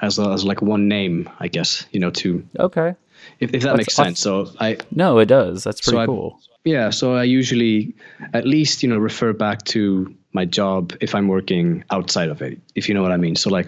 as 0.01 0.19
a, 0.19 0.30
as 0.32 0.43
like 0.45 0.62
one 0.62 0.88
name. 0.88 1.30
I 1.39 1.47
guess 1.49 1.86
you 1.91 1.99
know 1.99 2.12
to 2.12 2.43
Okay. 2.60 2.95
if, 3.39 3.54
if 3.54 3.63
that 3.63 3.75
makes 3.78 3.93
sense. 3.95 4.19
So 4.21 4.47
I 4.60 4.78
No, 4.91 5.19
it 5.19 5.25
does. 5.28 5.63
That's 5.63 5.82
pretty 5.82 5.99
I- 5.99 6.06
cool. 6.06 6.39
Yeah, 6.65 6.89
so 6.89 7.13
I 7.15 7.23
usually 7.23 7.93
at 8.34 8.45
least 8.45 8.84
you 8.84 8.89
know 8.89 8.97
refer 8.97 9.34
back 9.34 9.63
to 9.65 10.13
my 10.34 10.45
job 10.45 10.93
if 11.01 11.15
I'm 11.15 11.28
working 11.28 11.84
outside 11.91 12.30
of 12.30 12.41
it, 12.41 12.60
if 12.75 12.89
you 12.89 12.93
know 12.95 13.01
what 13.01 13.12
I 13.12 13.17
mean. 13.17 13.36
So 13.36 13.49
like 13.49 13.67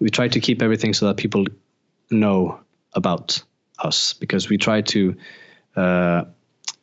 we 0.00 0.08
try 0.10 0.28
to 0.28 0.40
keep 0.40 0.62
everything 0.62 0.94
so 0.94 1.06
that 1.06 1.16
people 1.16 1.44
know 2.10 2.58
about 2.94 3.42
us 3.80 4.14
because 4.14 4.48
we 4.48 4.56
try 4.58 4.80
to 4.80 5.14
uh, 5.76 6.24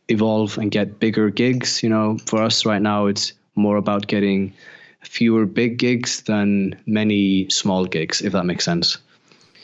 evolve 0.10 0.58
and 0.58 0.70
get 0.72 1.00
bigger 1.00 1.30
gigs. 1.30 1.82
You 1.82 1.90
know, 1.90 2.18
for 2.26 2.42
us 2.44 2.66
right 2.66 2.82
now, 2.82 3.08
it's 3.08 3.34
more 3.56 3.78
about 3.78 4.08
getting 4.08 4.54
fewer 5.02 5.46
big 5.46 5.78
gigs 5.78 6.22
than 6.24 6.76
many 6.86 7.50
small 7.50 7.86
gigs, 7.86 8.22
if 8.22 8.32
that 8.34 8.46
makes 8.46 8.64
sense 8.66 8.98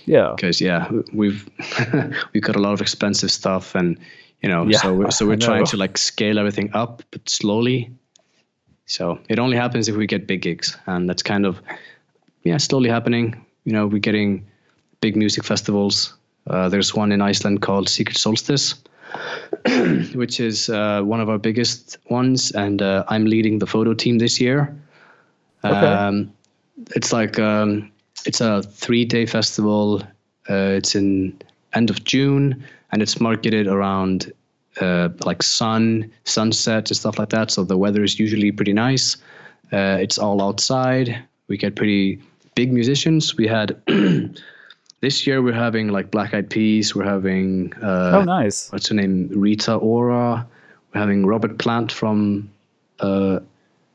Yeah. 0.06 0.34
because 0.36 0.60
yeah 0.62 0.90
we've 1.14 1.48
we've 2.34 2.44
got 2.44 2.56
a 2.56 2.60
lot 2.60 2.74
of 2.74 2.82
expensive 2.82 3.32
stuff 3.32 3.76
and 3.76 3.98
you 4.42 4.50
know 4.50 4.66
Yeah, 4.66 4.80
so 4.80 4.94
we're, 4.94 5.12
so 5.12 5.28
we're 5.28 5.38
trying 5.38 5.66
to 5.66 5.78
like 5.78 5.98
scale 5.98 6.40
everything 6.40 6.72
up 6.74 7.04
but 7.12 7.30
slowly. 7.30 7.92
So 8.86 9.20
it 9.30 9.40
only 9.40 9.58
happens 9.58 9.88
if 9.88 9.96
we 9.96 10.08
get 10.08 10.28
big 10.28 10.42
gigs 10.42 10.78
and 10.88 11.08
that's 11.10 11.24
kind 11.24 11.46
of 11.46 11.62
yeah 12.44 12.58
slowly 12.58 12.90
happening. 12.90 13.46
You 13.66 13.74
know 13.74 13.88
we're 13.88 14.00
getting 14.00 14.46
big 15.02 15.16
music 15.16 15.44
festivals. 15.44 16.16
Uh, 16.48 16.68
there's 16.70 16.96
one 16.96 17.12
in 17.12 17.22
iceland 17.22 17.62
called 17.62 17.88
secret 17.90 18.18
solstice 18.18 18.76
which 20.16 20.40
is 20.40 20.70
uh, 20.70 21.02
one 21.02 21.20
of 21.20 21.30
our 21.30 21.38
biggest 21.38 21.98
ones 22.10 22.52
and 22.52 22.82
uh, 22.82 23.04
i'm 23.08 23.26
leading 23.26 23.60
the 23.60 23.68
photo 23.68 23.94
team 23.94 24.18
this 24.18 24.40
year. 24.40 24.76
Okay. 25.64 25.76
um, 25.76 26.32
it's 26.96 27.12
like 27.12 27.38
um, 27.40 27.92
it's 28.26 28.42
a 28.42 28.64
three 28.64 29.06
day 29.06 29.26
festival. 29.26 30.02
Uh, 30.50 30.78
it's 30.78 30.96
in 30.96 31.38
end 31.74 31.90
of 31.90 32.04
June, 32.04 32.64
and 32.92 33.02
it's 33.02 33.20
marketed 33.20 33.68
around 33.68 34.32
uh, 34.80 35.10
like 35.26 35.44
sun, 35.44 36.12
sunset, 36.24 36.90
and 36.90 36.98
stuff 36.98 37.20
like 37.20 37.30
that. 37.30 37.52
So 37.52 37.64
the 37.64 37.78
weather 37.78 38.04
is 38.04 38.20
usually 38.20 38.52
pretty 38.52 38.74
nice. 38.74 39.18
Uh, 39.72 39.98
it's 40.00 40.18
all 40.18 40.42
outside. 40.42 41.24
We 41.48 41.58
get 41.58 41.76
pretty 41.76 42.22
big 42.56 42.72
musicians. 42.72 43.36
We 43.38 43.48
had 43.48 43.82
this 45.02 45.28
year 45.28 45.42
we're 45.42 45.54
having 45.54 45.90
like 45.90 46.12
Black 46.12 46.34
Eyed 46.34 46.50
Peas. 46.50 46.96
We're 46.96 47.06
having 47.06 47.74
uh, 47.82 48.20
oh, 48.20 48.24
nice. 48.24 48.72
what's 48.72 48.90
her 48.90 48.96
name? 48.96 49.30
Rita 49.30 49.76
Ora. 49.76 50.48
We're 50.94 51.02
having 51.02 51.26
Robert 51.26 51.58
Plant 51.60 51.92
from 51.92 52.50
uh, 53.00 53.40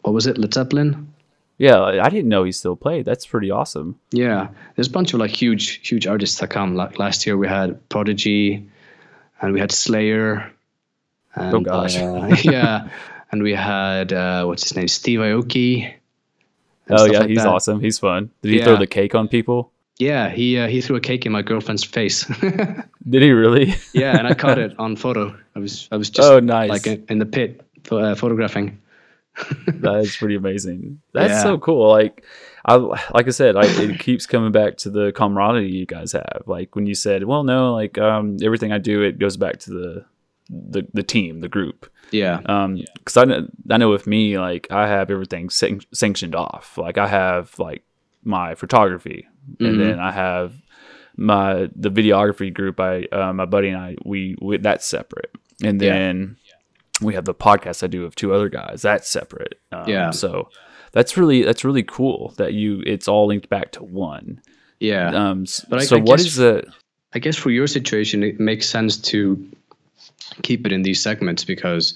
what 0.03 0.15
was 0.15 0.27
it? 0.27 0.39
Led 0.39 0.55
Zeppelin. 0.55 1.09
Yeah, 1.57 1.83
I 1.83 2.09
didn't 2.09 2.29
know 2.29 2.43
he 2.43 2.53
still 2.53 2.75
played. 2.75 3.05
That's 3.05 3.27
pretty 3.27 3.51
awesome. 3.51 3.99
Yeah, 4.11 4.49
there's 4.75 4.89
a 4.89 4.91
bunch 4.91 5.15
of 5.15 5.21
like 5.21 5.31
huge, 5.31 5.89
huge 5.89 6.07
artists 6.07 6.41
that 6.41 6.51
come. 6.51 6.75
Like 6.75 6.99
last 6.99 7.27
year, 7.27 7.37
we 7.37 7.47
had 7.47 7.89
Prodigy, 7.89 8.69
and 9.41 9.53
we 9.53 9.61
had 9.61 9.73
Slayer. 9.73 10.51
And, 11.35 11.55
Oh, 11.55 11.61
gosh. 11.61 11.97
uh, 11.97 12.35
yeah, 12.45 12.89
and 13.33 13.43
we 13.43 13.53
had 13.55 14.13
uh, 14.13 14.45
what's 14.45 14.63
his 14.63 14.77
name, 14.77 14.89
Steve 14.89 15.19
Aoki. 15.21 15.93
Oh 16.91 17.07
yeah, 17.07 17.21
like 17.21 17.29
he's 17.31 17.39
that. 17.39 17.47
awesome. 17.49 17.81
He's 17.81 17.99
fun. 17.99 18.31
Did 18.43 18.53
he 18.53 18.63
throw 18.63 18.77
the 18.77 18.87
cake 18.87 19.15
on 19.15 19.27
people? 19.29 19.73
Yeah, 19.99 20.29
he 20.31 20.59
uh, 20.59 20.69
he 20.69 20.81
threw 20.81 20.97
a 20.97 21.01
cake 21.01 21.25
in 21.27 21.33
my 21.33 21.43
girlfriend's 21.43 21.83
face. 21.85 22.25
Did 23.09 23.23
he 23.23 23.31
really? 23.33 23.75
yeah, 23.95 24.19
and 24.19 24.27
I 24.29 24.35
caught 24.43 24.59
it 24.59 24.79
on 24.79 24.97
photo. 24.97 25.35
I 25.57 25.59
was 25.61 25.89
I 25.91 25.97
was 25.97 26.11
just 26.11 26.29
Oh, 26.31 26.41
nice. 26.41 26.69
like 26.71 26.87
in, 26.87 27.05
in 27.09 27.19
the 27.19 27.27
pit 27.27 27.63
uh, 27.91 28.15
photographing. 28.15 28.81
that 29.67 29.97
is 30.01 30.17
pretty 30.17 30.35
amazing. 30.37 31.01
That's 31.13 31.33
Yeah. 31.33 31.43
so 31.43 31.59
cool. 31.59 31.89
Like, 31.89 32.25
I 32.65 32.75
like 32.77 33.27
I 33.27 33.31
said, 33.31 33.57
I, 33.57 33.63
it 33.67 34.01
keeps 34.01 34.27
coming 34.27 34.53
back 34.53 34.77
to 34.79 34.91
the 34.91 35.13
camaraderie 35.13 35.71
you 35.71 35.87
guys 35.87 36.13
have. 36.13 36.43
Like 36.47 36.75
when 36.75 36.87
you 36.87 36.95
said, 36.95 37.25
"Well, 37.25 37.45
no, 37.45 37.75
like 37.75 37.99
um, 37.99 38.39
everything 38.43 38.73
I 38.73 38.79
do, 38.79 39.03
it 39.03 39.19
goes 39.19 39.37
back 39.37 39.59
to 39.61 39.71
the 39.71 40.05
the 40.49 40.87
the 40.93 41.03
team, 41.03 41.41
the 41.41 41.49
group." 41.49 41.91
Yeah, 42.11 42.41
Um, 42.47 42.81
because 42.95 43.17
I 43.17 43.25
know 43.25 43.49
I 43.71 43.77
know 43.77 43.91
with 43.91 44.07
me, 44.07 44.39
like 44.39 44.69
I 44.71 44.87
have 44.89 45.11
everything 45.11 45.51
san- 45.51 45.81
sanctioned 45.93 46.35
off. 46.35 46.79
Like 46.79 46.97
I 46.99 47.09
have 47.09 47.59
like 47.59 47.83
my 48.25 48.55
photography, 48.55 49.27
and 49.61 49.81
then 49.81 49.99
I 49.99 50.13
have 50.13 50.55
my 51.17 51.69
the 51.75 51.91
videography 51.91 52.53
group. 52.53 52.81
I 52.81 53.05
uh, 53.13 53.33
my 53.33 53.47
buddy 53.47 53.69
and 53.69 53.79
I 53.79 53.97
we, 54.05 54.37
we 54.41 54.57
that's 54.59 54.87
separate, 54.87 55.33
and 55.63 55.81
Yeah. 55.83 55.93
then 55.95 56.37
we 57.03 57.15
have 57.15 57.25
the 57.25 57.35
podcast 57.35 57.83
I 57.83 57.89
do 57.89 58.03
with 58.03 58.15
two 58.15 58.33
other 58.33 58.49
guys. 58.49 58.83
That's 58.83 59.09
separate. 59.09 59.59
Um, 59.73 59.89
Yeah. 59.89 60.11
So 60.11 60.49
that's 60.95 61.17
really 61.19 61.43
that's 61.43 61.65
really 61.65 61.83
cool 61.83 62.33
that 62.39 62.55
you 62.55 62.83
it's 62.87 63.07
all 63.09 63.27
linked 63.27 63.49
back 63.51 63.73
to 63.73 63.85
one. 63.85 64.41
yeah. 64.81 65.11
Um. 65.15 65.45
But 65.69 65.81
I- 65.83 65.85
so 65.85 65.97
I 65.97 66.01
what 66.01 66.17
guess- 66.19 66.27
is 66.27 66.37
the 66.37 66.65
I 67.13 67.19
guess 67.21 67.37
for 67.37 67.51
your 67.51 67.67
situation, 67.69 68.23
it 68.25 68.41
makes 68.41 68.67
sense 68.69 68.97
to 69.13 69.37
keep 70.43 70.67
it 70.67 70.73
in 70.73 70.83
these 70.83 71.01
segments 71.01 71.45
because, 71.45 71.95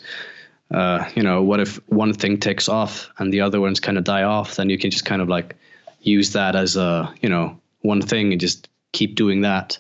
uh, 0.73 1.09
you 1.17 1.23
know, 1.25 1.43
what 1.43 1.59
if 1.59 1.81
one 1.89 2.13
thing 2.13 2.39
takes 2.39 2.69
off 2.69 3.11
and 3.19 3.33
the 3.33 3.41
other 3.41 3.61
ones 3.61 3.81
kind 3.81 3.99
of 3.99 4.05
die 4.05 4.23
off? 4.23 4.55
Then 4.55 4.71
you 4.71 4.79
can 4.79 4.91
just 4.93 5.05
kind 5.05 5.21
of 5.21 5.29
like 5.29 5.57
use 6.03 6.35
that 6.35 6.55
as 6.55 6.77
a, 6.77 7.13
you 7.21 7.29
know, 7.29 7.59
one 7.81 8.01
thing 8.01 8.31
and 8.33 8.41
just 8.41 8.69
keep 8.93 9.17
doing 9.17 9.41
that. 9.43 9.79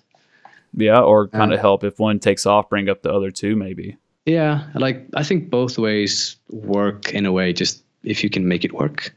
yeah, 0.74 1.00
or 1.00 1.28
kind 1.28 1.52
Uh, 1.52 1.54
of 1.54 1.60
help 1.60 1.84
if 1.84 1.98
one 2.00 2.18
takes 2.18 2.44
off, 2.44 2.68
bring 2.68 2.88
up 2.88 3.02
the 3.02 3.12
other 3.12 3.30
two, 3.30 3.54
maybe. 3.54 3.96
Yeah, 4.26 4.64
like 4.74 5.06
I 5.14 5.22
think 5.22 5.50
both 5.50 5.78
ways 5.78 6.36
work 6.50 7.14
in 7.14 7.26
a 7.26 7.32
way, 7.32 7.52
just 7.52 7.82
if 8.02 8.22
you 8.24 8.30
can 8.30 8.46
make 8.48 8.64
it 8.64 8.72
work. 8.72 9.14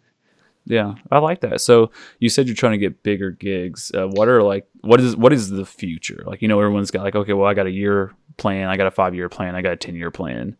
Yeah, 0.65 0.93
I 1.09 1.17
like 1.17 1.41
that. 1.41 1.59
So 1.59 1.89
you 2.19 2.29
said 2.29 2.45
you're 2.47 2.55
trying 2.55 2.73
to 2.73 2.77
get 2.77 3.01
bigger 3.01 3.31
gigs. 3.31 3.91
Uh, 3.95 4.07
what 4.07 4.27
are 4.27 4.43
like 4.43 4.67
what 4.81 4.99
is 5.01 5.15
what 5.15 5.33
is 5.33 5.49
the 5.49 5.65
future? 5.65 6.23
Like 6.27 6.41
you 6.41 6.47
know, 6.47 6.59
everyone's 6.59 6.91
got 6.91 7.03
like 7.03 7.15
okay, 7.15 7.33
well, 7.33 7.47
I 7.47 7.55
got 7.55 7.65
a 7.65 7.71
year 7.71 8.13
plan, 8.37 8.69
I 8.69 8.77
got 8.77 8.85
a 8.87 8.91
five 8.91 9.15
year 9.15 9.27
plan, 9.27 9.55
I 9.55 9.61
got 9.63 9.73
a 9.73 9.75
ten 9.75 9.95
year 9.95 10.11
plan. 10.11 10.55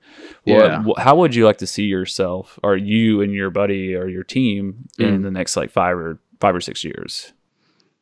What, 0.46 0.56
Yeah. 0.72 0.84
how 0.98 1.16
would 1.18 1.36
you 1.36 1.46
like 1.46 1.60
to 1.60 1.68
see 1.68 1.84
yourself, 1.84 2.58
or 2.64 2.76
you 2.76 3.22
and 3.22 3.32
your 3.32 3.52
buddy 3.52 3.96
or 3.96 4.08
your 4.08 4.24
team 4.24 4.90
in 4.98 5.22
the 5.22 5.32
next 5.32 5.56
like 5.56 5.70
five 5.70 5.96
or 5.98 6.20
five 6.40 6.56
or 6.56 6.62
six 6.62 6.84
years? 6.84 7.32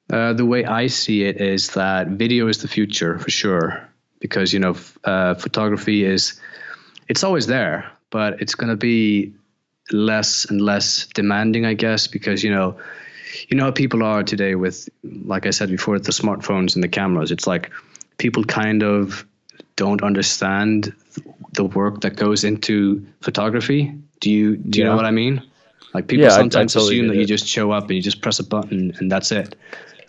Uh, 0.10 0.32
the 0.34 0.46
way 0.46 0.64
I 0.66 0.88
see 0.88 1.24
it 1.24 1.40
is 1.42 1.72
that 1.72 2.08
video 2.08 2.48
is 2.48 2.62
the 2.62 2.68
future 2.70 3.20
for 3.20 3.30
sure, 3.30 3.88
because 4.20 4.54
you 4.54 4.60
know, 4.60 4.72
f- 4.72 4.98
uh, 5.04 5.34
photography 5.36 6.04
is 6.06 6.40
it's 7.10 7.24
always 7.26 7.46
there, 7.48 7.92
but 8.10 8.42
it's 8.42 8.56
gonna 8.56 8.78
be 8.78 9.34
less 9.92 10.46
and 10.46 10.62
less 10.62 11.08
demanding, 11.08 11.66
I 11.66 11.74
guess, 11.74 12.08
because 12.08 12.44
you 12.44 12.52
know, 12.52 12.78
you 13.50 13.58
know 13.58 13.66
how 13.66 13.72
people 13.72 14.04
are 14.04 14.24
today 14.24 14.56
with, 14.56 14.90
like 15.26 15.46
I 15.46 15.52
said 15.52 15.70
before, 15.70 16.00
the 16.00 16.12
smartphones 16.12 16.76
and 16.76 16.84
the 16.84 16.88
cameras. 16.88 17.32
It's 17.32 17.48
like 17.48 17.72
people 18.18 18.44
kind 18.44 18.84
of 18.84 19.26
don't 19.76 20.04
understand 20.04 20.94
the 21.54 21.64
work 21.64 22.02
that 22.02 22.16
goes 22.16 22.44
into 22.44 23.06
photography. 23.22 23.94
Do 24.20 24.30
you 24.30 24.58
do 24.58 24.80
you 24.80 24.86
Yeah. 24.86 24.92
know 24.92 24.96
what 24.96 25.06
I 25.06 25.12
mean? 25.12 25.42
Like 25.94 26.08
people 26.08 26.26
Yeah, 26.26 26.32
I- 26.34 26.36
I 26.36 26.40
sometimes 26.42 26.74
totally 26.74 26.96
assume 26.96 27.08
that 27.08 27.16
you 27.18 27.26
just 27.26 27.48
show 27.48 27.72
up 27.72 27.84
and 27.86 27.96
you 27.96 28.02
just 28.02 28.22
press 28.22 28.40
a 28.40 28.44
button 28.44 28.94
and 29.00 29.12
that's 29.12 29.32
it. 29.32 29.56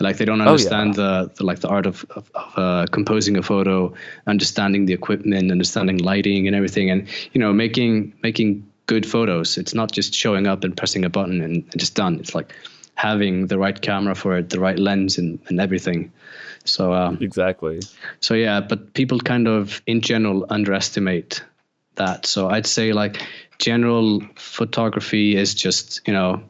Like 0.00 0.16
they 0.16 0.24
don't 0.24 0.40
Oh, 0.40 0.44
yeah. 0.44 0.50
understand 0.50 0.94
the, 0.94 1.30
the 1.36 1.44
like 1.44 1.60
the 1.60 1.68
art 1.68 1.86
of, 1.86 2.04
of, 2.16 2.30
of 2.34 2.52
uh, 2.58 2.86
composing 2.90 3.36
a 3.36 3.42
photo, 3.42 3.92
understanding 4.26 4.86
the 4.86 4.94
equipment, 4.94 5.50
understanding 5.52 5.98
lighting 5.98 6.46
and 6.46 6.56
everything, 6.56 6.90
and 6.90 7.06
you 7.32 7.40
know 7.40 7.52
making 7.52 8.14
making 8.22 8.64
good 8.90 9.06
photos. 9.06 9.56
It's 9.56 9.72
not 9.72 9.92
just 9.92 10.12
showing 10.12 10.48
up 10.48 10.64
and 10.64 10.76
pressing 10.76 11.04
a 11.04 11.08
button 11.08 11.40
and, 11.40 11.62
and 11.70 11.78
just 11.78 11.94
done. 11.94 12.18
It's 12.18 12.34
like 12.34 12.52
having 12.96 13.46
the 13.46 13.56
right 13.56 13.80
camera 13.80 14.16
for 14.16 14.36
it, 14.36 14.50
the 14.50 14.58
right 14.58 14.78
lens, 14.78 15.16
and, 15.16 15.38
and 15.46 15.60
everything. 15.60 16.10
So 16.64 16.92
um, 16.92 17.18
Exactly. 17.20 17.78
so 18.18 18.34
yeah, 18.34 18.60
but 18.60 18.92
people 18.94 19.20
kind 19.20 19.46
of 19.46 19.80
in 19.86 20.00
general 20.00 20.44
underestimate 20.50 21.44
that. 21.94 22.26
So 22.26 22.48
I'd 22.50 22.66
say 22.66 22.92
like 22.92 23.22
general 23.58 24.22
photography 24.34 25.36
is 25.36 25.54
just 25.54 26.00
you 26.08 26.12
know, 26.12 26.42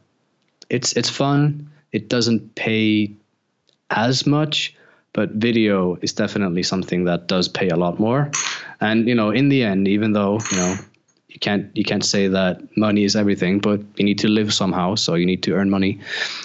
it's 0.69 0.93
it's 0.97 1.11
fun. 1.11 1.69
It 1.91 2.09
doesn't 2.09 2.55
pay 2.55 3.13
as 3.91 4.25
much, 4.25 4.73
but 5.13 5.29
video 5.29 5.95
is 6.01 6.13
definitely 6.13 6.63
something 6.63 7.05
that 7.05 7.27
does 7.27 7.47
pay 7.47 7.69
a 7.69 7.75
lot 7.75 7.99
more. 7.99 8.31
And 8.79 9.07
you 9.07 9.13
know, 9.13 9.29
in 9.29 9.49
the 9.49 9.61
end, 9.63 9.87
even 9.87 10.13
though 10.13 10.39
you 10.51 10.57
know 10.57 10.75
you 11.31 11.39
can't 11.39 11.75
you 11.75 11.83
can't 11.83 12.03
say 12.03 12.27
that 12.27 12.61
money 12.77 13.03
is 13.03 13.15
everything, 13.15 13.59
but 13.59 13.81
you 13.95 14.03
need 14.03 14.19
to 14.19 14.27
live 14.27 14.53
somehow, 14.53 14.95
so 14.95 15.15
you 15.15 15.25
need 15.25 15.43
to 15.43 15.53
earn 15.53 15.69
money. 15.69 15.99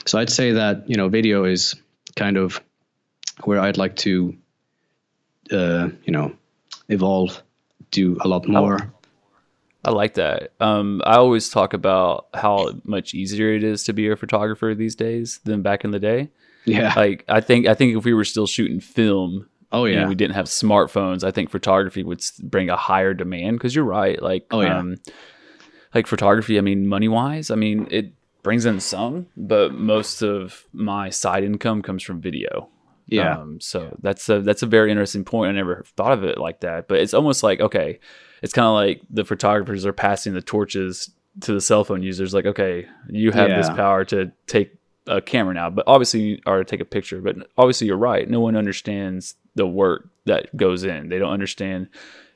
So 0.07 0.19
I'd 0.19 0.31
say 0.31 0.53
that 0.53 0.89
you 0.89 0.97
know, 0.97 1.09
video 1.09 1.45
is 1.45 1.75
kind 2.15 2.37
of 2.37 2.61
where 3.45 3.61
I'd 3.61 3.77
like 3.77 3.97
to, 3.97 4.37
uh, 5.53 5.89
you 6.05 6.13
know, 6.13 6.33
evolve, 6.89 7.43
do 7.91 8.17
a 8.21 8.29
lot 8.29 8.49
more. 8.49 8.93
I 9.85 9.91
like 9.91 10.15
that. 10.15 10.53
Um, 10.61 11.03
I 11.05 11.17
always 11.17 11.49
talk 11.49 11.73
about 11.73 12.27
how 12.35 12.73
much 12.85 13.15
easier 13.15 13.53
it 13.53 13.63
is 13.63 13.85
to 13.85 13.93
be 13.93 14.09
a 14.09 14.17
photographer 14.17 14.75
these 14.75 14.97
days 14.97 15.41
than 15.45 15.63
back 15.63 15.85
in 15.85 15.91
the 15.91 16.01
day. 16.01 16.31
Yeah, 16.65 16.93
like 16.97 17.25
I 17.29 17.41
think 17.41 17.67
I 17.67 17.75
think 17.75 17.97
if 17.97 18.05
we 18.05 18.15
were 18.15 18.25
still 18.25 18.47
shooting 18.47 18.81
film 18.81 19.49
Oh 19.73 19.85
and 19.85 19.95
yeah. 19.95 20.09
we 20.09 20.15
didn't 20.15 20.35
have 20.35 20.47
smartphones, 20.47 21.25
I 21.25 21.31
think 21.31 21.51
photography 21.51 22.03
would 22.03 22.23
bring 22.43 22.71
a 22.71 22.77
higher 22.77 23.15
demand 23.15 23.59
because 23.59 23.75
you're 23.75 23.85
right. 23.85 24.21
Like, 24.23 24.47
Oh, 24.51 24.61
yeah. 24.61 24.79
um, 24.79 24.97
like 25.95 26.07
photography, 26.07 26.59
I 26.59 26.61
mean, 26.61 26.87
money 26.87 27.09
wise, 27.09 27.51
I 27.51 27.55
mean, 27.57 27.89
it 27.91 28.13
brings 28.43 28.65
in 28.65 28.79
some, 28.81 29.27
but 29.37 29.75
most 29.75 30.23
of 30.23 30.65
my 30.73 31.11
side 31.11 31.43
income 31.43 31.83
comes 31.83 32.03
from 32.03 32.21
video. 32.21 32.69
Yeah. 33.07 33.39
Um, 33.39 33.61
so 33.61 33.97
that's 34.03 34.29
a 34.29 34.41
that's 34.41 34.63
a 34.63 34.67
very 34.67 34.91
interesting 34.91 35.25
point. 35.25 35.51
I 35.51 35.53
never 35.53 35.85
thought 35.97 36.13
of 36.13 36.25
it 36.25 36.39
like 36.39 36.61
that, 36.61 36.89
but 36.89 36.99
it's 36.99 37.15
almost 37.15 37.43
like 37.43 37.61
okay, 37.61 38.01
it's 38.43 38.53
kind 38.53 38.67
of 38.67 38.75
like 38.75 39.03
the 39.11 39.25
photographers 39.25 39.87
are 39.87 39.93
passing 39.93 40.35
the 40.35 40.43
torches 40.43 41.11
to 41.43 41.53
the 41.53 41.61
cell 41.61 41.85
phone 41.85 42.03
users. 42.03 42.35
Like, 42.35 42.47
okay, 42.47 42.87
you 43.09 43.31
have 43.31 43.49
this 43.49 43.69
power 43.71 44.05
to 44.07 44.33
take 44.47 44.77
a 45.07 45.21
camera 45.21 45.55
now, 45.55 45.71
but 45.71 45.85
obviously, 45.87 46.43
or 46.47 46.65
take 46.65 46.81
a 46.81 46.85
picture. 46.85 47.21
But 47.21 47.37
obviously, 47.57 47.87
you're 47.87 47.97
right. 47.97 48.29
No 48.29 48.41
one 48.41 48.57
understands 48.57 49.35
the 49.55 49.67
work 49.67 50.09
that 50.25 50.55
goes 50.57 50.85
in. 50.85 51.09
They 51.09 51.19
don't 51.19 51.33
understand 51.33 51.89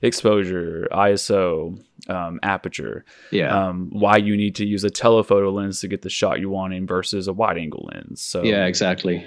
exposure, 0.03 0.89
ISO, 0.93 1.79
um, 2.09 2.41
aperture, 2.43 3.05
yeah. 3.31 3.69
um, 3.69 3.91
why 3.93 4.17
you 4.17 4.37
need 4.37 4.55
to 4.57 4.65
use 4.67 4.83
a 4.85 4.91
telephoto 4.91 5.51
lens 5.53 5.81
to 5.81 5.89
get 5.89 6.03
the 6.03 6.09
shot 6.09 6.41
you 6.41 6.49
want 6.49 6.73
in 6.73 6.87
versus 6.87 7.29
a 7.29 7.33
wide 7.33 7.59
angle 7.59 7.89
lens. 7.93 8.23
So 8.23 8.43
yeah, 8.43 8.65
exactly. 8.67 9.27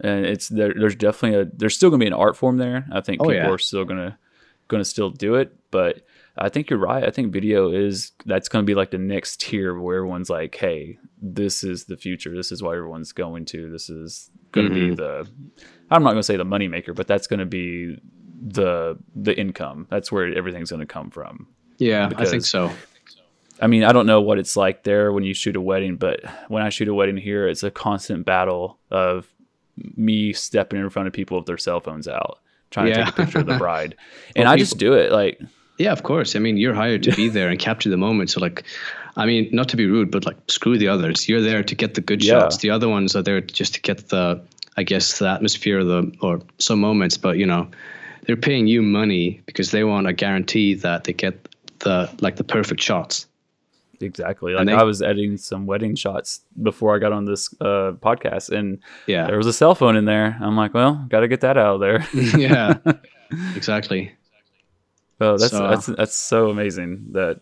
and 0.00 0.26
it's 0.26 0.48
there, 0.48 0.74
there's 0.76 0.96
definitely 0.96 1.40
a 1.40 1.44
there's 1.56 1.74
still 1.76 1.90
gonna 1.90 2.00
be 2.00 2.06
an 2.06 2.12
art 2.12 2.36
form 2.36 2.56
there. 2.56 2.86
I 2.92 3.00
think 3.00 3.20
Oh, 3.20 3.26
people 3.26 3.34
yeah. 3.34 3.50
are 3.50 3.58
still 3.58 3.84
gonna 3.84 4.18
gonna 4.66 4.84
still 4.84 5.10
do 5.10 5.36
it, 5.36 5.54
but 5.70 6.02
I 6.40 6.48
think 6.48 6.70
you're 6.70 6.78
right. 6.78 7.04
I 7.04 7.10
think 7.10 7.32
video 7.32 7.70
is 7.72 8.12
that's 8.26 8.48
gonna 8.48 8.64
be 8.64 8.74
like 8.74 8.90
the 8.90 8.98
next 8.98 9.40
tier 9.40 9.78
where 9.78 9.96
everyone's 9.96 10.30
like, 10.30 10.54
hey, 10.56 10.98
this 11.20 11.64
is 11.64 11.84
the 11.84 11.96
future. 11.96 12.34
This 12.34 12.52
is 12.52 12.62
what 12.62 12.76
everyone's 12.76 13.12
going 13.12 13.44
to. 13.46 13.70
This 13.70 13.90
is 13.90 14.30
gonna 14.52 14.70
be 14.70 14.90
Mhm. 14.90 14.96
the 14.96 15.28
I'm 15.90 16.02
not 16.02 16.10
gonna 16.10 16.22
say 16.22 16.36
the 16.36 16.44
moneymaker, 16.44 16.94
but 16.94 17.06
that's 17.06 17.26
gonna 17.26 17.46
be 17.46 17.98
the 18.40 18.96
the 19.16 19.36
income. 19.38 19.86
That's 19.90 20.12
where 20.12 20.32
everything's 20.36 20.70
gonna 20.70 20.86
come 20.86 21.10
from. 21.10 21.48
Yeah, 21.78 22.10
I 22.16 22.24
think 22.24 22.44
so. 22.44 22.70
I 23.60 23.66
mean, 23.66 23.82
I 23.82 23.92
don't 23.92 24.06
know 24.06 24.20
what 24.20 24.38
it's 24.38 24.56
like 24.56 24.84
there 24.84 25.12
when 25.12 25.24
you 25.24 25.34
shoot 25.34 25.56
a 25.56 25.60
wedding, 25.60 25.96
but 25.96 26.20
when 26.48 26.62
I 26.62 26.68
shoot 26.68 26.86
a 26.88 26.94
wedding 26.94 27.16
here, 27.16 27.48
it's 27.48 27.64
a 27.64 27.70
constant 27.72 28.24
battle 28.24 28.78
of 28.90 29.26
me 29.96 30.32
stepping 30.32 30.78
in 30.80 30.88
front 30.90 31.08
of 31.08 31.12
people 31.14 31.38
with 31.38 31.46
their 31.46 31.58
cell 31.58 31.80
phones 31.80 32.06
out, 32.06 32.38
trying 32.70 32.86
to 32.92 32.94
take 32.94 33.08
a 33.08 33.12
picture 33.12 33.38
of 33.40 33.46
the 33.46 33.56
bride. 33.58 33.96
Well, 34.36 34.42
and 34.42 34.48
I 34.48 34.56
just 34.56 34.78
do 34.78 34.92
it 34.94 35.10
like, 35.10 35.40
Yeah, 35.78 35.92
of 35.92 36.02
course. 36.02 36.34
I 36.36 36.38
mean, 36.40 36.56
you're 36.56 36.74
hired 36.74 37.02
to 37.04 37.12
be 37.14 37.28
there 37.28 37.48
and 37.48 37.58
capture 37.58 37.88
the 37.88 37.96
moment. 37.96 38.30
So, 38.30 38.40
like, 38.40 38.64
I 39.16 39.26
mean, 39.26 39.48
not 39.52 39.68
to 39.70 39.76
be 39.76 39.86
rude, 39.86 40.10
but 40.10 40.26
like, 40.26 40.36
screw 40.48 40.76
the 40.76 40.88
others. 40.88 41.28
You're 41.28 41.40
there 41.40 41.62
to 41.62 41.74
get 41.74 41.94
the 41.94 42.00
good 42.00 42.22
Yeah. 42.24 42.40
shots. 42.40 42.56
The 42.58 42.70
other 42.70 42.88
ones 42.88 43.14
are 43.16 43.22
there 43.22 43.40
just 43.40 43.74
to 43.74 43.80
get 43.80 44.08
the, 44.08 44.40
I 44.76 44.82
guess, 44.82 45.18
the 45.20 45.28
atmosphere, 45.28 45.78
of 45.80 45.86
the 45.86 46.12
or 46.20 46.40
some 46.58 46.80
moments. 46.80 47.16
But 47.16 47.38
you 47.38 47.46
know, 47.46 47.68
they're 48.26 48.36
paying 48.36 48.66
you 48.66 48.82
money 48.82 49.40
because 49.46 49.70
they 49.70 49.84
want 49.84 50.06
a 50.08 50.12
guarantee 50.12 50.74
that 50.74 51.04
they 51.04 51.12
get 51.12 51.48
the 51.80 52.10
like 52.20 52.36
the 52.36 52.44
perfect 52.44 52.82
shots. 52.82 53.26
exactly. 54.00 54.54
Like 54.54 54.66
they- 54.66 54.74
I 54.74 54.82
was 54.84 55.00
editing 55.02 55.36
some 55.38 55.66
wedding 55.66 55.94
shots 55.96 56.40
before 56.62 56.94
I 56.94 56.98
got 56.98 57.12
on 57.12 57.24
this 57.24 57.52
uh, 57.60 57.92
podcast, 58.00 58.50
and 58.50 58.78
Yeah, 59.06 59.26
there 59.26 59.36
was 59.36 59.46
a 59.46 59.52
cell 59.52 59.74
phone 59.74 59.96
in 59.96 60.04
there. 60.06 60.36
I'm 60.40 60.56
like, 60.56 60.74
well, 60.74 61.04
got 61.08 61.20
to 61.20 61.28
get 61.28 61.40
that 61.42 61.56
out 61.56 61.74
of 61.76 61.80
there. 61.80 62.06
yeah, 62.38 62.74
exactly. 63.56 64.12
Oh, 65.20 65.36
that's 65.36 65.50
So- 65.52 65.68
that's 65.68 65.86
that's 65.86 66.16
so 66.16 66.50
amazing 66.50 67.06
that 67.12 67.38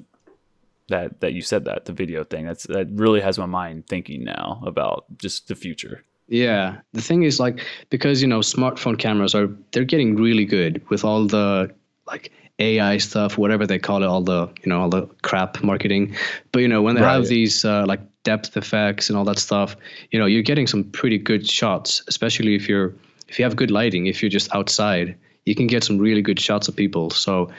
that 0.88 1.20
that 1.20 1.32
you 1.32 1.42
said 1.42 1.64
that 1.64 1.84
the 1.84 1.92
video 1.92 2.24
thing. 2.24 2.46
That's 2.46 2.64
that 2.64 2.88
really 2.92 3.20
has 3.20 3.38
my 3.38 3.46
mind 3.46 3.86
thinking 3.86 4.24
now 4.24 4.62
about 4.66 5.04
just 5.18 5.48
the 5.48 5.54
future. 5.54 6.04
Yeah, 6.28 6.78
the 6.92 7.02
thing 7.02 7.22
is 7.22 7.38
like 7.38 7.64
because 7.90 8.22
you 8.22 8.28
know 8.28 8.40
smartphone 8.40 8.98
cameras 8.98 9.34
are 9.34 9.48
they're 9.72 9.84
getting 9.84 10.16
really 10.16 10.44
good 10.44 10.82
with 10.90 11.04
all 11.04 11.26
the 11.26 11.70
like 12.06 12.32
AI 12.58 12.98
stuff, 12.98 13.36
whatever 13.36 13.66
they 13.66 13.78
call 13.78 14.02
it, 14.02 14.06
all 14.06 14.22
the 14.22 14.48
you 14.64 14.68
know 14.70 14.80
all 14.80 14.88
the 14.88 15.06
crap 15.22 15.62
marketing. 15.62 16.16
But 16.52 16.60
you 16.62 16.68
know 16.68 16.82
when 16.82 16.94
they 16.94 17.02
have 17.02 17.26
these 17.26 17.64
uh, 17.64 17.84
like 17.86 18.00
depth 18.24 18.56
effects 18.56 19.08
and 19.08 19.16
all 19.18 19.24
that 19.24 19.38
stuff, 19.38 19.76
you 20.10 20.18
know 20.18 20.26
you're 20.26 20.42
getting 20.42 20.66
some 20.66 20.84
pretty 20.84 21.18
good 21.18 21.48
shots, 21.48 22.02
especially 22.08 22.54
if 22.54 22.68
you're 22.68 22.94
if 23.28 23.38
you 23.38 23.44
have 23.44 23.54
good 23.56 23.70
lighting. 23.70 24.06
If 24.06 24.22
you're 24.22 24.30
just 24.30 24.52
outside, 24.54 25.16
you 25.46 25.54
can 25.54 25.68
get 25.68 25.84
some 25.84 25.96
really 25.98 26.22
good 26.22 26.38
shots 26.38 26.68
of 26.68 26.76
people. 26.76 27.10
So 27.10 27.50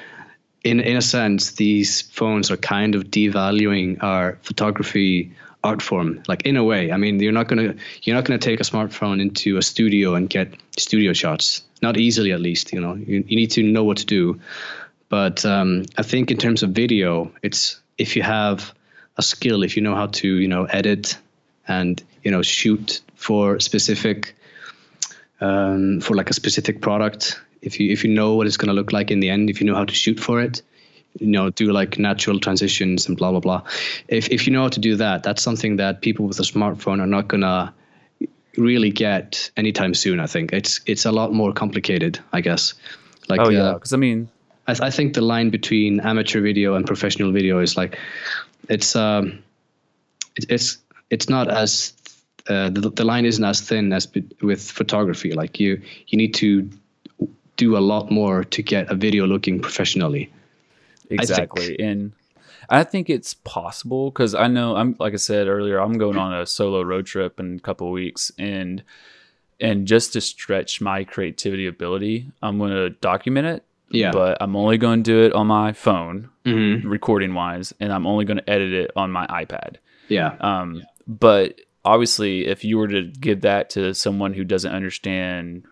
in 0.63 0.79
in 0.79 0.97
a 0.97 1.01
sense, 1.01 1.51
these 1.51 2.01
phones 2.01 2.51
are 2.51 2.57
kind 2.57 2.93
of 2.93 3.05
devaluing 3.05 4.03
our 4.03 4.37
photography 4.43 5.31
art 5.63 5.81
form. 5.81 6.21
Like 6.27 6.45
in 6.45 6.57
a 6.57 6.63
way, 6.63 6.91
I 6.91 6.97
mean, 6.97 7.19
you're 7.19 7.31
not 7.31 7.47
gonna 7.47 7.73
you're 8.03 8.15
not 8.15 8.25
gonna 8.25 8.37
take 8.37 8.59
a 8.59 8.63
smartphone 8.63 9.21
into 9.21 9.57
a 9.57 9.61
studio 9.61 10.15
and 10.15 10.29
get 10.29 10.53
studio 10.77 11.13
shots. 11.13 11.63
Not 11.81 11.97
easily, 11.97 12.31
at 12.31 12.41
least. 12.41 12.73
You 12.73 12.81
know, 12.81 12.95
you, 12.95 13.23
you 13.27 13.35
need 13.35 13.51
to 13.51 13.63
know 13.63 13.83
what 13.83 13.97
to 13.97 14.05
do. 14.05 14.39
But 15.09 15.45
um, 15.45 15.85
I 15.97 16.03
think 16.03 16.31
in 16.31 16.37
terms 16.37 16.63
of 16.63 16.71
video, 16.71 17.31
it's 17.41 17.79
if 17.97 18.15
you 18.15 18.23
have 18.23 18.73
a 19.17 19.21
skill, 19.21 19.63
if 19.63 19.75
you 19.75 19.81
know 19.81 19.95
how 19.95 20.07
to 20.07 20.27
you 20.27 20.47
know 20.47 20.65
edit 20.65 21.17
and 21.67 22.03
you 22.23 22.31
know 22.31 22.41
shoot 22.41 23.01
for 23.15 23.59
specific 23.59 24.35
um, 25.39 26.01
for 26.01 26.15
like 26.15 26.29
a 26.29 26.33
specific 26.33 26.81
product. 26.81 27.39
If 27.61 27.79
you 27.79 27.91
if 27.91 28.03
you 28.03 28.09
know 28.09 28.35
what 28.35 28.47
it's 28.47 28.57
going 28.57 28.69
to 28.69 28.73
look 28.73 28.93
like 28.93 29.11
in 29.11 29.19
the 29.19 29.29
end, 29.29 29.49
if 29.49 29.59
you 29.59 29.67
know 29.67 29.75
how 29.75 29.85
to 29.85 29.93
shoot 29.93 30.19
for 30.19 30.41
it, 30.41 30.61
you 31.19 31.27
know, 31.27 31.49
do 31.49 31.71
like 31.71 31.97
natural 31.97 32.39
transitions 32.39 33.07
and 33.07 33.17
blah 33.17 33.31
blah 33.31 33.39
blah. 33.39 33.63
If 34.07 34.29
if 34.29 34.47
you 34.47 34.53
know 34.53 34.63
how 34.63 34.69
to 34.69 34.79
do 34.79 34.95
that, 34.97 35.23
that's 35.23 35.41
something 35.41 35.77
that 35.77 36.01
people 36.01 36.27
with 36.27 36.39
a 36.39 36.43
smartphone 36.43 37.01
are 37.01 37.07
not 37.07 37.27
gonna 37.27 37.73
really 38.57 38.91
get 38.91 39.51
anytime 39.57 39.93
soon. 39.93 40.19
I 40.19 40.27
think 40.27 40.53
it's 40.53 40.81
it's 40.85 41.05
a 41.05 41.11
lot 41.11 41.33
more 41.33 41.53
complicated. 41.53 42.19
I 42.33 42.41
guess. 42.41 42.73
Like 43.29 43.41
oh 43.41 43.45
uh, 43.45 43.49
yeah, 43.49 43.73
because 43.73 43.93
I 43.93 43.97
mean, 43.97 44.29
I, 44.67 44.73
th- 44.73 44.81
I 44.81 44.91
think 44.91 45.13
the 45.13 45.21
line 45.21 45.49
between 45.49 45.99
amateur 45.99 46.41
video 46.41 46.75
and 46.75 46.85
professional 46.85 47.31
video 47.31 47.59
is 47.59 47.77
like 47.77 47.97
it's 48.69 48.95
um 48.95 49.43
it, 50.35 50.45
it's 50.49 50.77
it's 51.09 51.29
not 51.29 51.49
as 51.49 51.93
uh, 52.49 52.69
the, 52.69 52.89
the 52.89 53.03
line 53.03 53.25
isn't 53.25 53.43
as 53.43 53.61
thin 53.61 53.91
as 53.91 54.07
with 54.41 54.71
photography 54.71 55.33
like 55.33 55.59
you 55.59 55.81
you 56.07 56.17
need 56.17 56.33
to 56.35 56.69
do 57.57 57.77
a 57.77 57.79
lot 57.79 58.09
more 58.09 58.43
to 58.43 58.63
get 58.63 58.89
a 58.89 58.95
video 58.95 59.27
looking 59.27 59.59
professionally 59.59 60.31
exactly, 61.09 61.79
and 61.79 62.13
I 62.69 62.83
think 62.83 63.09
it's 63.09 63.33
possible 63.33 64.11
because 64.11 64.35
I 64.35 64.47
know 64.47 64.75
I'm 64.75 64.95
like 64.99 65.13
I 65.13 65.17
said 65.17 65.47
earlier, 65.47 65.79
I'm 65.79 65.97
going 65.97 66.17
on 66.17 66.33
a 66.33 66.45
solo 66.45 66.81
road 66.81 67.05
trip 67.05 67.39
in 67.39 67.55
a 67.55 67.59
couple 67.59 67.87
of 67.87 67.93
weeks, 67.93 68.31
and 68.37 68.83
and 69.59 69.87
just 69.87 70.13
to 70.13 70.21
stretch 70.21 70.81
my 70.81 71.03
creativity 71.03 71.65
ability, 71.65 72.31
I'm 72.41 72.57
going 72.57 72.71
to 72.71 72.89
document 72.91 73.47
it. 73.47 73.63
yeah 73.89 74.11
But 74.11 74.37
I'm 74.41 74.55
only 74.55 74.77
going 74.77 75.03
to 75.03 75.11
do 75.11 75.23
it 75.25 75.33
on 75.33 75.47
my 75.47 75.73
phone, 75.73 76.29
hmm 76.45 76.87
recording 76.87 77.33
wise, 77.33 77.73
and 77.79 77.91
I'm 77.91 78.05
only 78.05 78.25
going 78.25 78.37
to 78.37 78.49
edit 78.49 78.73
it 78.73 78.91
on 78.95 79.11
my 79.11 79.25
iPad. 79.27 79.77
yeah 80.09 80.35
Um, 80.41 80.83
but 81.07 81.61
obviously, 81.85 82.47
if 82.47 82.65
you 82.65 82.77
were 82.77 82.89
to 82.89 83.03
give 83.03 83.41
that 83.41 83.69
to 83.71 83.93
someone 83.93 84.33
who 84.33 84.43
doesn't 84.43 84.71
understand 84.71 85.63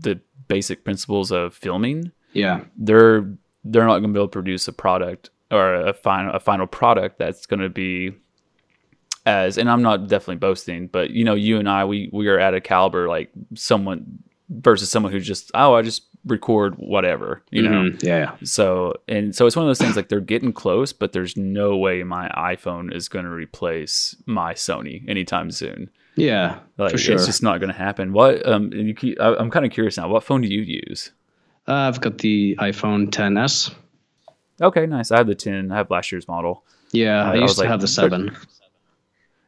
the 0.00 0.20
basic 0.48 0.84
principles 0.84 1.30
of 1.30 1.54
filming, 1.54 2.12
yeah. 2.32 2.64
they're 2.76 3.28
they're 3.64 3.86
not 3.86 4.00
going 4.00 4.04
to 4.04 4.08
be 4.08 4.18
able 4.18 4.28
to 4.28 4.32
produce 4.32 4.66
a 4.68 4.72
product 4.72 5.30
or 5.50 5.74
a 5.74 5.92
final 5.92 6.32
a 6.34 6.40
final 6.40 6.66
product 6.66 7.18
that's 7.18 7.46
going 7.46 7.60
to 7.60 7.68
be 7.68 8.12
as 9.24 9.56
and 9.58 9.70
I'm 9.70 9.82
not 9.82 10.08
definitely 10.08 10.36
boasting, 10.36 10.88
but 10.88 11.10
you 11.10 11.24
know, 11.24 11.34
you 11.34 11.58
and 11.58 11.68
I 11.68 11.84
we 11.84 12.10
we 12.12 12.28
are 12.28 12.38
at 12.38 12.54
a 12.54 12.60
caliber 12.60 13.08
like 13.08 13.30
someone 13.54 14.18
versus 14.48 14.90
someone 14.90 15.12
who 15.12 15.20
just 15.20 15.50
oh 15.54 15.74
I 15.74 15.82
just 15.82 16.02
record 16.26 16.74
whatever 16.76 17.42
you 17.50 17.62
know? 17.62 17.90
Mhm. 17.90 18.02
yeah 18.02 18.18
yeah. 18.18 18.36
So 18.44 18.94
and 19.08 19.34
so 19.34 19.46
it's 19.46 19.56
one 19.56 19.64
of 19.64 19.68
those 19.68 19.78
things 19.78 19.96
like 19.96 20.08
they're 20.08 20.20
getting 20.20 20.52
close 20.52 20.92
but 20.92 21.12
there's 21.12 21.36
no 21.36 21.76
way 21.76 22.04
my 22.04 22.28
iphone 22.54 22.94
is 22.94 23.08
going 23.08 23.24
to 23.24 23.30
replace 23.30 24.14
my 24.26 24.54
sony 24.54 25.08
anytime 25.08 25.50
soon 25.50 25.90
yeah 26.16 26.58
like 26.78 26.92
for 26.92 26.98
sure. 26.98 27.14
it's 27.14 27.26
just 27.26 27.42
not 27.42 27.58
going 27.58 27.72
to 27.72 27.78
happen. 27.78 28.12
What 28.12 28.46
um 28.46 28.72
you 28.72 28.94
keep, 28.94 29.20
I, 29.20 29.34
i'm 29.36 29.50
kind 29.50 29.64
of 29.64 29.72
curious 29.72 29.96
now 29.96 30.08
what 30.08 30.22
phone 30.24 30.40
do 30.42 30.48
you 30.48 30.62
use? 30.62 31.10
Uh, 31.68 31.72
i've 31.74 32.00
got 32.00 32.18
the 32.18 32.56
iphone 32.60 33.08
10s 33.08 33.74
okay 34.60 34.86
nice. 34.86 35.10
I 35.10 35.18
have 35.18 35.26
the 35.26 35.34
10 35.34 35.70
i 35.72 35.76
have 35.76 35.90
last 35.90 36.12
year's 36.12 36.28
model. 36.28 36.64
Yeah 36.92 37.24
I- 37.24 37.32
i, 37.32 37.34
used 37.36 37.54
to 37.56 37.60
like, 37.62 37.70
have 37.70 37.80
the 37.80 37.88
7 37.88 38.36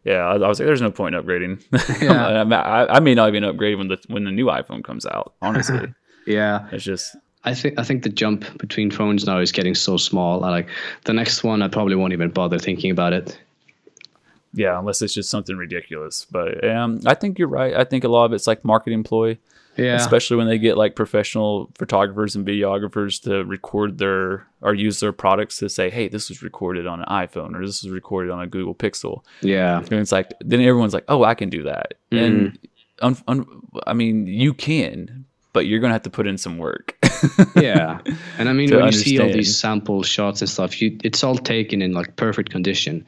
yeah 0.05 0.27
I, 0.27 0.35
I 0.35 0.49
was 0.49 0.59
like 0.59 0.67
there's 0.67 0.83
no 0.83 0.91
point 0.91 1.15
in 1.15 1.23
upgrading. 1.23 1.63
Yeah. 2.03 2.43
I, 2.43 2.97
I 2.97 3.01
may 3.01 3.15
not 3.15 3.29
even 3.29 3.45
upgrade 3.45 3.79
when 3.79 3.89
the 3.89 3.99
when 4.09 4.25
the 4.25 4.31
new 4.31 4.47
iphone 4.47 4.83
comes 4.85 5.07
out 5.07 5.35
honestly. 5.43 5.89
Yeah. 6.27 6.69
It's 6.73 6.85
just 6.85 7.15
I 7.45 7.53
think 7.53 7.79
I 7.79 7.83
think 7.85 8.03
the 8.03 8.09
jump 8.09 8.47
between 8.59 8.91
phones 8.91 9.27
now 9.27 9.39
is 9.41 9.53
getting 9.53 9.75
so 9.75 9.99
small. 9.99 10.43
I 10.45 10.49
like 10.51 10.69
the 11.05 11.13
next 11.13 11.45
one, 11.45 11.61
I 11.61 11.69
probably 11.69 11.95
won't 11.97 12.15
even 12.15 12.31
bother 12.31 12.59
thinking 12.59 12.91
about 12.91 13.13
it. 13.13 13.39
Yeah 14.55 14.79
unless 14.79 15.03
it's 15.03 15.15
just 15.15 15.29
something 15.31 15.57
ridiculous 15.57 16.27
but 16.31 16.65
um 16.69 17.01
i 17.07 17.15
think 17.15 17.39
you're 17.39 17.49
right 17.49 17.75
i 17.75 17.85
think 17.85 18.05
a 18.05 18.09
lot 18.09 18.25
of 18.25 18.33
it's 18.33 18.47
like 18.47 18.65
marketing 18.65 19.03
ploy 19.03 19.37
Yeah, 19.77 19.97
especially 19.97 20.37
when 20.37 20.47
they 20.47 20.59
get 20.59 20.77
like 20.79 20.95
professional 20.95 21.69
photographers 21.77 22.37
and 22.37 22.47
videographers 22.47 23.21
to 23.25 23.45
record 23.45 23.99
their 23.99 24.47
or 24.63 24.73
use 24.73 25.01
their 25.01 25.13
products 25.13 25.59
to 25.59 25.69
say, 25.69 25.91
"Hey, 25.91 26.07
this 26.09 26.29
was 26.29 26.45
recorded 26.45 26.87
on 26.87 27.01
an 27.01 27.07
iPhone 27.11 27.57
or 27.57 27.67
this 27.67 27.83
was 27.83 27.91
recorded 27.91 28.31
on 28.31 28.41
a 28.41 28.47
Google 28.47 28.75
Pixel." 28.75 29.25
yeah, 29.43 29.79
And 29.79 29.93
it's 29.95 30.13
like 30.13 30.33
then 30.41 30.61
everyone's 30.61 30.95
like, 30.95 31.05
"Oh, 31.09 31.25
I 31.25 31.35
can 31.35 31.51
do 31.51 31.65
that." 31.65 31.95
And 32.13 32.57
un, 33.03 33.17
un, 33.27 33.45
I 33.85 33.95
mean, 33.95 34.29
you 34.29 34.55
can, 34.55 35.25
but 35.53 35.67
you're 35.67 35.81
gonna 35.81 35.95
have 35.99 36.03
to 36.03 36.11
put 36.19 36.29
in 36.29 36.39
some 36.39 36.57
work. 36.59 36.97
yeah, 37.57 37.99
and 38.39 38.49
I 38.49 38.53
mean 38.53 38.69
To 38.69 38.77
when 38.77 38.87
you 38.87 38.93
see 38.93 39.19
all 39.19 39.33
these 39.33 39.59
sample 39.59 40.05
shots 40.05 40.41
and 40.41 40.49
stuff, 40.49 40.81
you 40.81 40.97
it's 41.03 41.25
all 41.25 41.37
taken 41.37 41.83
in 41.83 41.93
like 41.93 42.15
perfect 42.15 42.51
condition. 42.51 43.05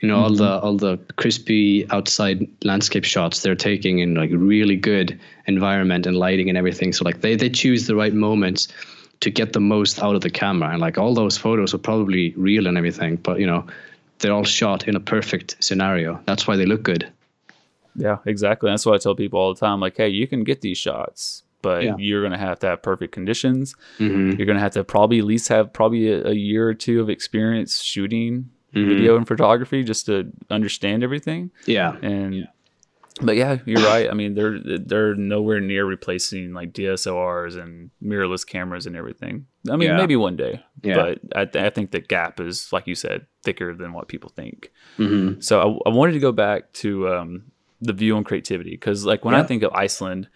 You 0.00 0.08
know, 0.08 0.16
all 0.16 0.30
the 0.34 0.44
Mm-hmm. 0.56 0.66
all 0.66 0.76
the 0.76 0.98
crispy 1.16 1.86
outside 1.90 2.46
landscape 2.64 3.04
shots 3.04 3.42
they're 3.42 3.54
taking 3.54 3.98
in 3.98 4.14
like 4.14 4.30
really 4.32 4.76
good 4.76 5.18
environment 5.46 6.06
and 6.06 6.16
lighting 6.16 6.48
and 6.48 6.56
everything. 6.56 6.92
So 6.94 7.04
like 7.04 7.20
they 7.20 7.36
they 7.36 7.50
choose 7.50 7.86
the 7.86 7.94
right 7.94 8.14
moments 8.14 8.68
to 9.20 9.30
get 9.30 9.52
the 9.52 9.60
most 9.60 10.02
out 10.02 10.14
of 10.14 10.22
the 10.22 10.30
camera, 10.30 10.70
and 10.70 10.80
like 10.80 10.96
all 10.96 11.12
those 11.14 11.36
photos 11.36 11.74
are 11.74 11.78
probably 11.78 12.32
real 12.36 12.66
and 12.66 12.78
everything, 12.78 13.16
but 13.16 13.38
you 13.40 13.46
know, 13.46 13.66
they're 14.20 14.32
all 14.32 14.44
shot 14.44 14.88
in 14.88 14.96
a 14.96 15.00
perfect 15.00 15.56
scenario. 15.62 16.18
That's 16.24 16.46
why 16.46 16.56
they 16.56 16.64
look 16.64 16.82
good. 16.82 17.10
Yeah, 17.94 18.18
exactly. 18.24 18.70
That's 18.70 18.86
what 18.86 18.94
I 18.94 18.98
tell 18.98 19.14
people 19.14 19.38
all 19.38 19.52
the 19.52 19.60
time. 19.60 19.80
Like, 19.80 19.96
hey, 19.98 20.08
you 20.08 20.26
can 20.26 20.44
get 20.44 20.62
these 20.62 20.78
shots, 20.78 21.42
but 21.60 21.82
Yeah. 21.84 21.96
you're 21.98 22.22
gonna 22.22 22.38
have 22.38 22.58
to 22.60 22.68
have 22.68 22.82
perfect 22.82 23.12
conditions. 23.12 23.74
Mm-hmm. 23.98 24.38
You're 24.38 24.46
gonna 24.46 24.60
have 24.60 24.72
to 24.72 24.84
probably 24.84 25.18
at 25.18 25.24
least 25.26 25.48
have 25.48 25.72
probably 25.74 26.08
a, 26.10 26.28
a 26.28 26.32
year 26.34 26.66
or 26.68 26.74
two 26.74 27.02
of 27.02 27.10
experience 27.10 27.82
shooting 27.82 28.48
Mm-hmm. 28.74 28.88
video 28.88 29.16
and 29.16 29.26
photography 29.26 29.82
just 29.82 30.06
to 30.06 30.30
understand 30.50 31.02
everything. 31.02 31.50
Yeah. 31.66 31.96
And 32.02 32.46
but 33.20 33.36
yeah, 33.36 33.58
you're 33.66 33.82
right. 33.82 34.08
I 34.08 34.14
mean, 34.14 34.34
they're 34.34 34.58
they're 34.60 35.14
nowhere 35.14 35.60
near 35.60 35.84
replacing 35.84 36.54
like 36.54 36.72
DSLRs 36.72 37.60
and 37.60 37.90
mirrorless 38.02 38.46
cameras 38.46 38.86
and 38.86 38.96
everything. 38.96 39.46
I 39.68 39.76
mean, 39.76 39.88
Yeah. 39.90 39.96
maybe 39.96 40.16
one 40.16 40.36
day, 40.36 40.64
Yeah. 40.82 40.94
but 40.94 41.18
I, 41.36 41.44
th- 41.44 41.64
I 41.64 41.70
think 41.70 41.90
the 41.90 42.00
gap 42.00 42.40
is, 42.40 42.72
like 42.72 42.86
you 42.86 42.94
said, 42.94 43.26
thicker 43.42 43.74
than 43.74 43.92
what 43.92 44.08
people 44.08 44.30
think. 44.30 44.70
Mm-hmm. 44.98 45.40
So 45.40 45.80
I, 45.84 45.90
I 45.90 45.92
wanted 45.92 46.12
to 46.12 46.20
go 46.20 46.32
back 46.32 46.72
to 46.74 47.08
um, 47.08 47.42
the 47.80 47.92
view 47.92 48.16
on 48.16 48.24
creativity 48.24 48.70
because, 48.70 49.04
like, 49.04 49.24
when 49.24 49.34
I 49.34 49.42
think 49.42 49.62
of 49.64 49.72
Iceland, 49.74 50.28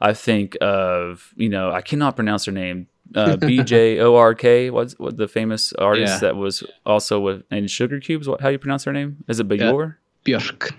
I 0.00 0.14
think 0.14 0.56
of 0.60 1.32
you 1.36 1.48
know 1.48 1.70
I 1.70 1.80
cannot 1.82 2.16
pronounce 2.16 2.46
her 2.46 2.52
name. 2.52 2.88
Uh, 3.14 3.36
B.J. 3.48 4.00
O.R.K. 4.00 4.70
What's 4.70 4.98
what 4.98 5.16
the 5.16 5.28
famous 5.28 5.72
artist 5.74 6.14
Yeah. 6.14 6.18
that 6.20 6.36
was 6.36 6.62
also 6.86 7.20
with 7.20 7.42
in 7.50 7.66
Sugar 7.66 8.00
Cubes? 8.00 8.28
What 8.28 8.40
how 8.40 8.48
you 8.48 8.58
pronounce 8.58 8.84
her 8.84 8.92
name? 8.92 9.24
Is 9.28 9.40
it 9.40 9.48
Bjork? 9.48 9.98
Björk. 10.24 10.72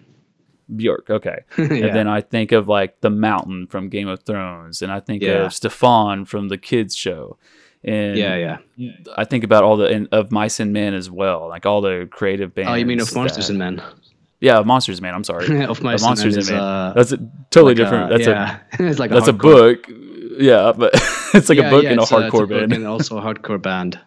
Bjork. 0.76 1.10
Okay. 1.10 1.40
yeah. 1.58 1.64
And 1.66 1.96
then 1.96 2.08
I 2.08 2.22
think 2.22 2.52
of 2.52 2.68
like 2.68 3.02
the 3.02 3.10
Mountain 3.10 3.68
from 3.68 3.90
Game 3.90 4.08
of 4.08 4.24
Thrones, 4.24 4.82
and 4.82 4.92
I 4.92 5.00
think 5.00 5.22
Yeah. 5.22 5.46
of 5.46 5.54
Stefan 5.54 6.26
from 6.26 6.48
the 6.48 6.58
kids 6.58 6.96
show, 6.96 7.38
and 7.84 8.18
yeah, 8.18 8.58
yeah. 8.78 8.92
I 9.18 9.26
think 9.26 9.44
about 9.44 9.64
all 9.64 9.76
the 9.78 9.88
and 9.88 10.08
of 10.12 10.32
Mice 10.32 10.60
and 10.60 10.72
Men 10.74 10.94
as 10.94 11.12
well, 11.12 11.50
like 11.50 11.66
all 11.66 11.82
the 11.82 12.08
creative 12.10 12.56
bands. 12.56 12.72
Oh, 12.72 12.76
you 12.76 12.86
mean 12.86 13.02
of 13.02 13.14
Monsters 13.14 13.48
that- 13.48 13.54
and 13.54 13.60
Men? 13.60 13.82
Yeah, 14.40 14.60
Monsters 14.62 15.02
Man. 15.02 15.14
I'm 15.14 15.24
sorry. 15.24 15.46
of 15.64 15.70
Of 15.70 15.84
Monsters 15.84 16.36
and 16.36 16.36
Men. 16.36 16.38
Is, 16.40 16.52
uh, 16.52 16.94
that's 16.96 17.12
a 17.12 17.18
totally 17.50 17.76
like 17.76 17.80
a- 17.80 17.84
different. 17.84 18.10
that's 18.10 18.28
yeah. 18.28 18.60
it's 18.80 19.00
like 19.00 19.12
a 19.12 19.14
that's 19.16 19.28
a 19.30 19.34
book. 19.34 19.86
Yeah, 20.40 20.72
but 20.76 20.92
it's 21.34 21.50
like 21.50 21.58
Yeah, 21.58 21.68
a 21.68 21.70
book 21.70 21.84
yeah, 21.84 21.92
and 21.92 22.00
a 22.00 22.04
it's 22.04 22.12
it's 22.12 22.22
hardcore 22.22 22.50
band. 22.50 22.74
and 22.74 22.88
also 22.88 23.18
a 23.18 23.22
hardcore 23.22 23.62
band. 23.62 24.00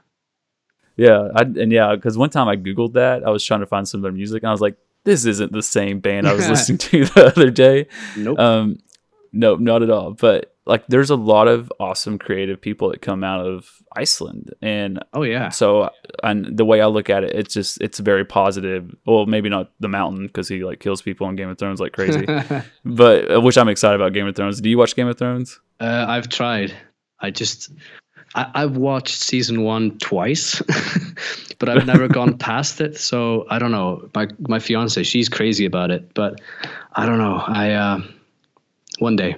Yeah, 0.96 1.28
I, 1.34 1.42
and 1.42 1.70
yeah, 1.70 1.94
because 1.94 2.16
one 2.16 2.30
time 2.30 2.48
I 2.48 2.56
googled 2.56 2.94
that, 2.94 3.22
I 3.24 3.30
was 3.30 3.44
trying 3.44 3.60
to 3.60 3.66
find 3.66 3.86
some 3.86 3.98
of 3.98 4.02
their 4.02 4.12
music, 4.12 4.42
and 4.42 4.48
I 4.48 4.52
was 4.52 4.62
like, 4.62 4.76
"This 5.04 5.26
isn't 5.26 5.52
the 5.52 5.62
same 5.62 6.00
band 6.00 6.26
I 6.26 6.32
was 6.32 6.48
listening 6.54 6.78
to 6.78 7.04
the 7.14 7.26
other 7.26 7.50
day." 7.50 7.86
Nope. 8.16 8.38
Um, 8.38 8.78
no, 9.32 9.56
not 9.56 9.82
at 9.82 9.90
all. 9.90 10.12
But 10.12 10.55
like, 10.66 10.86
there's 10.88 11.10
a 11.10 11.16
lot 11.16 11.48
of 11.48 11.72
awesome 11.78 12.18
creative 12.18 12.60
people 12.60 12.90
that 12.90 13.00
come 13.00 13.24
out 13.24 13.46
of 13.46 13.70
Iceland, 13.96 14.52
and 14.60 15.02
oh 15.12 15.22
yeah. 15.22 15.48
so 15.48 15.90
and 16.22 16.56
the 16.56 16.64
way 16.64 16.80
I 16.80 16.86
look 16.86 17.08
at 17.08 17.24
it, 17.24 17.34
it's 17.34 17.54
just 17.54 17.80
it's 17.80 17.98
very 17.98 18.24
positive. 18.24 18.94
Well, 19.06 19.26
maybe 19.26 19.48
not 19.48 19.70
the 19.80 19.88
mountain 19.88 20.26
because 20.26 20.48
he 20.48 20.64
like 20.64 20.80
kills 20.80 21.02
people 21.02 21.26
on 21.26 21.36
Game 21.36 21.48
of 21.48 21.58
Thrones 21.58 21.80
like 21.80 21.92
crazy, 21.92 22.26
but 22.84 23.30
uh, 23.36 23.40
which 23.40 23.56
I'm 23.56 23.68
excited 23.68 23.94
about 24.00 24.12
Game 24.12 24.26
of 24.26 24.36
Thrones. 24.36 24.60
Do 24.60 24.68
you 24.68 24.78
watch 24.78 24.96
Game 24.96 25.08
of 25.08 25.18
Thrones? 25.18 25.60
Uh, 25.80 26.04
I've 26.08 26.28
tried. 26.28 26.74
I 27.20 27.30
just 27.30 27.70
I, 28.34 28.50
I've 28.54 28.76
watched 28.76 29.16
season 29.16 29.62
one 29.62 29.98
twice, 29.98 30.62
but 31.58 31.68
I've 31.68 31.86
never 31.86 32.08
gone 32.08 32.38
past 32.38 32.80
it. 32.80 32.98
So 32.98 33.46
I 33.48 33.58
don't 33.58 33.72
know. 33.72 34.08
My 34.14 34.28
my 34.40 34.58
fiance, 34.58 35.02
she's 35.02 35.28
crazy 35.28 35.64
about 35.64 35.90
it, 35.90 36.12
but 36.14 36.40
I 36.94 37.06
don't 37.06 37.18
know. 37.18 37.42
I 37.44 37.72
uh, 37.72 38.00
one 38.98 39.16
day, 39.16 39.36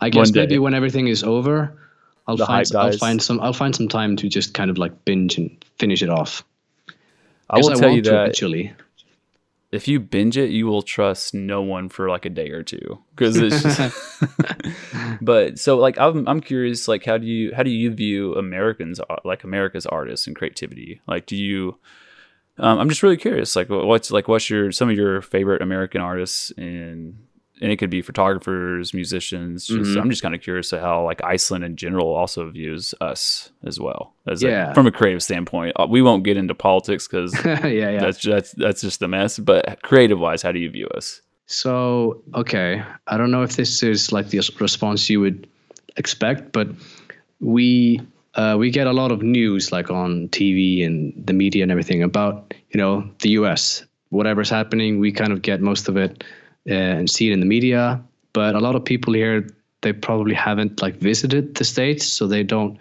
I 0.00 0.10
guess 0.10 0.32
maybe 0.34 0.58
when 0.58 0.74
everything 0.74 1.08
is 1.08 1.22
over, 1.24 1.78
I'll 2.26 2.36
The 2.36 2.46
find 2.46 2.66
I'll 2.76 2.92
find 2.92 3.22
some 3.22 3.40
I'll 3.40 3.52
find 3.52 3.74
some 3.74 3.88
time 3.88 4.16
to 4.16 4.28
just 4.28 4.54
kind 4.54 4.70
of 4.70 4.78
like 4.78 5.04
binge 5.04 5.38
and 5.38 5.64
finish 5.78 6.02
it 6.02 6.10
off. 6.10 6.44
I 7.50 7.58
will 7.58 7.70
Because 7.70 7.80
tell 7.80 7.90
you 7.90 8.02
that 8.02 8.14
eventually. 8.22 8.74
if 9.72 9.88
you 9.88 10.00
binge 10.00 10.36
it, 10.36 10.50
you 10.50 10.66
will 10.66 10.82
trust 10.82 11.34
no 11.34 11.62
one 11.62 11.88
for 11.88 12.08
like 12.08 12.24
a 12.24 12.30
day 12.30 12.50
or 12.50 12.62
two 12.62 12.98
because 13.14 13.40
it's 13.40 13.62
just. 13.62 13.82
but 15.20 15.58
so 15.58 15.76
like 15.78 15.98
I'm 15.98 16.26
I'm 16.28 16.40
curious 16.40 16.88
like 16.88 17.04
how 17.04 17.18
do 17.18 17.26
you 17.26 17.54
how 17.54 17.62
do 17.62 17.70
you 17.70 17.90
view 17.92 18.34
Americans 18.34 19.00
uh, 19.00 19.16
like 19.24 19.44
America's 19.44 19.86
artists 19.86 20.26
and 20.26 20.36
creativity 20.36 21.00
like 21.06 21.26
do 21.26 21.36
you 21.36 21.78
um, 22.58 22.78
I'm 22.78 22.88
just 22.88 23.02
really 23.02 23.16
curious 23.18 23.56
like 23.56 23.68
what's 23.68 24.10
like 24.10 24.28
what's 24.28 24.48
your 24.48 24.72
some 24.72 24.88
of 24.90 24.96
your 24.96 25.20
favorite 25.22 25.62
American 25.62 26.00
artists 26.00 26.52
and 26.56 27.25
and 27.62 27.72
it 27.72 27.76
could 27.76 27.88
be 27.90 28.02
photographers 28.02 28.92
musicians 28.92 29.66
just, 29.66 29.90
Mhm. 29.92 30.00
I'm 30.02 30.10
just 30.10 30.22
kind 30.22 30.34
of 30.34 30.42
curious 30.42 30.68
to 30.70 30.80
how 30.80 31.04
like 31.04 31.22
Iceland 31.24 31.64
in 31.64 31.76
general 31.76 32.08
also 32.14 32.48
views 32.50 32.94
us 33.00 33.50
as 33.64 33.80
well 33.80 34.12
as 34.26 34.42
like, 34.42 34.50
Yeah. 34.50 34.72
from 34.74 34.86
a 34.86 34.90
creative 34.92 35.22
standpoint 35.22 35.72
Uh, 35.76 35.86
we 35.88 36.02
won't 36.02 36.22
get 36.24 36.36
into 36.36 36.54
politics 36.54 37.08
because 37.08 37.32
yeah, 37.44 37.66
yeah. 37.66 38.00
that's 38.00 38.22
that's 38.22 38.52
that's 38.52 38.80
just 38.82 39.00
a 39.02 39.08
mess. 39.08 39.38
But 39.38 39.80
creative 39.82 40.18
wise, 40.18 40.42
how 40.42 40.52
do 40.52 40.58
you 40.58 40.70
view 40.70 40.86
us? 40.88 41.22
So, 41.46 42.22
okay, 42.34 42.82
I 43.06 43.16
don't 43.16 43.30
know 43.30 43.42
if 43.42 43.54
this 43.56 43.82
is 43.82 44.10
like 44.12 44.28
the 44.30 44.40
response 44.60 45.08
you 45.08 45.20
would 45.20 45.46
expect, 45.96 46.52
but 46.52 46.68
we 47.40 48.00
uh, 48.34 48.56
we 48.58 48.70
get 48.70 48.86
a 48.86 48.92
lot 48.92 49.12
of 49.12 49.22
news 49.22 49.72
like 49.72 49.90
on 49.90 50.28
TV 50.28 50.84
and 50.84 51.12
the 51.26 51.32
media 51.32 51.62
and 51.62 51.72
everything 51.72 52.02
about 52.02 52.52
you 52.70 52.78
know 52.78 53.08
the 53.20 53.30
U.S. 53.40 53.84
Whatever's 54.10 54.50
happening, 54.50 55.00
we 55.00 55.10
kind 55.12 55.32
of 55.32 55.42
get 55.42 55.60
most 55.60 55.88
of 55.88 55.96
it 55.96 56.22
and 56.66 57.08
see 57.08 57.28
it 57.30 57.32
in 57.32 57.40
the 57.40 57.46
media. 57.46 58.02
But 58.32 58.54
a 58.54 58.60
lot 58.60 58.74
of 58.74 58.84
people 58.84 59.14
here, 59.14 59.48
they 59.82 59.92
probably 59.92 60.34
haven't 60.34 60.82
like 60.82 60.96
visited 60.96 61.54
the 61.54 61.64
states, 61.64 62.06
so 62.06 62.26
they 62.26 62.42
don't. 62.42 62.78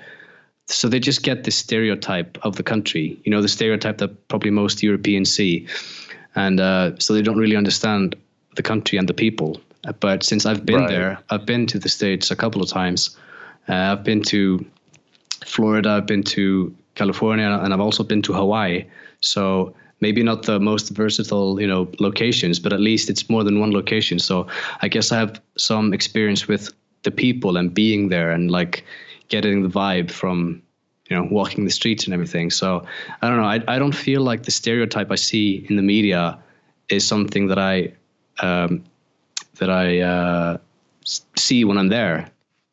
So 0.67 0.89
they 0.89 0.99
just 0.99 1.21
get 1.21 1.43
this 1.43 1.55
stereotype 1.55 2.39
of 2.41 2.55
the 2.55 2.63
country, 2.63 3.19
you 3.23 3.31
know, 3.31 3.41
the 3.41 3.47
stereotype 3.47 3.99
that 3.99 4.27
probably 4.29 4.49
most 4.49 4.81
Europeans 4.81 5.31
see 5.31 5.67
and 6.35 6.59
uh, 6.59 6.91
so 6.99 7.13
they 7.13 7.21
don't 7.21 7.37
really 7.37 7.55
understand 7.55 8.15
the 8.55 8.61
country 8.61 8.97
and 8.97 9.07
the 9.07 9.13
people. 9.13 9.59
But 9.99 10.23
since 10.23 10.45
I've 10.45 10.65
been 10.65 10.81
Right. 10.81 10.89
there, 10.89 11.19
I've 11.29 11.45
been 11.45 11.65
to 11.67 11.79
the 11.79 11.89
states 11.89 12.31
a 12.31 12.35
couple 12.35 12.61
of 12.61 12.69
times. 12.69 13.17
Uh, 13.69 13.73
I've 13.73 14.03
been 14.03 14.21
to 14.23 14.65
Florida, 15.45 15.89
I've 15.89 16.07
been 16.07 16.23
to 16.23 16.75
California, 16.95 17.47
and 17.63 17.73
I've 17.73 17.79
also 17.79 18.03
been 18.03 18.21
to 18.23 18.33
Hawaii. 18.33 18.85
So 19.21 19.73
maybe 20.05 20.21
not 20.21 20.43
the 20.43 20.59
most 20.59 20.87
versatile, 21.01 21.59
you 21.59 21.69
know, 21.71 21.83
locations, 21.99 22.59
but 22.59 22.71
at 22.71 22.79
least 22.89 23.09
it's 23.09 23.25
more 23.27 23.43
than 23.43 23.59
one 23.59 23.71
location. 23.71 24.19
So 24.19 24.45
I 24.85 24.87
guess 24.87 25.11
I 25.11 25.17
have 25.23 25.41
some 25.57 25.93
experience 25.97 26.47
with 26.47 26.63
the 27.01 27.09
people 27.09 27.57
and 27.57 27.73
being 27.73 28.09
there 28.09 28.29
and 28.35 28.51
like 28.51 28.85
getting 29.29 29.63
the 29.63 29.73
vibe 29.81 30.11
from 30.11 30.61
you 31.09 31.15
know 31.15 31.27
walking 31.37 31.65
the 31.65 31.75
streets 31.79 32.05
and 32.05 32.13
everything. 32.13 32.51
So 32.51 32.67
i 33.21 33.27
don't 33.27 33.39
know. 33.41 33.51
I, 33.55 33.59
I 33.75 33.79
don't 33.79 33.97
feel 34.07 34.21
like 34.29 34.41
the 34.43 34.55
stereotype 34.61 35.09
i 35.17 35.19
see 35.29 35.47
in 35.69 35.75
the 35.75 35.87
media 35.95 36.21
is 36.95 37.03
something 37.13 37.47
that 37.51 37.61
i 37.73 37.75
um, 38.47 38.83
that 39.59 39.71
i 39.83 39.85
uh, 40.13 40.57
see 41.45 41.63
when 41.67 41.77
i'm 41.81 41.91
there 41.99 42.17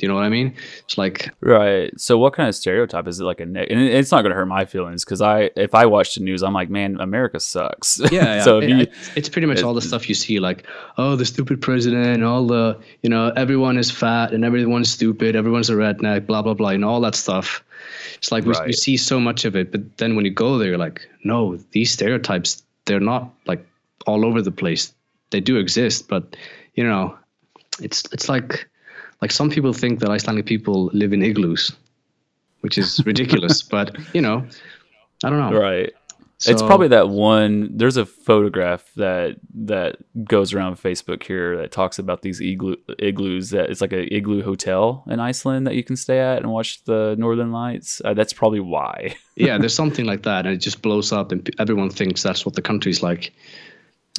do 0.03 0.07
you 0.07 0.09
know 0.09 0.17
what 0.17 0.25
i 0.25 0.29
mean 0.29 0.53
it's 0.83 0.99
like 0.99 1.31
Right. 1.41 1.89
So, 2.01 2.19
what 2.19 2.33
kind 2.33 2.49
of 2.49 2.57
stereotype 2.57 3.07
is 3.07 3.21
it? 3.21 3.25
Like 3.25 3.39
a 3.39 3.47
ne- 3.47 3.67
and 3.69 3.81
it's 3.81 4.11
not 4.11 4.23
going 4.23 4.31
to 4.31 4.37
hurt 4.37 4.47
my 4.47 4.65
feelings 4.65 5.05
because 5.05 5.21
I, 5.23 5.51
if 5.57 5.75
I 5.77 5.87
watch 5.87 6.15
the 6.17 6.23
news, 6.23 6.43
I'm 6.43 6.53
like, 6.55 6.71
man, 6.71 6.99
America 7.01 7.39
sucks. 7.39 8.01
yeah, 8.11 8.11
yeah. 8.37 8.43
so 8.43 8.59
yeah, 8.61 8.69
you, 8.69 8.83
it's- 9.17 9.29
pretty 9.29 9.47
much 9.47 9.63
all 9.63 9.75
the 9.75 9.81
stuff 9.81 10.09
you 10.09 10.15
see 10.17 10.41
like 10.41 10.67
oh 10.99 11.15
the 11.15 11.25
stupid 11.25 11.61
president 11.61 12.07
and 12.07 12.25
all 12.25 12.45
the 12.47 12.77
you 13.03 13.11
know 13.11 13.33
everyone 13.37 13.79
is 13.79 13.91
fat 13.93 14.33
and 14.35 14.45
everyone's 14.45 14.91
stupid 14.91 15.37
everyone's 15.37 15.71
a 15.71 15.75
redneck 15.75 16.27
blah 16.27 16.43
blah 16.43 16.55
blah 16.55 16.71
and 16.71 16.85
all 16.85 17.01
that 17.01 17.15
stuff 17.15 17.63
it's 18.17 18.33
like 18.33 18.45
we, 18.45 18.53
we 18.67 18.73
see 18.73 18.97
so 18.97 19.21
much 19.21 19.45
of 19.45 19.55
it 19.55 19.71
but 19.71 19.99
then 19.99 20.17
when 20.17 20.25
you 20.25 20.31
go 20.33 20.59
there 20.59 20.69
you're 20.71 20.79
like 20.89 21.09
no 21.25 21.57
these 21.71 21.91
stereotypes 21.93 22.63
they're 22.87 23.01
not 23.13 23.31
like 23.47 23.65
all 24.09 24.25
over 24.25 24.43
the 24.43 24.51
place 24.51 24.93
they 25.31 25.41
do 25.41 25.57
exist 25.57 26.09
but 26.09 26.37
you 26.75 26.85
know 26.85 27.17
it's 27.81 28.03
it's 28.13 28.29
like 28.29 28.69
like 29.23 29.31
some 29.31 29.49
people 29.49 29.73
think 29.73 30.01
that 30.01 30.11
icelandic 30.11 30.45
people 30.45 30.91
live 30.93 31.12
in 31.12 31.23
igloos 31.23 31.73
which 32.61 32.77
is 32.77 33.05
ridiculous 33.07 33.62
but 33.77 33.97
you 34.14 34.20
know 34.20 34.47
i 35.25 35.31
don't 35.31 35.39
know 35.39 35.59
right. 35.59 35.93
it's 36.45 36.62
probably 36.62 36.89
that 36.89 37.09
one. 37.09 37.70
There's 37.77 37.97
a 37.97 38.05
photograph 38.05 38.91
that 38.97 39.37
that 39.55 39.99
goes 40.25 40.53
around 40.53 40.75
Facebook 40.75 41.23
here 41.23 41.57
that 41.59 41.70
talks 41.70 42.01
about 42.01 42.23
these 42.23 42.41
igloo, 42.41 42.75
igloos. 42.99 43.51
That 43.51 43.70
it's 43.70 43.81
like 43.81 43.93
a 43.93 44.12
igloo 44.12 44.43
hotel 44.43 45.05
in 45.07 45.20
Iceland 45.20 45.68
that 45.68 45.77
you 45.77 45.85
can 45.85 45.95
stay 45.95 46.18
at 46.18 46.39
and 46.39 46.51
watch 46.51 46.83
the 46.83 47.14
Northern 47.16 47.53
Lights. 47.53 48.03
Uh, 48.05 48.14
that's 48.14 48.33
probably 48.33 48.59
why. 48.59 49.14
yeah, 49.37 49.57
there's 49.57 49.75
something 49.83 50.05
like 50.05 50.25
that, 50.25 50.45
and 50.45 50.55
it 50.55 50.59
just 50.59 50.83
blows 50.83 51.12
up, 51.12 51.31
and 51.31 51.49
everyone 51.61 51.91
thinks 51.91 52.25
that's 52.25 52.45
what 52.45 52.57
the 52.57 52.62
country's 52.62 53.05
like. 53.05 53.33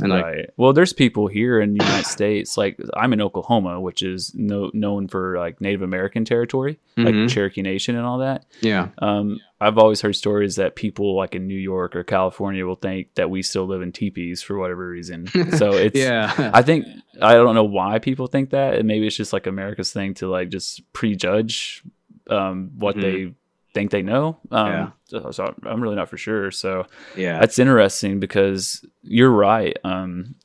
And 0.02 0.10
like, 0.12 0.24
right. 0.24 0.50
Well, 0.58 0.74
there's 0.74 0.92
people 0.92 1.28
here 1.28 1.62
in 1.62 1.74
the 1.76 1.86
United 1.86 2.08
States, 2.08 2.58
like 2.58 2.80
I'm 2.96 3.14
in 3.14 3.22
Oklahoma, 3.22 3.80
which 3.80 4.02
is 4.02 4.34
no, 4.34 4.72
known 4.74 5.08
for 5.08 5.38
like 5.38 5.62
Native 5.62 5.84
American 5.84 6.26
territory, 6.26 6.80
Mhm. 6.98 7.06
like 7.24 7.30
Cherokee 7.30 7.62
Nation 7.62 7.96
and 7.96 8.04
all 8.04 8.18
that. 8.18 8.46
yeah, 8.62 8.88
Um, 8.98 9.40
I've 9.62 9.78
always 9.78 10.02
heard 10.02 10.16
stories 10.16 10.56
that 10.56 10.76
people 10.76 11.16
like 11.16 11.36
in 11.36 11.46
New 11.48 11.60
York 11.60 11.96
or 11.96 12.04
California 12.04 12.66
will 12.66 12.76
think 12.76 13.14
that 13.16 13.30
we 13.30 13.44
still 13.44 13.66
live 13.68 13.84
in 13.84 13.92
teepees 13.92 14.42
for 14.42 14.58
whatever 14.58 14.90
reason. 14.90 15.28
So 15.58 15.74
it's 15.74 15.98
yeah, 15.98 16.52
I 16.54 16.64
think 16.64 16.88
I 17.22 17.34
don't 17.36 17.54
know 17.54 17.64
why 17.64 18.00
people 18.00 18.26
think 18.26 18.50
that, 18.50 18.74
and 18.80 18.88
maybe 18.88 19.06
it's 19.06 19.16
just 19.16 19.32
like 19.32 19.46
America's 19.46 19.94
thing 19.94 20.16
to 20.16 20.28
like 20.28 20.50
just 20.50 20.82
prejudge 20.94 21.84
um, 22.30 22.72
what 22.78 22.96
Mhm. 22.96 23.02
they 23.02 23.34
think 23.74 23.92
they 23.92 24.02
know. 24.02 24.38
Um, 24.52 24.68
Yeah. 24.68 24.90
so, 25.06 25.32
so 25.32 25.56
I'm 25.66 25.82
really 25.82 25.96
not 25.96 26.10
for 26.10 26.18
sure. 26.18 26.52
So 26.52 26.86
yeah, 27.16 27.40
that's 27.40 27.60
interesting 27.60 28.20
because 28.20 28.86
you're 29.02 29.32
right. 29.32 29.78
Um, 29.84 30.36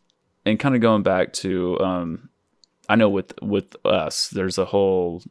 and 0.44 0.58
kind 0.58 0.74
of 0.74 0.80
going 0.80 1.02
back 1.02 1.32
to, 1.34 1.78
um, 1.80 2.28
I 2.88 2.96
know 2.96 3.08
with 3.10 3.34
with 3.42 3.76
us, 3.84 4.28
there's 4.28 4.56
a 4.58 4.64
whole 4.64 5.22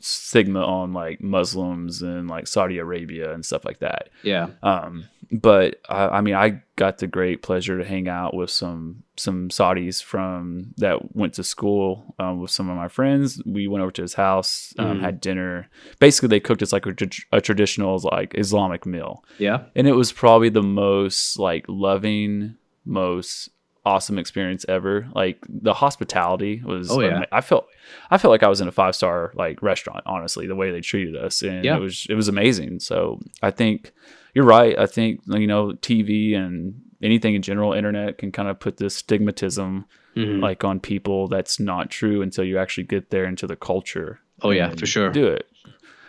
stigma 0.00 0.60
on 0.64 0.92
like 0.92 1.20
Muslims 1.22 2.02
and 2.02 2.28
like 2.28 2.46
Saudi 2.46 2.78
Arabia 2.78 3.32
and 3.32 3.44
stuff 3.44 3.64
like 3.64 3.78
that. 3.78 4.08
yeah, 4.22 4.48
Um, 4.62 5.04
but 5.30 5.80
I, 5.88 6.08
I 6.08 6.20
mean, 6.20 6.34
I 6.34 6.62
got 6.76 6.98
the 6.98 7.06
great 7.06 7.40
pleasure 7.42 7.78
to 7.78 7.84
hang 7.84 8.08
out 8.08 8.34
with 8.34 8.50
some 8.50 9.01
some 9.22 9.48
Saudis 9.48 10.02
from 10.02 10.74
that 10.78 11.14
went 11.14 11.34
to 11.34 11.44
school 11.44 12.14
um, 12.18 12.40
with 12.40 12.50
some 12.50 12.68
of 12.68 12.76
my 12.76 12.88
friends. 12.88 13.40
We 13.46 13.68
went 13.68 13.82
over 13.82 13.92
to 13.92 14.02
his 14.02 14.14
house, 14.14 14.74
um, 14.78 14.98
Mhm. 14.98 15.00
had 15.00 15.20
dinner. 15.20 15.68
Basically, 16.00 16.28
they 16.28 16.40
cooked 16.40 16.62
us 16.62 16.72
like 16.72 16.86
a, 16.86 16.94
a 17.32 17.40
traditional 17.40 17.98
like 18.12 18.34
Islamic 18.36 18.84
meal, 18.86 19.24
yeah, 19.38 19.58
and 19.76 19.86
it 19.86 19.92
was 19.92 20.12
probably 20.12 20.48
the 20.50 20.62
most 20.62 21.38
like 21.38 21.64
loving, 21.68 22.56
most 22.84 23.48
awesome 23.84 24.16
experience 24.18 24.64
ever. 24.68 25.08
Like 25.14 25.38
the 25.48 25.74
hospitality 25.74 26.62
was. 26.64 26.90
Oh, 26.90 27.00
yeah. 27.00 27.24
I 27.32 27.40
felt 27.40 27.66
I 28.10 28.18
felt 28.18 28.30
like 28.30 28.42
I 28.44 28.48
was 28.48 28.60
in 28.60 28.68
a 28.68 28.72
five 28.72 28.94
star 28.94 29.32
like 29.34 29.62
restaurant. 29.62 30.02
Honestly, 30.06 30.46
the 30.46 30.54
way 30.56 30.70
they 30.70 30.80
treated 30.80 31.16
us, 31.16 31.42
and 31.42 31.64
Yeah. 31.64 31.76
it 31.76 31.80
was 31.80 32.06
it 32.08 32.14
was 32.14 32.28
amazing. 32.28 32.80
So 32.80 33.20
I 33.42 33.50
think 33.50 33.92
you're 34.34 34.44
right. 34.44 34.78
I 34.78 34.86
think 34.86 35.20
you 35.26 35.46
know 35.46 35.72
TV 35.72 36.34
and 36.34 36.80
anything 37.02 37.34
in 37.34 37.42
general, 37.42 37.72
internet 37.72 38.18
can 38.18 38.32
kind 38.32 38.48
of 38.48 38.58
put 38.60 38.76
this 38.76 39.00
stigmatism 39.00 39.84
Mhm. 40.16 40.40
like 40.42 40.62
on 40.62 40.78
people 40.78 41.26
that's 41.28 41.58
not 41.58 41.90
true 41.90 42.20
until 42.20 42.44
you 42.44 42.58
actually 42.58 42.84
get 42.84 43.08
there 43.10 43.24
into 43.24 43.46
the 43.46 43.56
culture. 43.56 44.20
Oh, 44.42 44.50
yeah, 44.50 44.70
for 44.74 44.84
sure. 44.86 45.10
Do 45.10 45.26
it. 45.28 45.46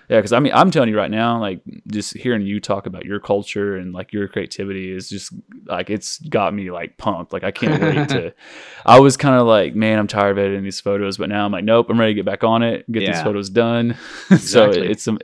Yeah, 0.09 0.17
because 0.17 0.33
I 0.33 0.39
mean, 0.41 0.51
I'm 0.53 0.69
telling 0.69 0.89
you 0.89 0.97
right 0.97 1.09
now, 1.09 1.39
like 1.39 1.61
just 1.87 2.17
hearing 2.17 2.41
you 2.41 2.59
talk 2.59 2.85
about 2.85 3.05
your 3.05 3.21
culture 3.21 3.77
and 3.77 3.93
like 3.93 4.11
your 4.11 4.27
creativity 4.27 4.91
is 4.93 5.07
just 5.09 5.31
like 5.65 5.89
it's 5.89 6.17
got 6.27 6.53
me 6.53 6.69
like 6.71 6.97
pumped. 6.97 7.31
Like 7.31 7.45
I 7.45 7.51
can't 7.51 7.81
wait 7.81 8.09
to. 8.09 8.33
I 8.85 8.99
was 8.99 9.15
kind 9.15 9.35
of 9.39 9.47
like, 9.47 9.75
man, 9.75 9.97
I'm 9.99 10.07
tired 10.07 10.31
of 10.31 10.37
editing 10.39 10.63
these 10.65 10.81
photos, 10.81 11.17
but 11.17 11.29
now 11.29 11.45
I'm 11.45 11.53
like, 11.53 11.63
nope, 11.63 11.87
I'm 11.89 11.97
ready 11.97 12.11
to 12.13 12.15
get 12.15 12.25
back 12.25 12.43
on 12.43 12.61
it, 12.63 12.89
get 12.91 13.05
these 13.05 13.21
photos 13.21 13.49
done. 13.49 13.95
so 14.27 14.35
Exactly. 14.35 14.87
it's 14.91 15.07
um, 15.07 15.19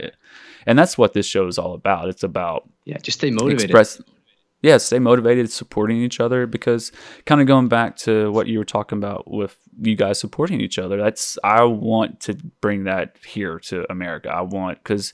and 0.65 0.80
that's 0.80 0.97
what 0.97 1.11
this 1.11 1.26
show 1.26 1.47
is 1.47 1.57
all 1.57 1.74
about. 1.74 2.07
It's 2.07 2.24
about 2.24 2.70
yeah. 2.86 2.97
Just 2.99 3.20
stay 3.20 3.32
motivated. 3.32 3.63
express 3.65 4.01
yeah 4.62 4.78
stay 4.78 4.99
motivated 4.99 5.49
supporting 5.51 5.97
each 5.97 6.20
other 6.20 6.45
because 6.47 6.91
kind 7.26 7.41
of 7.41 7.47
going 7.47 7.68
back 7.68 7.95
to 7.95 8.32
what 8.32 8.47
you 8.47 8.57
were 8.60 8.66
talking 8.66 8.97
about 8.97 9.30
with 9.30 9.57
you 9.82 9.95
guys 9.95 10.20
supporting 10.20 10.60
each 10.62 10.78
other 10.78 10.97
that's 10.97 11.38
i 11.43 11.64
want 11.64 12.20
to 12.20 12.34
bring 12.62 12.84
that 12.84 13.16
here 13.26 13.60
to 13.60 13.86
america. 13.91 14.30
I 14.30 14.41
want 14.41 14.78
because 14.84 15.14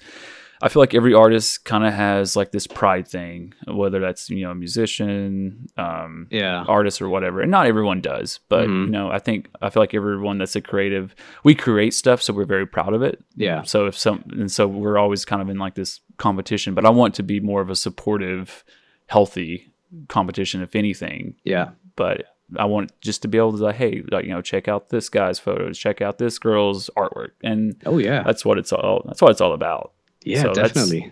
i 0.64 0.70
feel 0.70 0.82
like 0.82 0.96
every 0.96 1.14
artist 1.14 1.66
kind 1.66 1.86
of 1.86 1.94
has 1.94 2.36
like 2.36 2.52
this 2.52 2.66
pride 2.66 3.08
thing 3.08 3.54
whether 3.68 4.00
that's 4.00 4.30
you 4.30 4.44
know 4.46 4.52
a 4.52 4.56
musician 4.56 5.68
um 5.78 6.28
yeah, 6.32 6.64
artist 6.68 7.02
or 7.02 7.10
whatever 7.10 7.42
and 7.42 7.52
not 7.52 7.66
everyone 7.68 8.02
does 8.02 8.40
but 8.50 8.68
Mhm. 8.68 8.86
you 8.86 8.92
know 8.92 9.10
i 9.12 9.20
think 9.20 9.50
i 9.62 9.70
feel 9.70 9.84
like 9.84 9.94
everyone 9.94 10.38
that's 10.38 10.56
a 10.56 10.62
creative 10.62 11.14
we 11.44 11.54
create 11.56 11.94
stuff 11.94 12.22
so 12.22 12.34
we're 12.34 12.46
very 12.46 12.66
proud 12.66 12.94
of 12.94 13.02
it. 13.04 13.24
Yeah, 13.36 13.64
so 13.64 13.86
if 13.88 13.98
some 13.98 14.24
and 14.32 14.52
so 14.52 14.66
we're 14.68 14.98
always 14.98 15.26
kind 15.26 15.42
of 15.42 15.50
in 15.50 15.58
like 15.60 15.76
this 15.76 16.00
competition 16.18 16.74
but 16.74 16.86
i 16.86 16.90
want 16.90 17.14
to 17.16 17.24
be 17.24 17.40
more 17.42 17.62
of 17.62 17.70
a 17.70 17.76
supportive 17.76 18.64
healthy 19.08 19.72
competition 20.10 20.62
if 20.62 20.76
anything 20.76 21.36
yeah, 21.44 21.70
but 21.96 22.26
i 22.58 22.66
want 22.66 22.92
just 23.02 23.22
to 23.22 23.28
be 23.28 23.38
able 23.38 23.58
to 23.58 23.64
like 23.64 23.76
hey 23.76 24.04
like 24.12 24.26
you 24.26 24.32
know 24.32 24.42
check 24.42 24.68
out 24.68 24.90
this 24.90 25.10
guy's 25.10 25.40
photos 25.40 25.78
check 25.78 26.02
out 26.02 26.18
this 26.18 26.38
girl's 26.38 26.90
artwork 26.96 27.32
and 27.44 27.76
oh 27.86 27.98
yeah, 27.98 28.22
that's 28.24 28.44
what 28.46 28.58
it's 28.58 28.72
all 28.74 29.02
that's 29.06 29.22
what 29.22 29.32
it's 29.32 29.42
all 29.42 29.54
about 29.54 29.94
Yeah, 30.24 30.44
So 30.44 30.54
definitely. 30.54 31.12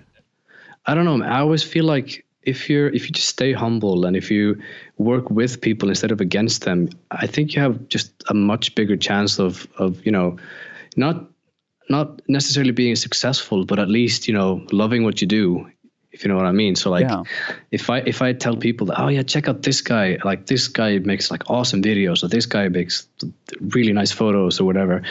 I 0.86 0.94
don't 0.96 1.06
know. 1.06 1.18
man, 1.18 1.32
I 1.32 1.40
always 1.40 1.64
feel 1.64 1.86
like 1.86 2.26
if 2.42 2.70
you're 2.70 2.90
if 2.90 3.06
you 3.06 3.12
just 3.12 3.30
stay 3.30 3.54
humble 3.54 4.06
and 4.06 4.18
if 4.18 4.30
you 4.30 4.60
work 4.98 5.30
with 5.30 5.62
people 5.62 5.88
instead 5.90 6.12
of 6.12 6.20
against 6.20 6.64
them, 6.64 6.90
I 7.12 7.26
think 7.28 7.56
you 7.56 7.62
have 7.62 7.88
just 7.88 8.12
a 8.28 8.34
much 8.34 8.76
bigger 8.76 8.98
chance 8.98 9.40
of 9.40 9.68
of 9.78 10.06
you 10.06 10.12
know, 10.12 10.36
not 10.98 11.16
not 11.90 12.22
necessarily 12.28 12.72
being 12.74 12.96
successful, 12.96 13.66
but 13.66 13.80
at 13.80 13.88
least 13.90 14.28
you 14.28 14.34
know 14.34 14.66
loving 14.72 15.04
what 15.04 15.22
you 15.22 15.28
do. 15.28 15.70
If 16.14 16.24
you 16.24 16.30
know 16.30 16.38
what 16.38 16.46
I 16.46 16.52
mean. 16.52 16.76
So 16.76 16.92
like, 16.92 17.10
Yeah. 17.10 17.24
if 17.72 17.90
I 17.90 17.98
if 18.06 18.22
I 18.22 18.34
tell 18.34 18.56
people 18.56 18.88
that 18.88 19.00
oh 19.02 19.08
yeah 19.10 19.24
check 19.24 19.48
out 19.50 19.64
this 19.64 19.82
guy 19.82 20.18
like 20.24 20.46
this 20.46 20.68
guy 20.68 21.00
makes 21.00 21.32
like 21.32 21.50
awesome 21.50 21.82
videos 21.82 22.24
or 22.24 22.28
this 22.30 22.46
guy 22.46 22.70
makes 22.70 23.08
really 23.76 23.94
nice 23.94 24.12
photos 24.12 24.60
or 24.60 24.66
whatever, 24.66 25.02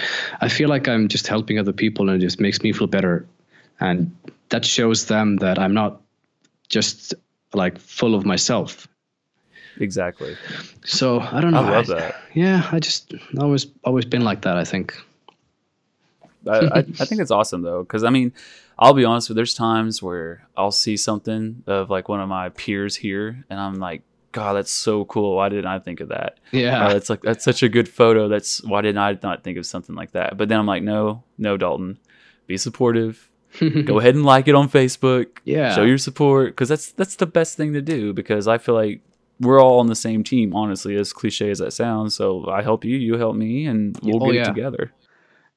I 0.41 0.49
feel 0.49 0.69
like 0.69 0.87
I'm 0.89 1.09
just 1.09 1.27
helping 1.27 1.59
other 1.59 1.73
people 1.73 2.09
and 2.09 2.23
it 2.23 2.25
just 2.25 2.41
makes 2.41 2.63
me 2.63 2.73
feel 2.73 2.87
better 2.87 3.27
and 3.81 4.15
that 4.51 4.65
shows 4.65 5.07
them 5.07 5.37
that 5.39 5.59
I'm 5.59 5.75
not 5.75 6.01
just 6.69 7.15
like 7.53 7.79
full 7.79 8.15
of 8.15 8.25
myself. 8.25 8.87
exactly 9.81 10.37
So 10.85 11.19
I 11.21 11.41
don't 11.41 11.53
know. 11.53 11.65
i 11.65 11.71
love 11.79 11.87
that 11.89 12.15
Yeah, 12.35 12.63
I 12.71 12.79
just 12.79 13.15
always 13.39 13.67
always 13.85 14.05
been 14.05 14.23
like 14.25 14.43
that. 14.43 14.57
I 14.57 14.65
think. 14.65 14.95
I, 16.47 16.59
I, 16.59 16.79
I 16.79 17.05
think 17.07 17.21
it's 17.21 17.31
awesome 17.31 17.63
though, 17.63 17.83
because 17.83 18.03
I 18.05 18.11
mean, 18.11 18.33
I'll 18.83 18.95
be 18.95 19.05
honest 19.05 19.29
with. 19.29 19.37
There's 19.37 19.55
times 19.55 20.03
where 20.03 20.47
I'll 20.57 20.73
see 20.73 20.97
something 20.97 21.63
of 21.67 21.89
like 21.91 22.09
one 22.09 22.21
of 22.21 22.29
my 22.29 22.49
peers 22.51 22.97
here, 22.97 23.45
and 23.49 23.59
I'm 23.61 23.75
like, 23.75 24.03
God, 24.33 24.55
that's 24.55 24.71
so 24.73 25.05
cool. 25.05 25.37
Why 25.37 25.49
didn't 25.49 25.67
I 25.67 25.79
think 25.79 26.01
of 26.01 26.09
that? 26.09 26.39
Yeah. 26.53 26.87
Uh, 26.87 26.93
that's 26.95 27.11
like 27.11 27.21
that's 27.23 27.45
such 27.45 27.63
a 27.63 27.69
good 27.69 27.89
photo. 27.89 28.29
That's 28.29 28.63
why 28.65 28.81
didn't 28.81 28.99
I 28.99 29.19
not 29.23 29.45
think 29.45 29.59
of 29.59 29.67
something 29.67 29.95
like 29.95 30.13
that? 30.13 30.37
But 30.37 30.49
then 30.49 30.59
I'm 30.59 30.67
like, 30.67 30.83
no, 30.83 31.23
no, 31.39 31.57
Dalton, 31.57 31.99
be 32.47 32.57
supportive. 32.57 33.29
Go 33.85 33.99
ahead 33.99 34.15
and 34.15 34.25
like 34.25 34.49
it 34.49 34.55
on 34.55 34.69
Facebook. 34.71 35.27
Yeah. 35.45 35.75
show 35.75 35.83
your 35.85 35.99
support 35.99 36.53
because 36.53 36.71
that's 36.71 36.93
that's 36.93 37.17
the 37.17 37.27
best 37.27 37.57
thing 37.59 37.75
to 37.75 37.83
do. 37.83 38.13
Because 38.15 38.49
I 38.49 38.57
feel 38.57 38.75
like 38.75 39.03
we're 39.41 39.61
all 39.63 39.81
on 39.81 39.89
the 39.89 39.95
same 39.95 40.25
team. 40.25 40.55
Honestly, 40.55 40.97
as 40.97 41.13
cliche 41.13 41.51
as 41.51 41.59
that 41.59 41.73
sounds, 41.73 42.15
so 42.15 42.49
I 42.49 42.63
help 42.63 42.85
you, 42.85 42.97
you 42.97 43.19
help 43.19 43.37
me, 43.37 43.67
and 43.67 43.99
we'll 44.03 44.23
Oh, 44.23 44.27
get 44.27 44.35
yeah. 44.37 44.43
it 44.43 44.47
together. 44.47 44.93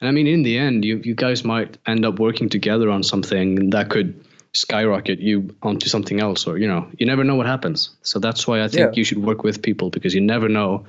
And 0.02 0.10
I 0.10 0.12
mean, 0.12 0.28
in 0.28 0.44
the 0.44 0.58
end, 0.58 0.84
you 0.84 1.02
you 1.04 1.16
guys 1.16 1.44
might 1.44 1.78
end 1.88 2.06
up 2.06 2.20
working 2.20 2.50
together 2.50 2.90
on 2.90 3.04
something 3.04 3.70
that 3.70 3.90
could 3.90 4.14
skyrocket 4.54 5.20
you 5.20 5.54
onto 5.64 5.88
something 5.88 6.20
else, 6.20 6.48
or 6.48 6.58
you 6.58 6.68
know, 6.68 6.88
you 6.98 7.06
never 7.06 7.24
know 7.24 7.36
what 7.36 7.46
happens. 7.46 7.90
So 8.02 8.20
that's 8.20 8.48
why 8.48 8.64
I 8.64 8.68
think 8.68 8.92
Yeah. 8.92 8.98
you 9.00 9.04
should 9.04 9.20
work 9.20 9.44
with 9.44 9.62
people 9.62 9.90
because 9.90 10.14
you 10.14 10.22
never 10.22 10.50
know 10.50 10.86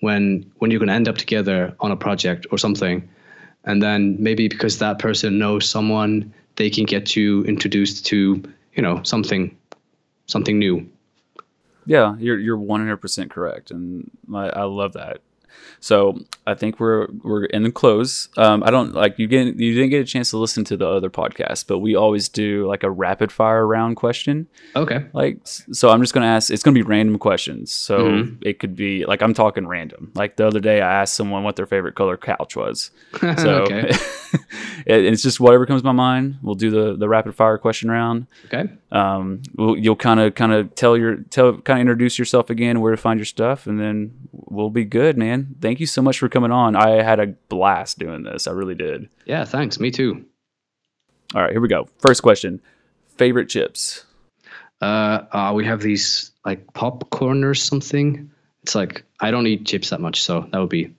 when 0.00 0.50
when 0.58 0.70
you're 0.70 0.78
going 0.80 0.88
to 0.88 0.94
end 0.94 1.08
up 1.08 1.16
together 1.18 1.74
on 1.80 1.90
a 1.90 1.96
project 1.96 2.46
or 2.50 2.58
something, 2.58 3.08
and 3.64 3.82
then 3.82 4.16
maybe 4.18 4.48
because 4.48 4.78
that 4.78 4.98
person 4.98 5.38
knows 5.38 5.68
someone, 5.68 6.32
they 6.56 6.70
can 6.70 6.84
get 6.84 7.16
you 7.16 7.42
introduced 7.44 8.06
to 8.06 8.42
you 8.74 8.82
know 8.82 9.02
something 9.04 9.56
something 10.26 10.58
new. 10.58 10.86
Yeah, 11.86 12.14
you're 12.18 12.38
you're 12.38 12.58
one 12.58 12.80
hundred 12.80 12.98
percent 12.98 13.30
correct, 13.30 13.70
and 13.70 14.10
I, 14.34 14.48
I 14.50 14.64
love 14.64 14.92
that. 14.92 15.20
So 15.80 16.18
I 16.46 16.54
think 16.54 16.78
we're 16.78 17.06
we're 17.22 17.44
in 17.46 17.62
the 17.62 17.72
close. 17.72 18.28
Um, 18.36 18.62
I 18.64 18.70
don't 18.70 18.92
like 18.94 19.18
you 19.18 19.26
get 19.26 19.46
you 19.56 19.74
didn't 19.74 19.90
get 19.90 20.00
a 20.00 20.04
chance 20.04 20.30
to 20.30 20.36
listen 20.38 20.64
to 20.64 20.76
the 20.76 20.86
other 20.86 21.08
podcast, 21.10 21.66
but 21.66 21.78
we 21.78 21.94
always 21.94 22.28
do 22.28 22.66
like 22.68 22.82
a 22.82 22.90
rapid 22.90 23.32
fire 23.32 23.66
round 23.66 23.96
question. 23.96 24.46
Okay. 24.76 25.06
Like 25.14 25.38
so, 25.44 25.88
I'm 25.90 26.00
just 26.02 26.12
gonna 26.12 26.26
ask. 26.26 26.50
It's 26.50 26.62
gonna 26.62 26.74
be 26.74 26.82
random 26.82 27.18
questions. 27.18 27.72
So 27.72 27.98
Mhm. 28.00 28.38
it 28.42 28.58
could 28.58 28.76
be 28.76 29.04
like 29.06 29.22
I'm 29.22 29.34
talking 29.34 29.66
random. 29.66 30.12
Like 30.14 30.36
the 30.36 30.46
other 30.46 30.60
day, 30.60 30.80
I 30.82 31.00
asked 31.02 31.14
someone 31.14 31.44
what 31.44 31.56
their 31.56 31.66
favorite 31.66 31.94
color 31.94 32.16
couch 32.16 32.56
was. 32.56 32.90
So 33.38 33.62
okay. 33.62 33.88
it, 34.86 35.04
it's 35.04 35.22
just 35.22 35.40
whatever 35.40 35.66
comes 35.66 35.82
to 35.82 35.86
my 35.86 35.92
mind. 35.92 36.36
We'll 36.42 36.54
do 36.54 36.70
the 36.70 36.96
the 36.96 37.08
rapid 37.08 37.34
fire 37.34 37.58
question 37.58 37.90
round 37.90 38.26
Okay. 38.46 38.70
Um, 38.92 39.42
we'll, 39.56 39.76
you'll 39.78 39.96
kind 39.96 40.18
of 40.20 40.34
kind 40.34 40.52
of 40.52 40.74
tell 40.74 40.96
your 40.96 41.16
tell 41.30 41.58
kind 41.58 41.78
of 41.78 41.80
introduce 41.82 42.18
yourself 42.18 42.50
again 42.50 42.80
where 42.80 42.90
to 42.90 42.96
find 42.96 43.18
your 43.20 43.24
stuff 43.26 43.66
and 43.66 43.78
then 43.78 44.12
we'll 44.32 44.70
be 44.70 44.84
good 44.84 45.16
man 45.16 45.54
thank 45.60 45.78
you 45.80 45.86
so 45.86 46.02
much 46.02 46.18
for 46.18 46.28
coming 46.28 46.50
on 46.50 46.74
i 46.76 47.02
had 47.02 47.20
a 47.20 47.26
blast 47.48 47.98
doing 47.98 48.22
this 48.24 48.46
i 48.46 48.50
really 48.50 48.74
did 48.74 49.08
Yeah. 49.26 49.44
Thanks. 49.44 49.78
Me 49.78 49.90
too. 49.90 50.24
all 51.34 51.42
right 51.42 51.52
here 51.52 51.60
we 51.60 51.68
go 51.68 51.88
first 51.98 52.22
question 52.22 52.60
favorite 53.16 53.48
chips 53.48 54.04
Uh, 54.80 55.24
uh, 55.32 55.52
we 55.54 55.64
have 55.64 55.80
these 55.82 56.32
like 56.46 56.72
popcorn 56.72 57.44
or 57.44 57.52
something. 57.54 58.30
It's 58.62 58.74
like 58.74 59.04
I 59.20 59.30
don't 59.30 59.46
eat 59.46 59.66
chips 59.66 59.90
that 59.90 60.00
much, 60.00 60.22
so 60.22 60.48
that 60.50 60.58
would 60.58 60.70
be. 60.70 60.90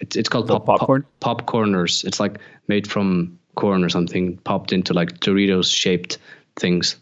It's 0.00 0.16
it's 0.16 0.28
called 0.28 0.48
pop, 0.48 0.66
pop, 0.66 0.80
popcorn? 0.80 1.04
popcorners. 1.22 2.04
It's 2.04 2.20
like 2.20 2.38
made 2.68 2.86
from 2.86 3.38
corn 3.54 3.82
or 3.84 3.88
something, 3.88 4.36
popped 4.44 4.70
into 4.72 4.92
like 4.92 5.18
Doritos 5.20 5.74
shaped 5.74 6.18
things. 6.56 6.96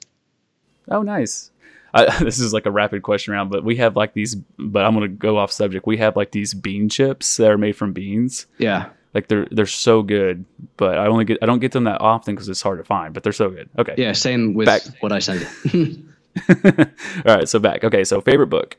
Oh 0.91 1.03
nice 1.03 1.51
I, 1.95 2.19
this 2.25 2.41
is 2.41 2.53
like 2.53 2.67
a 2.67 2.71
rapid 2.71 3.03
question 3.03 3.33
round, 3.33 3.51
but 3.51 3.65
we 3.65 3.77
have 3.77 3.97
like 3.97 4.13
these. 4.13 4.35
But 4.59 4.85
I'm 4.85 4.95
gonna 4.95 5.09
go 5.09 5.39
off 5.39 5.53
subject. 5.53 5.87
We 5.87 5.97
have 5.99 6.17
like 6.17 6.33
these 6.33 6.53
bean 6.53 6.89
chips 6.89 7.37
that 7.37 7.51
are 7.51 7.59
made 7.59 7.77
from 7.77 7.93
beans. 7.93 8.47
Yeah. 8.59 8.89
Like 9.15 9.29
they're 9.29 9.47
they're 9.53 9.67
so 9.67 10.03
good, 10.03 10.45
but 10.77 10.99
I 10.99 11.07
only 11.07 11.25
get 11.25 11.39
I 11.41 11.47
don't 11.47 11.61
get 11.61 11.71
them 11.71 11.85
that 11.85 12.01
often 12.01 12.35
because 12.35 12.49
it's 12.49 12.61
hard 12.61 12.79
to 12.79 12.85
find. 12.85 13.15
But 13.15 13.23
they're 13.23 13.33
so 13.33 13.49
good. 13.49 13.71
Okay. 13.79 13.95
Yeah. 13.97 14.13
Same 14.13 14.55
with 14.55 14.67
Back. 14.67 14.83
what 15.01 15.13
I 15.13 15.21
sent. 15.21 15.47
All 16.49 16.85
right. 17.25 17.49
So 17.49 17.61
back. 17.61 17.85
Okay. 17.85 18.03
So 18.03 18.21
favorite 18.21 18.49
book. 18.49 18.77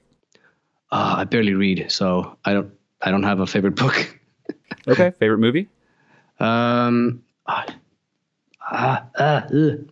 uh, 0.91 1.15
I 1.19 1.23
barely 1.23 1.53
read, 1.53 1.89
so 1.89 2.37
I 2.43 2.51
don't. 2.51 2.71
I 3.01 3.11
don't 3.11 3.23
have 3.23 3.39
a 3.39 3.47
favorite 3.47 3.75
book. 3.75 4.19
Okay. 4.87 5.11
favorite 5.19 5.39
movie. 5.39 5.69
Um. 6.39 7.23
ah, 7.47 7.65
ah, 8.61 9.05
ah, 9.17 9.45
ugh. 9.53 9.89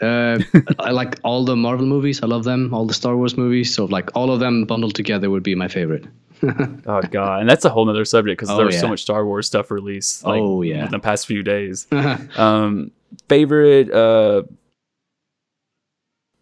Uh, 0.00 0.38
I 0.78 0.90
like 0.92 1.18
all 1.24 1.44
the 1.44 1.56
Marvel 1.56 1.86
movies. 1.86 2.22
I 2.22 2.26
love 2.26 2.44
them. 2.44 2.72
All 2.72 2.86
the 2.86 2.94
Star 2.94 3.16
Wars 3.16 3.36
movies. 3.36 3.74
So 3.74 3.84
like 3.86 4.10
all 4.14 4.30
of 4.30 4.38
them 4.40 4.64
bundled 4.64 4.94
together 4.94 5.28
would 5.30 5.42
be 5.42 5.54
my 5.54 5.68
favorite. 5.68 6.06
Oh 6.86 7.02
god, 7.10 7.40
and 7.40 7.50
that's 7.50 7.64
a 7.64 7.68
whole 7.68 7.84
nother 7.84 8.04
subject 8.04 8.38
because 8.38 8.48
Oh, 8.54 8.58
there's 8.58 8.78
so 8.78 8.86
yeah. 8.86 8.90
much 8.90 9.00
Star 9.02 9.26
Wars 9.26 9.46
stuff 9.48 9.72
released. 9.72 10.22
Like, 10.24 10.40
Oh, 10.40 10.62
yeah. 10.62 10.84
in 10.84 10.90
the 10.92 11.00
past 11.00 11.26
few 11.26 11.42
days. 11.42 11.88
um, 12.36 12.92
favorite. 13.28 13.90
Uh, 13.90 14.42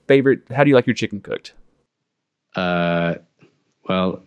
favorite. 0.07 0.43
How 0.55 0.65
do 0.65 0.69
you 0.71 0.75
like 0.77 0.87
your 0.87 0.95
chicken 0.95 1.21
cooked? 1.21 1.55
uh, 2.57 3.15
well, 3.89 4.23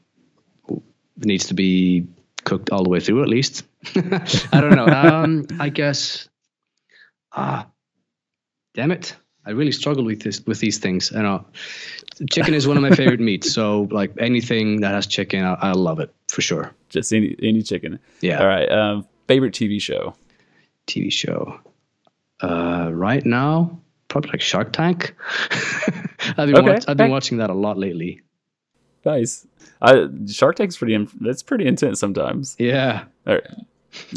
it 0.69 0.81
needs 1.25 1.47
to 1.47 1.53
be 1.53 2.07
cooked 2.45 2.69
all 2.71 2.83
the 2.83 2.89
way 2.89 2.99
through 2.99 3.21
at 3.23 3.29
least. 3.29 3.63
I 3.95 4.61
don't 4.61 4.75
know. 4.75 4.87
Um, 4.87 5.45
I 5.59 5.69
guess. 5.69 6.29
Ah, 7.31 7.67
damn 8.79 8.91
it! 8.91 9.13
I 9.45 9.51
really 9.51 9.73
struggle 9.73 10.05
with 10.05 10.21
this 10.21 10.39
with 10.47 10.59
these 10.61 10.77
things. 10.77 11.11
I 11.13 11.21
know. 11.21 11.45
Chicken 12.31 12.53
is 12.53 12.65
one 12.65 12.77
of 12.77 12.83
my 12.83 12.91
favorite 12.91 13.19
meats, 13.19 13.51
so 13.53 13.87
like 13.91 14.11
anything 14.19 14.79
that 14.81 14.91
has 14.93 15.05
chicken, 15.05 15.43
I, 15.43 15.53
I 15.55 15.71
love 15.71 15.99
it 15.99 16.13
for 16.29 16.41
sure. 16.41 16.71
Just 16.87 17.11
any 17.11 17.35
any 17.43 17.61
chicken. 17.61 17.99
Yeah. 18.21 18.39
All 18.39 18.47
right. 18.47 18.71
Um, 18.71 19.05
favorite 19.27 19.53
TV 19.53 19.81
show. 19.81 20.15
TV 20.87 21.11
show. 21.11 21.59
Uh, 22.41 22.89
right 22.93 23.25
now, 23.25 23.77
probably 24.07 24.31
like 24.31 24.41
Shark 24.41 24.71
Tank. 24.71 25.13
I've 26.37 26.47
been, 26.47 26.55
Okay, 26.57 26.71
watch- 26.71 26.85
I've 26.87 26.97
been 26.97 27.11
watching 27.11 27.37
that 27.39 27.49
a 27.49 27.53
lot 27.53 27.77
lately. 27.77 28.21
Nice. 29.05 29.45
I, 29.81 30.07
Shark 30.27 30.55
Tank's 30.55 30.77
pretty. 30.77 31.05
That's 31.19 31.43
pretty 31.43 31.67
intense 31.67 31.99
sometimes. 31.99 32.55
Yeah. 32.59 33.03
All 33.27 33.33
right. 33.35 33.47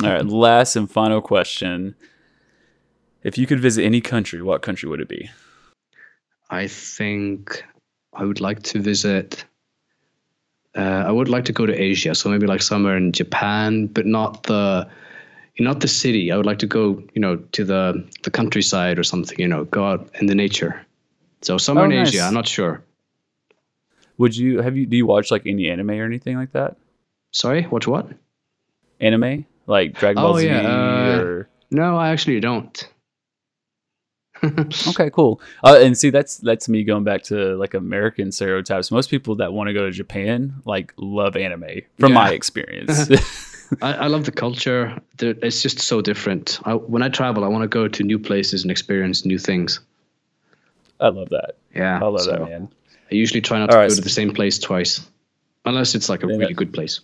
All 0.05 0.11
right. 0.11 0.25
Last 0.27 0.77
and 0.77 0.89
final 0.91 1.21
question. 1.21 1.95
If 3.25 3.39
you 3.39 3.47
could 3.47 3.61
visit 3.61 3.85
any 3.85 4.01
country, 4.01 4.43
what 4.43 4.63
country 4.63 4.89
would 4.89 5.01
it 5.01 5.09
be? 5.09 5.31
I 6.51 6.67
think 6.67 7.65
I 8.13 8.25
would 8.25 8.41
like 8.41 8.63
to 8.65 8.81
visit. 8.81 9.45
Uh, 10.77 10.81
I 11.07 11.11
would 11.11 11.29
like 11.29 11.45
to 11.47 11.53
go 11.53 11.67
to 11.67 11.75
Asia, 11.75 12.15
so 12.15 12.31
maybe 12.31 12.47
like 12.47 12.63
somewhere 12.63 12.97
in 12.97 13.13
Japan, 13.13 13.87
but 13.87 14.07
not 14.07 14.43
the, 14.45 14.89
not 15.59 15.81
the 15.81 15.89
city. 15.89 16.33
I 16.33 16.37
would 16.37 16.47
like 16.47 16.59
to 16.61 16.67
go, 16.67 17.03
you 17.15 17.21
know, 17.21 17.37
to 17.53 17.65
the 17.65 18.09
the 18.23 18.31
countryside 18.31 18.99
or 18.99 19.05
something. 19.05 19.39
You 19.39 19.49
know, 19.49 19.65
go 19.65 19.87
out 19.87 20.09
in 20.21 20.27
the 20.27 20.35
nature. 20.35 20.85
So 21.43 21.59
somewhere 21.59 21.87
Oh, 21.87 21.91
in 21.91 21.97
nice. 21.97 22.09
Asia. 22.09 22.23
I'm 22.23 22.35
not 22.35 22.49
sure. 22.49 22.83
Would 24.19 24.37
you 24.37 24.61
have 24.61 24.77
you 24.77 24.87
do 24.87 24.97
you 24.97 25.07
watch 25.07 25.31
like 25.31 25.47
any 25.47 25.69
anime 25.69 25.91
or 25.91 26.05
anything 26.05 26.37
like 26.37 26.53
that? 26.53 26.77
Sorry, 27.33 27.67
watch 27.67 27.87
what? 27.87 28.09
Anime 29.01 29.47
like 29.67 29.95
Dragon 29.99 30.23
Ball 30.23 30.35
Oh, 30.35 30.39
Z 30.39 30.47
yeah, 30.47 30.61
uh, 30.61 31.19
or 31.19 31.49
No, 31.71 31.97
I 31.97 32.11
actually 32.11 32.41
don't. 32.41 32.89
Okay, 34.89 35.11
cool. 35.11 35.41
Uh, 35.65 35.79
and 35.81 35.97
see, 35.97 36.11
that's 36.11 36.39
that's 36.39 36.69
me 36.69 36.85
going 36.85 37.05
back 37.05 37.23
to 37.25 37.57
like 37.57 37.75
American 37.75 38.33
stereotypes. 38.33 38.91
Most 38.91 39.11
people 39.11 39.35
that 39.37 39.53
want 39.53 39.69
to 39.69 39.73
go 39.73 39.85
to 39.87 39.91
Japan 39.93 40.55
like 40.65 40.93
love 40.97 41.37
anime, 41.37 41.83
from 41.99 42.13
my 42.13 42.31
experience. 42.33 43.09
I, 43.83 43.93
I 43.95 44.07
love 44.09 44.25
the 44.25 44.33
culture. 44.33 45.01
There- 45.19 45.35
It's 45.43 45.63
just 45.63 45.79
so 45.79 46.01
different. 46.03 46.61
I, 46.65 46.75
when 46.75 47.03
I 47.03 47.09
travel, 47.09 47.43
I 47.45 47.49
want 47.49 47.63
to 47.63 47.69
go 47.69 47.89
to 47.89 48.03
new 48.03 48.19
places 48.19 48.63
and 48.63 48.71
experience 48.71 49.25
new 49.25 49.39
things. 49.39 49.81
I 51.01 51.09
love 51.09 51.31
that. 51.31 51.53
Yeah, 51.75 51.99
I 52.03 52.07
love 52.07 52.21
so 52.21 52.33
that, 52.33 52.41
man. 52.43 52.69
I 53.11 53.15
usually 53.15 53.41
try 53.41 53.59
not 53.59 53.71
All 53.71 53.77
to 53.77 53.79
right, 53.79 53.89
go 53.89 53.95
so- 53.95 53.97
to 53.97 54.03
the 54.03 54.11
same 54.11 54.33
place 54.35 54.59
twice, 54.59 55.01
unless 55.65 55.95
it's 55.95 56.09
like 56.09 56.23
a 56.23 56.27
really 56.27 56.47
that- 56.47 56.55
good 56.57 56.73
place. 56.73 57.01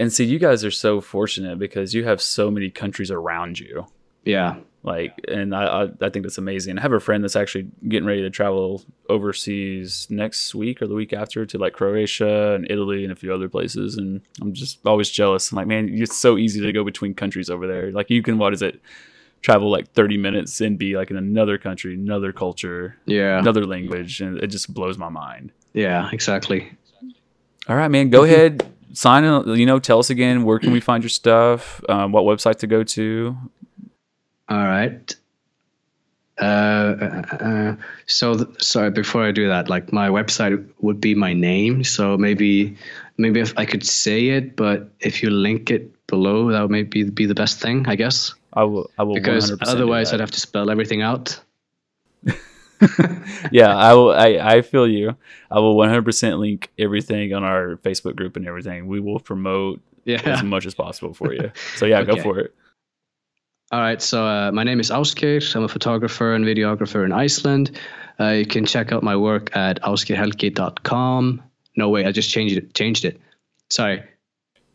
And 0.00 0.12
see, 0.12 0.24
you 0.24 0.38
guys 0.38 0.64
are 0.64 0.70
so 0.70 1.00
fortunate 1.00 1.58
because 1.58 1.92
you 1.92 2.04
have 2.04 2.20
so 2.22 2.50
many 2.52 2.70
countries 2.70 3.10
around 3.10 3.58
you. 3.58 3.86
Yeah, 4.24 4.56
Like, 4.84 5.12
and 5.26 5.54
I, 5.54 5.64
I, 5.64 5.82
I 6.00 6.08
think 6.08 6.24
that's 6.24 6.38
amazing. 6.38 6.78
I 6.78 6.82
have 6.82 6.92
a 6.92 7.00
friend 7.00 7.22
that's 7.24 7.36
actually 7.36 7.68
getting 7.88 8.06
ready 8.06 8.22
to 8.22 8.30
travel 8.30 8.82
overseas 9.08 10.06
next 10.08 10.54
week 10.54 10.80
or 10.80 10.86
the 10.86 10.94
week 10.94 11.12
after 11.12 11.44
to 11.44 11.58
like 11.58 11.72
Croatia 11.72 12.54
and 12.54 12.66
Italy 12.70 13.02
and 13.02 13.12
a 13.12 13.16
few 13.16 13.34
other 13.34 13.48
places. 13.48 13.96
And 13.96 14.20
I'm 14.40 14.52
just 14.52 14.78
always 14.86 15.10
jealous. 15.10 15.50
I'm 15.50 15.56
like, 15.56 15.66
man, 15.66 15.88
it's 15.92 16.16
so 16.16 16.38
easy 16.38 16.60
to 16.60 16.72
go 16.72 16.84
between 16.84 17.14
countries 17.14 17.50
over 17.50 17.66
there. 17.66 17.90
Like, 17.90 18.08
you 18.08 18.22
can, 18.22 18.38
what 18.38 18.52
is 18.52 18.62
it? 18.62 18.80
Travel 19.42 19.70
like 19.70 19.92
30 19.92 20.16
minutes 20.16 20.60
and 20.60 20.78
be 20.78 20.96
like 20.96 21.10
in 21.10 21.16
another 21.16 21.58
country, 21.58 21.94
another 21.94 22.32
culture, 22.32 22.96
yeah, 23.06 23.38
another 23.38 23.64
language. 23.66 24.20
And 24.20 24.38
it 24.38 24.48
just 24.48 24.72
blows 24.74 24.98
my 24.98 25.08
mind. 25.08 25.52
yeah, 25.74 26.08
exactly. 26.12 26.72
All 27.68 27.76
right, 27.76 27.88
man. 27.88 28.10
Go 28.10 28.24
ahead. 28.24 28.66
Sign 28.94 29.22
in. 29.22 29.56
You 29.56 29.66
know, 29.66 29.78
tell 29.78 29.98
us 30.00 30.10
again 30.10 30.42
where 30.42 30.58
can 30.58 30.72
we 30.72 30.80
find 30.80 31.04
your 31.04 31.10
stuff? 31.10 31.80
Um, 31.88 32.10
what 32.10 32.24
website 32.24 32.56
to 32.60 32.66
go 32.66 32.82
to? 32.82 33.36
All 34.48 34.64
right. 34.64 35.14
Uh, 36.40 36.44
uh, 37.00 37.36
uh, 37.40 37.76
so 38.06 38.36
th- 38.36 38.62
sorry. 38.62 38.90
Before 38.90 39.24
I 39.24 39.32
do 39.32 39.48
that, 39.48 39.68
like 39.68 39.92
my 39.92 40.08
website 40.08 40.64
would 40.80 41.00
be 41.00 41.14
my 41.14 41.32
name. 41.32 41.82
So 41.84 42.16
maybe, 42.16 42.76
maybe 43.16 43.40
if 43.40 43.52
I 43.58 43.64
could 43.64 43.84
say 43.84 44.28
it, 44.28 44.56
but 44.56 44.88
if 45.00 45.22
you 45.22 45.30
link 45.30 45.70
it 45.70 46.06
below, 46.06 46.50
that 46.52 46.62
would 46.62 46.70
maybe 46.70 47.04
be 47.04 47.26
the 47.26 47.34
best 47.34 47.60
thing, 47.60 47.86
I 47.88 47.96
guess. 47.96 48.34
I 48.52 48.64
will. 48.64 48.90
I 48.98 49.02
will. 49.02 49.14
Because 49.14 49.50
100% 49.50 49.58
otherwise. 49.62 50.12
I'd 50.12 50.20
have 50.20 50.30
to 50.30 50.40
spell 50.40 50.70
everything 50.70 51.02
out. 51.02 51.40
yeah, 53.50 53.76
I 53.76 53.94
will. 53.94 54.12
I, 54.12 54.38
I 54.40 54.62
feel 54.62 54.86
you. 54.86 55.16
I 55.50 55.58
will 55.58 55.74
100% 55.76 56.38
link 56.38 56.70
everything 56.78 57.34
on 57.34 57.42
our 57.42 57.76
Facebook 57.76 58.14
group 58.14 58.36
and 58.36 58.46
everything. 58.46 58.86
We 58.86 59.00
will 59.00 59.18
promote 59.18 59.80
as 60.06 60.42
much 60.42 60.66
as 60.66 60.74
possible 60.74 61.14
for 61.14 61.32
you. 61.32 61.50
So 61.76 61.86
yeah, 61.86 62.02
go 62.04 62.16
for 62.16 62.38
it. 62.38 62.54
All 63.70 63.80
right. 63.80 64.00
So 64.00 64.24
uh, 64.24 64.50
my 64.52 64.64
name 64.64 64.80
is 64.80 64.90
Ásgeir. 64.90 65.54
I'm 65.54 65.64
a 65.64 65.68
photographer 65.68 66.34
and 66.34 66.44
videographer 66.44 67.04
in 67.04 67.12
Iceland. 67.12 67.78
Uh, 68.18 68.30
you 68.30 68.46
can 68.46 68.64
check 68.64 68.92
out 68.92 69.02
my 69.02 69.14
work 69.14 69.54
at 69.54 69.80
ausgeirhelgi.com. 69.82 71.42
No 71.76 71.88
way, 71.90 72.06
I 72.06 72.12
just 72.12 72.30
changed 72.30 72.56
it. 72.56 72.74
Changed 72.74 73.04
it. 73.04 73.20
Sorry. 73.68 74.02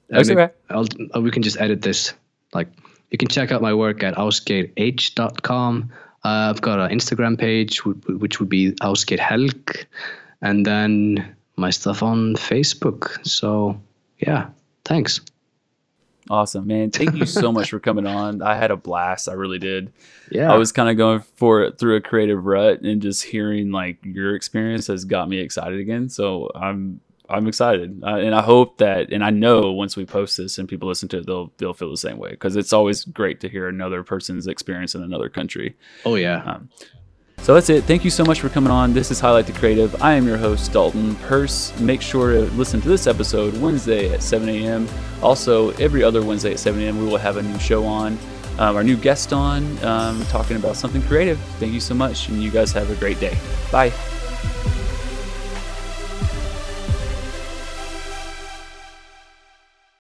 That's 0.10 0.30
okay. 0.30 0.50
I'll, 0.70 0.86
uh, 1.16 1.22
we 1.22 1.32
can 1.32 1.42
just 1.42 1.60
edit 1.60 1.82
this. 1.82 2.14
Like, 2.54 2.68
you 3.10 3.18
can 3.18 3.28
check 3.28 3.52
out 3.52 3.62
my 3.62 3.74
work 3.74 4.04
at 4.04 4.16
ausgeirh.com. 4.16 5.92
Uh, 6.24 6.28
I've 6.28 6.62
got 6.62 6.80
an 6.80 6.98
Instagram 6.98 7.38
page, 7.38 7.84
which 7.84 8.40
would 8.40 8.50
be 8.50 8.72
ausgeirhelg, 8.74 9.86
and 10.42 10.66
then 10.66 11.36
my 11.58 11.72
stuff 11.72 12.04
on 12.04 12.36
Facebook. 12.36 13.26
So, 13.26 13.82
yeah, 14.20 14.50
thanks. 14.86 15.20
Awesome, 16.30 16.68
man. 16.68 16.92
Thank 16.92 17.16
you 17.16 17.26
so 17.26 17.52
much 17.52 17.70
for 17.70 17.80
coming 17.80 18.08
on. 18.22 18.42
I 18.42 18.56
had 18.56 18.72
a 18.72 18.78
blast. 18.78 19.28
I 19.28 19.34
really 19.34 19.60
did. 19.60 19.92
Yeah. 20.32 20.52
I 20.52 20.58
was 20.58 20.72
kind 20.72 20.90
of 20.90 20.98
going 20.98 21.20
for 21.20 21.64
it 21.64 21.78
through 21.78 21.96
a 21.98 22.02
creative 22.02 22.46
rut, 22.46 22.82
and 22.82 23.02
just 23.02 23.24
hearing 23.24 23.72
like 23.72 23.98
your 24.04 24.36
experience 24.36 24.88
has 24.88 25.06
got 25.06 25.28
me 25.30 25.40
excited 25.40 25.80
again. 25.80 26.10
So 26.10 26.50
I'm 26.56 27.02
I'm 27.30 27.48
excited, 27.48 28.02
uh, 28.04 28.16
and 28.18 28.36
I 28.36 28.42
hope 28.42 28.78
that, 28.78 29.12
and 29.12 29.24
I 29.24 29.30
know 29.30 29.72
once 29.72 29.96
we 29.96 30.06
post 30.06 30.38
this 30.38 30.58
and 30.58 30.68
people 30.68 30.88
listen 30.88 31.10
to 31.10 31.20
it, 31.20 31.26
they'll 31.26 31.52
they'll 31.58 31.74
feel 31.74 31.90
the 31.92 31.98
same 31.98 32.18
way 32.18 32.32
because 32.32 32.56
it's 32.56 32.74
always 32.74 33.06
great 33.06 33.40
to 33.42 33.50
hear 33.50 33.68
another 33.68 34.04
person's 34.04 34.48
experience 34.48 34.94
in 34.96 35.04
another 35.04 35.30
country. 35.30 35.76
oh, 36.06 36.16
yeah. 36.16 36.44
Um, 36.44 36.70
So 37.44 37.54
that's 37.54 37.70
it. 37.70 37.84
Thank 37.84 38.06
you 38.06 38.10
so 38.10 38.24
much 38.24 38.40
for 38.40 38.48
coming 38.48 38.72
on. 38.72 38.94
This 38.94 39.12
is 39.12 39.20
Highlight 39.20 39.48
the 39.48 39.52
Creative. 39.52 40.02
I 40.02 40.14
am 40.14 40.26
your 40.26 40.38
host, 40.38 40.72
Dalton 40.72 41.14
Purse. 41.16 41.78
Make 41.78 42.02
sure 42.02 42.32
to 42.32 42.44
listen 42.54 42.80
to 42.80 42.88
this 42.88 43.06
episode 43.06 43.58
Wednesday 43.58 44.14
at 44.14 44.24
7 44.24 44.48
a.m. 44.48 44.88
Also, 45.22 45.72
every 45.72 46.04
other 46.04 46.24
Wednesday 46.24 46.54
at 46.54 46.60
7 46.60 46.82
a.m., 46.82 46.98
we 47.00 47.06
will 47.06 47.18
have 47.18 47.36
a 47.36 47.42
new 47.42 47.60
show 47.60 47.86
on, 47.86 48.18
um, 48.60 48.78
our 48.78 48.84
new 48.84 48.96
guest 48.96 49.34
on, 49.34 49.78
um, 49.84 50.24
talking 50.28 50.56
about 50.56 50.78
something 50.78 51.02
creative. 51.02 51.38
Thank 51.60 51.74
you 51.74 51.82
so 51.82 51.94
much, 51.94 52.30
and 52.30 52.42
you 52.42 52.50
guys 52.50 52.72
have 52.72 52.90
a 52.90 52.96
great 52.96 53.20
day. 53.20 53.38
Bye. 53.74 53.92